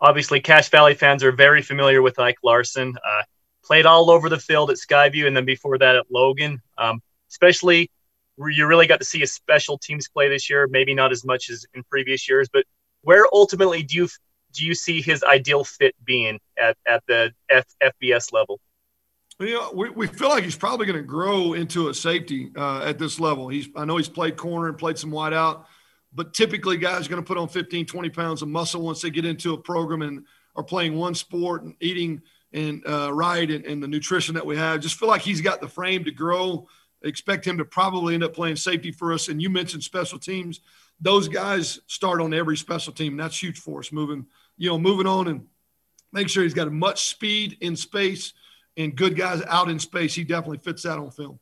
obviously, 0.00 0.40
Cache 0.40 0.68
Valley 0.70 0.94
fans 0.94 1.22
are 1.22 1.30
very 1.30 1.62
familiar 1.62 2.02
with 2.02 2.18
Ike 2.18 2.38
Larsen. 2.42 2.96
Uh, 2.96 3.22
played 3.62 3.86
all 3.86 4.10
over 4.10 4.28
the 4.28 4.38
field 4.38 4.70
at 4.70 4.78
Skyview, 4.78 5.28
and 5.28 5.36
then 5.36 5.44
before 5.44 5.78
that 5.78 5.94
at 5.94 6.06
Logan. 6.10 6.60
Um, 6.76 7.00
especially 7.30 7.90
you 8.38 8.66
really 8.66 8.86
got 8.86 9.00
to 9.00 9.04
see 9.04 9.22
a 9.22 9.26
special 9.26 9.78
teams 9.78 10.08
play 10.08 10.28
this 10.28 10.48
year. 10.48 10.66
Maybe 10.70 10.94
not 10.94 11.12
as 11.12 11.24
much 11.24 11.50
as 11.50 11.66
in 11.74 11.82
previous 11.84 12.28
years, 12.28 12.48
but 12.52 12.64
where 13.02 13.26
ultimately 13.32 13.82
do 13.82 13.96
you 13.96 14.08
do 14.52 14.64
you 14.64 14.74
see 14.74 15.00
his 15.00 15.22
ideal 15.22 15.62
fit 15.62 15.94
being 16.04 16.40
at, 16.58 16.76
at 16.86 17.04
the 17.06 17.32
F, 17.48 17.64
FBS 17.82 18.32
level? 18.32 18.60
You 19.38 19.54
know, 19.54 19.70
we, 19.72 19.90
we 19.90 20.06
feel 20.06 20.28
like 20.28 20.44
he's 20.44 20.56
probably 20.56 20.86
going 20.86 20.98
to 20.98 21.04
grow 21.04 21.52
into 21.54 21.88
a 21.88 21.94
safety 21.94 22.50
uh, 22.56 22.82
at 22.84 22.98
this 22.98 23.20
level. 23.20 23.48
He's 23.48 23.68
I 23.76 23.84
know 23.84 23.96
he's 23.96 24.08
played 24.08 24.36
corner 24.36 24.68
and 24.68 24.76
played 24.76 24.98
some 24.98 25.10
wide 25.10 25.32
out, 25.32 25.66
but 26.12 26.34
typically 26.34 26.76
guys 26.76 27.06
are 27.06 27.10
going 27.10 27.22
to 27.22 27.26
put 27.26 27.38
on 27.38 27.48
15, 27.48 27.86
20 27.86 28.10
pounds 28.10 28.42
of 28.42 28.48
muscle 28.48 28.82
once 28.82 29.00
they 29.02 29.10
get 29.10 29.24
into 29.24 29.54
a 29.54 29.58
program 29.58 30.02
and 30.02 30.24
are 30.56 30.64
playing 30.64 30.96
one 30.96 31.14
sport 31.14 31.62
and 31.62 31.74
eating 31.80 32.20
and 32.52 32.82
uh, 32.86 33.12
right 33.12 33.50
and, 33.50 33.64
and 33.64 33.82
the 33.82 33.88
nutrition 33.88 34.34
that 34.34 34.44
we 34.44 34.56
have. 34.56 34.80
Just 34.80 34.98
feel 34.98 35.08
like 35.08 35.22
he's 35.22 35.40
got 35.40 35.60
the 35.60 35.68
frame 35.68 36.04
to 36.04 36.10
grow– 36.10 36.66
expect 37.02 37.46
him 37.46 37.58
to 37.58 37.64
probably 37.64 38.14
end 38.14 38.24
up 38.24 38.34
playing 38.34 38.56
safety 38.56 38.92
for 38.92 39.12
us. 39.12 39.28
And 39.28 39.40
you 39.40 39.50
mentioned 39.50 39.82
special 39.82 40.18
teams; 40.18 40.60
those 41.00 41.28
guys 41.28 41.80
start 41.86 42.20
on 42.20 42.34
every 42.34 42.56
special 42.56 42.92
team. 42.92 43.16
That's 43.16 43.40
huge 43.40 43.58
for 43.58 43.80
us. 43.80 43.92
Moving, 43.92 44.26
you 44.56 44.68
know, 44.68 44.78
moving 44.78 45.06
on 45.06 45.28
and 45.28 45.46
make 46.12 46.28
sure 46.28 46.42
he's 46.42 46.54
got 46.54 46.66
as 46.66 46.72
much 46.72 47.08
speed 47.08 47.56
in 47.60 47.76
space 47.76 48.32
and 48.76 48.94
good 48.94 49.16
guys 49.16 49.42
out 49.46 49.68
in 49.68 49.78
space. 49.78 50.14
He 50.14 50.24
definitely 50.24 50.58
fits 50.58 50.82
that 50.82 50.98
on 50.98 51.10
film. 51.10 51.38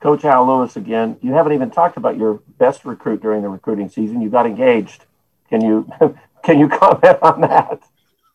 Coach 0.00 0.24
Al 0.24 0.46
Lewis 0.46 0.76
again. 0.76 1.16
You 1.22 1.32
haven't 1.32 1.52
even 1.52 1.70
talked 1.70 1.96
about 1.96 2.16
your 2.16 2.40
best 2.58 2.84
recruit 2.84 3.20
during 3.20 3.42
the 3.42 3.48
recruiting 3.48 3.88
season. 3.88 4.20
You 4.20 4.30
got 4.30 4.46
engaged. 4.46 5.04
Can 5.50 5.60
you 5.60 5.90
can 6.44 6.58
you 6.58 6.68
comment 6.68 7.18
on 7.22 7.40
that? 7.42 7.82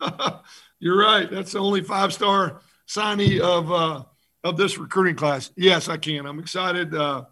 You're 0.79 0.99
right. 0.99 1.29
That's 1.31 1.53
the 1.53 1.59
only 1.59 1.81
five 1.81 2.13
star 2.13 2.59
signee 2.87 3.39
of 3.39 3.71
uh, 3.71 4.03
of 4.43 4.57
this 4.57 4.77
recruiting 4.77 5.15
class? 5.15 5.51
Yes, 5.55 5.89
I 5.89 5.97
can. 5.97 6.25
I'm 6.25 6.39
excited. 6.39 6.93
Uh, 6.93 7.25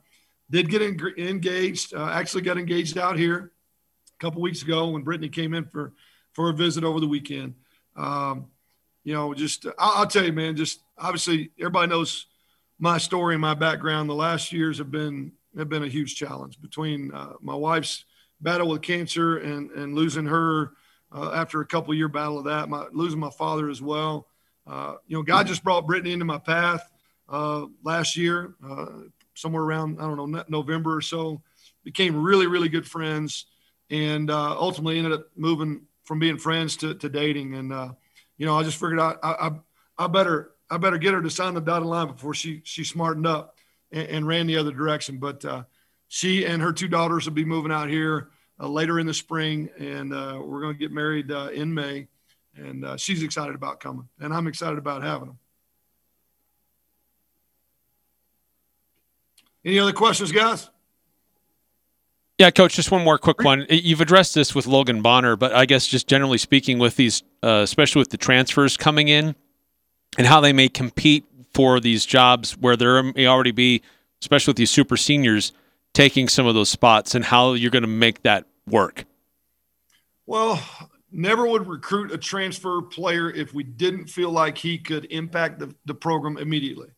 did 0.49 0.69
get 0.69 0.81
in, 0.81 0.99
engaged. 1.17 1.93
Uh, 1.93 2.09
actually, 2.11 2.43
got 2.43 2.57
engaged 2.57 2.97
out 2.97 3.17
here 3.17 3.51
a 4.19 4.23
couple 4.23 4.41
weeks 4.41 4.61
ago 4.61 4.89
when 4.89 5.01
Brittany 5.01 5.29
came 5.29 5.53
in 5.53 5.65
for 5.65 5.93
for 6.33 6.49
a 6.49 6.53
visit 6.53 6.83
over 6.83 6.99
the 6.99 7.07
weekend. 7.07 7.55
Um, 7.95 8.47
you 9.03 9.13
know, 9.13 9.33
just 9.33 9.65
I'll, 9.79 9.99
I'll, 9.99 10.07
tell 10.07 10.25
you, 10.25 10.33
man. 10.33 10.55
Just 10.55 10.81
obviously, 10.97 11.51
everybody 11.59 11.87
knows 11.89 12.27
my 12.79 12.97
story 12.97 13.35
and 13.35 13.41
my 13.41 13.53
background. 13.53 14.09
The 14.09 14.15
last 14.15 14.51
years 14.51 14.77
have 14.77 14.91
been 14.91 15.31
have 15.57 15.69
been 15.69 15.83
a 15.83 15.87
huge 15.87 16.15
challenge 16.15 16.61
between 16.61 17.11
uh, 17.13 17.33
my 17.41 17.55
wife's 17.55 18.05
battle 18.41 18.67
with 18.67 18.81
cancer 18.81 19.37
and 19.37 19.71
and 19.71 19.95
losing 19.95 20.25
her 20.25 20.73
uh, 21.13 21.31
after 21.33 21.61
a 21.61 21.65
couple 21.65 21.93
year 21.93 22.09
battle 22.09 22.39
of 22.39 22.45
that. 22.45 22.69
My 22.69 22.85
losing 22.91 23.19
my 23.19 23.31
father 23.31 23.69
as 23.69 23.81
well. 23.81 24.27
Uh, 24.67 24.95
you 25.07 25.17
know, 25.17 25.23
God 25.23 25.47
just 25.47 25.63
brought 25.63 25.87
Brittany 25.87 26.13
into 26.13 26.25
my 26.25 26.37
path 26.37 26.90
uh, 27.31 27.65
last 27.83 28.17
year, 28.17 28.53
uh, 28.67 28.87
somewhere 29.33 29.63
around, 29.63 29.99
I 29.99 30.03
don't 30.03 30.31
know, 30.31 30.43
November 30.49 30.97
or 30.97 31.01
so. 31.01 31.41
Became 31.83 32.21
really, 32.21 32.45
really 32.45 32.69
good 32.69 32.87
friends 32.87 33.45
and 33.89 34.29
uh, 34.29 34.59
ultimately 34.59 34.97
ended 34.97 35.13
up 35.13 35.27
moving 35.35 35.81
from 36.03 36.19
being 36.19 36.37
friends 36.37 36.77
to, 36.77 36.93
to 36.93 37.09
dating. 37.09 37.55
And, 37.55 37.73
uh, 37.73 37.93
you 38.37 38.45
know, 38.45 38.59
I 38.59 38.63
just 38.63 38.77
figured 38.77 38.99
out 38.99 39.17
I, 39.23 39.31
I, 39.31 39.51
I, 40.05 40.07
better 40.07 40.51
I 40.69 40.77
better 40.77 40.99
get 40.99 41.13
her 41.13 41.21
to 41.21 41.29
sign 41.29 41.55
the 41.55 41.61
dotted 41.61 41.87
line 41.87 42.07
before 42.07 42.35
she 42.35 42.61
she 42.63 42.83
smartened 42.83 43.25
up 43.25 43.55
and, 43.91 44.07
and 44.09 44.27
ran 44.27 44.45
the 44.45 44.57
other 44.57 44.71
direction. 44.71 45.17
But 45.17 45.43
uh, 45.43 45.63
she 46.07 46.45
and 46.45 46.61
her 46.61 46.73
two 46.73 46.87
daughters 46.87 47.25
will 47.25 47.33
be 47.33 47.45
moving 47.45 47.71
out 47.71 47.89
here 47.89 48.29
later 48.59 48.99
in 48.99 49.07
the 49.07 49.13
spring, 49.13 49.69
and 49.79 50.11
we're 50.11 50.61
going 50.61 50.75
to 50.75 50.79
get 50.79 50.91
married 50.91 51.31
in 51.31 51.73
May. 51.73 52.07
And 52.55 52.99
she's 52.99 53.23
excited 53.23 53.55
about 53.55 53.79
coming, 53.79 54.07
and 54.19 54.33
I'm 54.33 54.45
excited 54.45 54.77
about 54.77 55.01
having 55.01 55.29
them. 55.29 55.39
Any 59.63 59.79
other 59.79 59.93
questions, 59.93 60.31
guys? 60.31 60.69
Yeah, 62.37 62.49
coach. 62.49 62.73
Just 62.73 62.89
one 62.89 63.03
more 63.03 63.19
quick 63.19 63.43
one. 63.43 63.67
You've 63.69 64.01
addressed 64.01 64.33
this 64.33 64.55
with 64.55 64.65
Logan 64.65 65.03
Bonner, 65.03 65.35
but 65.35 65.53
I 65.53 65.65
guess 65.65 65.85
just 65.85 66.07
generally 66.07 66.39
speaking, 66.39 66.79
with 66.79 66.95
these, 66.95 67.21
uh, 67.43 67.61
especially 67.63 67.99
with 67.99 68.09
the 68.09 68.17
transfers 68.17 68.77
coming 68.77 69.09
in, 69.09 69.35
and 70.17 70.25
how 70.25 70.41
they 70.41 70.51
may 70.51 70.67
compete 70.67 71.23
for 71.53 71.79
these 71.79 72.05
jobs 72.05 72.57
where 72.57 72.75
there 72.75 73.03
may 73.03 73.27
already 73.27 73.51
be, 73.51 73.83
especially 74.21 74.51
with 74.51 74.57
these 74.57 74.71
super 74.71 74.97
seniors, 74.97 75.53
taking 75.93 76.27
some 76.27 76.47
of 76.47 76.55
those 76.55 76.69
spots, 76.69 77.13
and 77.13 77.25
how 77.25 77.53
you're 77.53 77.69
going 77.69 77.83
to 77.83 77.87
make 77.87 78.23
that 78.23 78.45
work. 78.65 79.05
Well, 80.25 80.63
never 81.11 81.45
would 81.45 81.67
recruit 81.67 82.11
a 82.11 82.17
transfer 82.17 82.81
player 82.81 83.29
if 83.29 83.53
we 83.53 83.63
didn't 83.63 84.07
feel 84.07 84.31
like 84.31 84.57
he 84.57 84.79
could 84.79 85.05
impact 85.11 85.59
the, 85.59 85.75
the 85.85 85.93
program 85.93 86.37
immediately. 86.37 86.89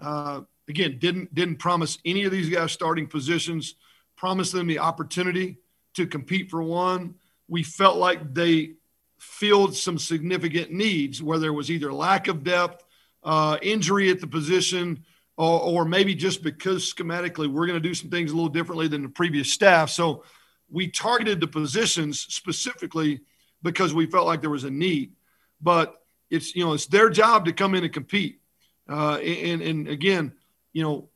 Uh, 0.00 0.40
again, 0.70 0.98
didn't 0.98 1.34
didn't 1.34 1.56
promise 1.56 1.98
any 2.04 2.24
of 2.24 2.32
these 2.32 2.48
guys 2.48 2.72
starting 2.72 3.06
positions 3.06 3.74
promised 4.16 4.52
them 4.52 4.66
the 4.66 4.78
opportunity 4.78 5.58
to 5.94 6.06
compete 6.06 6.50
for 6.50 6.62
one. 6.62 7.14
We 7.48 7.62
felt 7.62 7.96
like 7.96 8.34
they 8.34 8.74
filled 9.18 9.76
some 9.76 9.98
significant 9.98 10.70
needs 10.70 11.22
where 11.22 11.38
there 11.38 11.52
was 11.52 11.70
either 11.70 11.92
lack 11.92 12.28
of 12.28 12.44
depth, 12.44 12.84
uh, 13.22 13.58
injury 13.60 14.10
at 14.10 14.20
the 14.20 14.26
position, 14.26 15.04
or, 15.36 15.60
or 15.60 15.84
maybe 15.84 16.14
just 16.14 16.42
because 16.42 16.92
schematically 16.92 17.48
we're 17.48 17.66
going 17.66 17.82
to 17.82 17.88
do 17.88 17.94
some 17.94 18.10
things 18.10 18.30
a 18.30 18.34
little 18.34 18.48
differently 18.48 18.88
than 18.88 19.02
the 19.02 19.08
previous 19.08 19.52
staff. 19.52 19.90
So 19.90 20.24
we 20.70 20.88
targeted 20.88 21.40
the 21.40 21.48
positions 21.48 22.20
specifically 22.20 23.20
because 23.62 23.92
we 23.92 24.06
felt 24.06 24.26
like 24.26 24.40
there 24.40 24.50
was 24.50 24.64
a 24.64 24.70
need. 24.70 25.12
But 25.60 26.00
it's 26.30 26.54
you 26.54 26.64
know 26.64 26.74
it's 26.74 26.86
their 26.86 27.10
job 27.10 27.46
to 27.46 27.52
come 27.52 27.74
in 27.74 27.84
and 27.84 27.92
compete. 27.92 28.40
Uh, 28.88 29.16
and 29.16 29.62
and 29.62 29.88
again, 29.88 30.32
you 30.72 30.82
know 30.82 31.08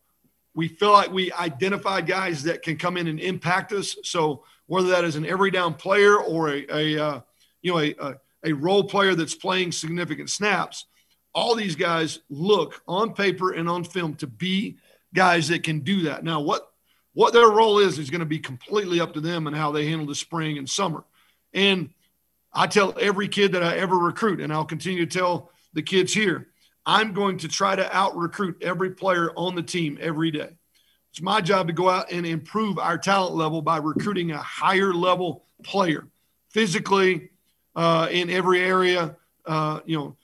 we 0.54 0.68
feel 0.68 0.92
like 0.92 1.10
we 1.10 1.32
identify 1.32 2.00
guys 2.00 2.44
that 2.44 2.62
can 2.62 2.76
come 2.76 2.96
in 2.96 3.08
and 3.08 3.18
impact 3.18 3.72
us. 3.72 3.96
So 4.04 4.44
whether 4.66 4.88
that 4.88 5.04
is 5.04 5.16
an 5.16 5.26
every 5.26 5.50
down 5.50 5.74
player 5.74 6.16
or 6.16 6.50
a, 6.50 6.66
a 6.70 7.04
uh, 7.04 7.20
you 7.62 7.72
know 7.72 7.80
a, 7.80 7.94
a, 8.00 8.14
a 8.44 8.52
role 8.52 8.84
player 8.84 9.14
that's 9.14 9.34
playing 9.34 9.72
significant 9.72 10.30
snaps, 10.30 10.86
all 11.34 11.54
these 11.54 11.76
guys 11.76 12.20
look 12.30 12.82
on 12.86 13.14
paper 13.14 13.52
and 13.52 13.68
on 13.68 13.84
film 13.84 14.14
to 14.16 14.26
be 14.26 14.78
guys 15.12 15.48
that 15.48 15.62
can 15.62 15.80
do 15.80 16.02
that. 16.02 16.24
Now 16.24 16.40
what 16.40 16.70
what 17.14 17.32
their 17.32 17.48
role 17.48 17.78
is 17.78 17.98
is 17.98 18.10
going 18.10 18.20
to 18.20 18.26
be 18.26 18.40
completely 18.40 19.00
up 19.00 19.14
to 19.14 19.20
them 19.20 19.46
and 19.46 19.56
how 19.56 19.72
they 19.72 19.86
handle 19.86 20.06
the 20.06 20.14
spring 20.14 20.58
and 20.58 20.68
summer. 20.68 21.04
And 21.52 21.90
I 22.52 22.66
tell 22.66 22.94
every 23.00 23.28
kid 23.28 23.52
that 23.52 23.62
I 23.62 23.76
ever 23.78 23.96
recruit, 23.96 24.40
and 24.40 24.52
I'll 24.52 24.64
continue 24.64 25.06
to 25.06 25.18
tell 25.18 25.50
the 25.72 25.82
kids 25.82 26.12
here, 26.12 26.48
I'm 26.86 27.12
going 27.12 27.38
to 27.38 27.48
try 27.48 27.76
to 27.76 27.96
out 27.96 28.16
recruit 28.16 28.62
every 28.62 28.90
player 28.90 29.30
on 29.36 29.54
the 29.54 29.62
team 29.62 29.98
every 30.00 30.30
day. 30.30 30.50
It's 31.10 31.22
my 31.22 31.40
job 31.40 31.68
to 31.68 31.72
go 31.72 31.88
out 31.88 32.10
and 32.10 32.26
improve 32.26 32.78
our 32.78 32.98
talent 32.98 33.36
level 33.36 33.62
by 33.62 33.78
recruiting 33.78 34.32
a 34.32 34.38
higher 34.38 34.92
level 34.92 35.44
player, 35.62 36.08
physically, 36.50 37.30
uh, 37.76 38.08
in 38.10 38.30
every 38.30 38.60
area. 38.60 39.16
Uh, 39.46 39.80
you 39.84 39.96
know, 39.96 40.16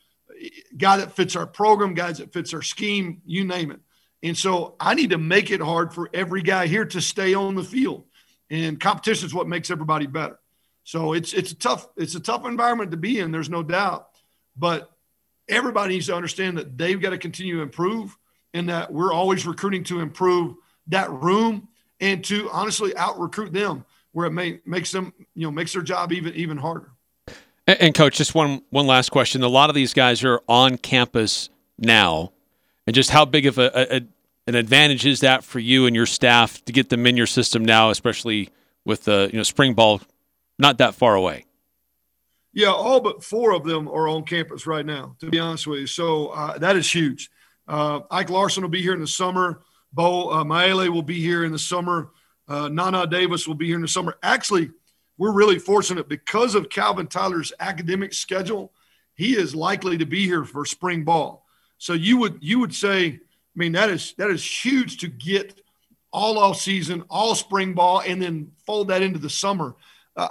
guy 0.76 0.96
that 0.98 1.12
fits 1.12 1.36
our 1.36 1.46
program, 1.46 1.94
guys 1.94 2.18
that 2.18 2.32
fits 2.32 2.52
our 2.54 2.62
scheme, 2.62 3.22
you 3.24 3.44
name 3.44 3.70
it. 3.70 3.80
And 4.22 4.36
so 4.36 4.74
I 4.80 4.94
need 4.94 5.10
to 5.10 5.18
make 5.18 5.50
it 5.50 5.60
hard 5.60 5.94
for 5.94 6.10
every 6.12 6.42
guy 6.42 6.66
here 6.66 6.84
to 6.86 7.00
stay 7.00 7.34
on 7.34 7.54
the 7.54 7.64
field. 7.64 8.04
And 8.50 8.80
competition 8.80 9.26
is 9.26 9.34
what 9.34 9.48
makes 9.48 9.70
everybody 9.70 10.06
better. 10.06 10.38
So 10.84 11.12
it's 11.12 11.32
it's 11.32 11.52
a 11.52 11.56
tough 11.56 11.86
it's 11.96 12.14
a 12.16 12.20
tough 12.20 12.44
environment 12.44 12.90
to 12.90 12.96
be 12.96 13.18
in. 13.20 13.30
There's 13.30 13.50
no 13.50 13.62
doubt, 13.62 14.08
but 14.56 14.89
everybody 15.50 15.94
needs 15.94 16.06
to 16.06 16.14
understand 16.14 16.56
that 16.58 16.78
they've 16.78 17.00
got 17.00 17.10
to 17.10 17.18
continue 17.18 17.56
to 17.56 17.62
improve 17.62 18.16
and 18.54 18.68
that 18.68 18.92
we're 18.92 19.12
always 19.12 19.46
recruiting 19.46 19.84
to 19.84 20.00
improve 20.00 20.54
that 20.88 21.10
room 21.10 21.68
and 22.00 22.24
to 22.24 22.48
honestly 22.50 22.96
out 22.96 23.18
recruit 23.18 23.52
them 23.52 23.84
where 24.12 24.26
it 24.26 24.32
may 24.32 24.60
makes 24.64 24.90
them, 24.90 25.12
you 25.34 25.42
know, 25.42 25.50
makes 25.50 25.72
their 25.72 25.82
job 25.82 26.12
even 26.12 26.34
even 26.34 26.56
harder. 26.56 26.90
And, 27.66 27.80
and 27.80 27.94
coach, 27.94 28.16
just 28.16 28.34
one 28.34 28.62
one 28.70 28.86
last 28.86 29.10
question. 29.10 29.42
A 29.42 29.48
lot 29.48 29.68
of 29.68 29.74
these 29.74 29.94
guys 29.94 30.24
are 30.24 30.40
on 30.48 30.78
campus 30.78 31.50
now, 31.78 32.32
and 32.86 32.94
just 32.94 33.10
how 33.10 33.24
big 33.24 33.46
of 33.46 33.58
a, 33.58 33.96
a 33.96 34.00
an 34.46 34.54
advantage 34.54 35.06
is 35.06 35.20
that 35.20 35.44
for 35.44 35.58
you 35.58 35.86
and 35.86 35.94
your 35.94 36.06
staff 36.06 36.64
to 36.64 36.72
get 36.72 36.88
them 36.88 37.06
in 37.06 37.16
your 37.16 37.26
system 37.26 37.64
now, 37.64 37.90
especially 37.90 38.48
with 38.84 39.04
the 39.04 39.28
you 39.32 39.36
know 39.36 39.42
spring 39.42 39.74
ball 39.74 40.00
not 40.58 40.78
that 40.78 40.94
far 40.94 41.14
away? 41.14 41.44
Yeah, 42.52 42.72
all 42.72 43.00
but 43.00 43.22
four 43.22 43.52
of 43.52 43.64
them 43.64 43.88
are 43.88 44.08
on 44.08 44.24
campus 44.24 44.66
right 44.66 44.84
now, 44.84 45.14
to 45.20 45.30
be 45.30 45.38
honest 45.38 45.66
with 45.66 45.80
you. 45.80 45.86
So 45.86 46.28
uh, 46.28 46.58
that 46.58 46.76
is 46.76 46.92
huge. 46.92 47.30
Uh, 47.68 48.00
Ike 48.10 48.30
Larsen 48.30 48.62
will 48.62 48.70
be 48.70 48.82
here 48.82 48.94
in 48.94 49.00
the 49.00 49.06
summer. 49.06 49.62
Bo 49.92 50.32
uh, 50.32 50.44
Maile 50.44 50.90
will 50.90 51.02
be 51.02 51.20
here 51.20 51.44
in 51.44 51.52
the 51.52 51.58
summer. 51.58 52.10
Uh, 52.48 52.68
Nana 52.68 53.06
Davis 53.06 53.46
will 53.46 53.54
be 53.54 53.66
here 53.66 53.76
in 53.76 53.82
the 53.82 53.88
summer. 53.88 54.16
Actually, 54.22 54.70
we're 55.18 55.32
really 55.32 55.58
fortunate 55.58 56.08
because 56.08 56.54
of 56.54 56.68
Calvin 56.68 57.06
Tyler's 57.06 57.52
academic 57.60 58.12
schedule. 58.12 58.72
He 59.14 59.36
is 59.36 59.54
likely 59.54 59.98
to 59.98 60.06
be 60.06 60.24
here 60.24 60.44
for 60.44 60.64
spring 60.64 61.04
ball. 61.04 61.46
So 61.78 61.92
you 61.92 62.16
would 62.16 62.38
you 62.40 62.58
would 62.58 62.74
say, 62.74 63.06
I 63.08 63.18
mean, 63.54 63.72
that 63.72 63.90
is 63.90 64.14
that 64.18 64.30
is 64.30 64.44
huge 64.44 64.98
to 64.98 65.08
get 65.08 65.60
all 66.12 66.38
off 66.38 66.58
season, 66.58 67.04
all 67.08 67.36
spring 67.36 67.74
ball, 67.74 68.00
and 68.00 68.20
then 68.20 68.50
fold 68.66 68.88
that 68.88 69.02
into 69.02 69.20
the 69.20 69.30
summer 69.30 69.76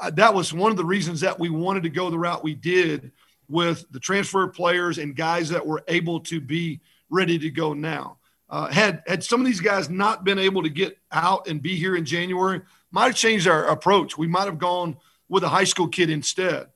uh, 0.01 0.09
that 0.11 0.33
was 0.33 0.53
one 0.53 0.71
of 0.71 0.77
the 0.77 0.85
reasons 0.85 1.21
that 1.21 1.39
we 1.39 1.49
wanted 1.49 1.83
to 1.83 1.89
go 1.89 2.09
the 2.09 2.19
route 2.19 2.43
we 2.43 2.53
did 2.53 3.11
with 3.47 3.85
the 3.91 3.99
transfer 3.99 4.47
players 4.47 4.97
and 4.99 5.15
guys 5.15 5.49
that 5.49 5.65
were 5.65 5.83
able 5.87 6.19
to 6.19 6.39
be 6.39 6.79
ready 7.09 7.39
to 7.39 7.49
go 7.49 7.73
now. 7.73 8.17
Uh, 8.49 8.67
had 8.67 9.03
had 9.07 9.23
some 9.23 9.39
of 9.39 9.45
these 9.45 9.61
guys 9.61 9.89
not 9.89 10.23
been 10.23 10.39
able 10.39 10.63
to 10.63 10.69
get 10.69 10.97
out 11.11 11.47
and 11.47 11.61
be 11.61 11.75
here 11.75 11.95
in 11.95 12.05
January, 12.05 12.61
might 12.91 13.07
have 13.07 13.15
changed 13.15 13.47
our 13.47 13.67
approach. 13.67 14.17
We 14.17 14.27
might 14.27 14.45
have 14.45 14.59
gone 14.59 14.97
with 15.27 15.43
a 15.43 15.49
high 15.49 15.63
school 15.63 15.87
kid 15.87 16.09
instead. 16.09 16.67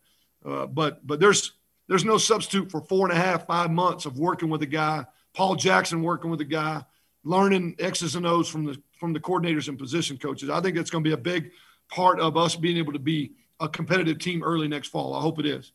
Uh, 0.46 0.68
but 0.68 1.06
but 1.06 1.20
there's 1.20 1.54
there's 1.88 2.06
no 2.06 2.18
substitute 2.18 2.72
for 2.72 2.82
four 2.82 3.10
and 3.10 3.18
a 3.18 3.20
half 3.20 3.48
five 3.48 3.72
months 3.72 4.06
of 4.06 4.18
working 4.18 4.50
with 4.50 4.62
a 4.62 4.68
guy. 4.68 5.06
Paul 5.34 5.56
Jackson 5.56 6.04
working 6.04 6.30
with 6.30 6.42
a 6.42 6.46
guy, 6.46 6.84
learning 7.24 7.76
X's 7.80 8.16
and 8.16 8.26
O's 8.28 8.50
from 8.50 8.66
the 8.66 8.82
from 9.00 9.14
the 9.14 9.20
coordinators 9.20 9.68
and 9.68 9.78
position 9.78 10.18
coaches. 10.18 10.50
I 10.50 10.62
think 10.62 10.78
it's 10.78 10.90
going 10.90 11.04
to 11.04 11.08
be 11.08 11.14
a 11.14 11.18
big 11.18 11.52
part 11.94 12.20
of 12.20 12.36
us 12.36 12.56
being 12.56 12.78
able 12.78 12.92
to 12.94 13.00
be 13.00 13.32
a 13.60 13.70
competitive 13.70 14.18
team 14.18 14.44
early 14.44 14.68
next 14.68 14.88
fall. 14.88 15.14
I 15.14 15.22
hope 15.22 15.40
it 15.40 15.46
is. 15.46 15.72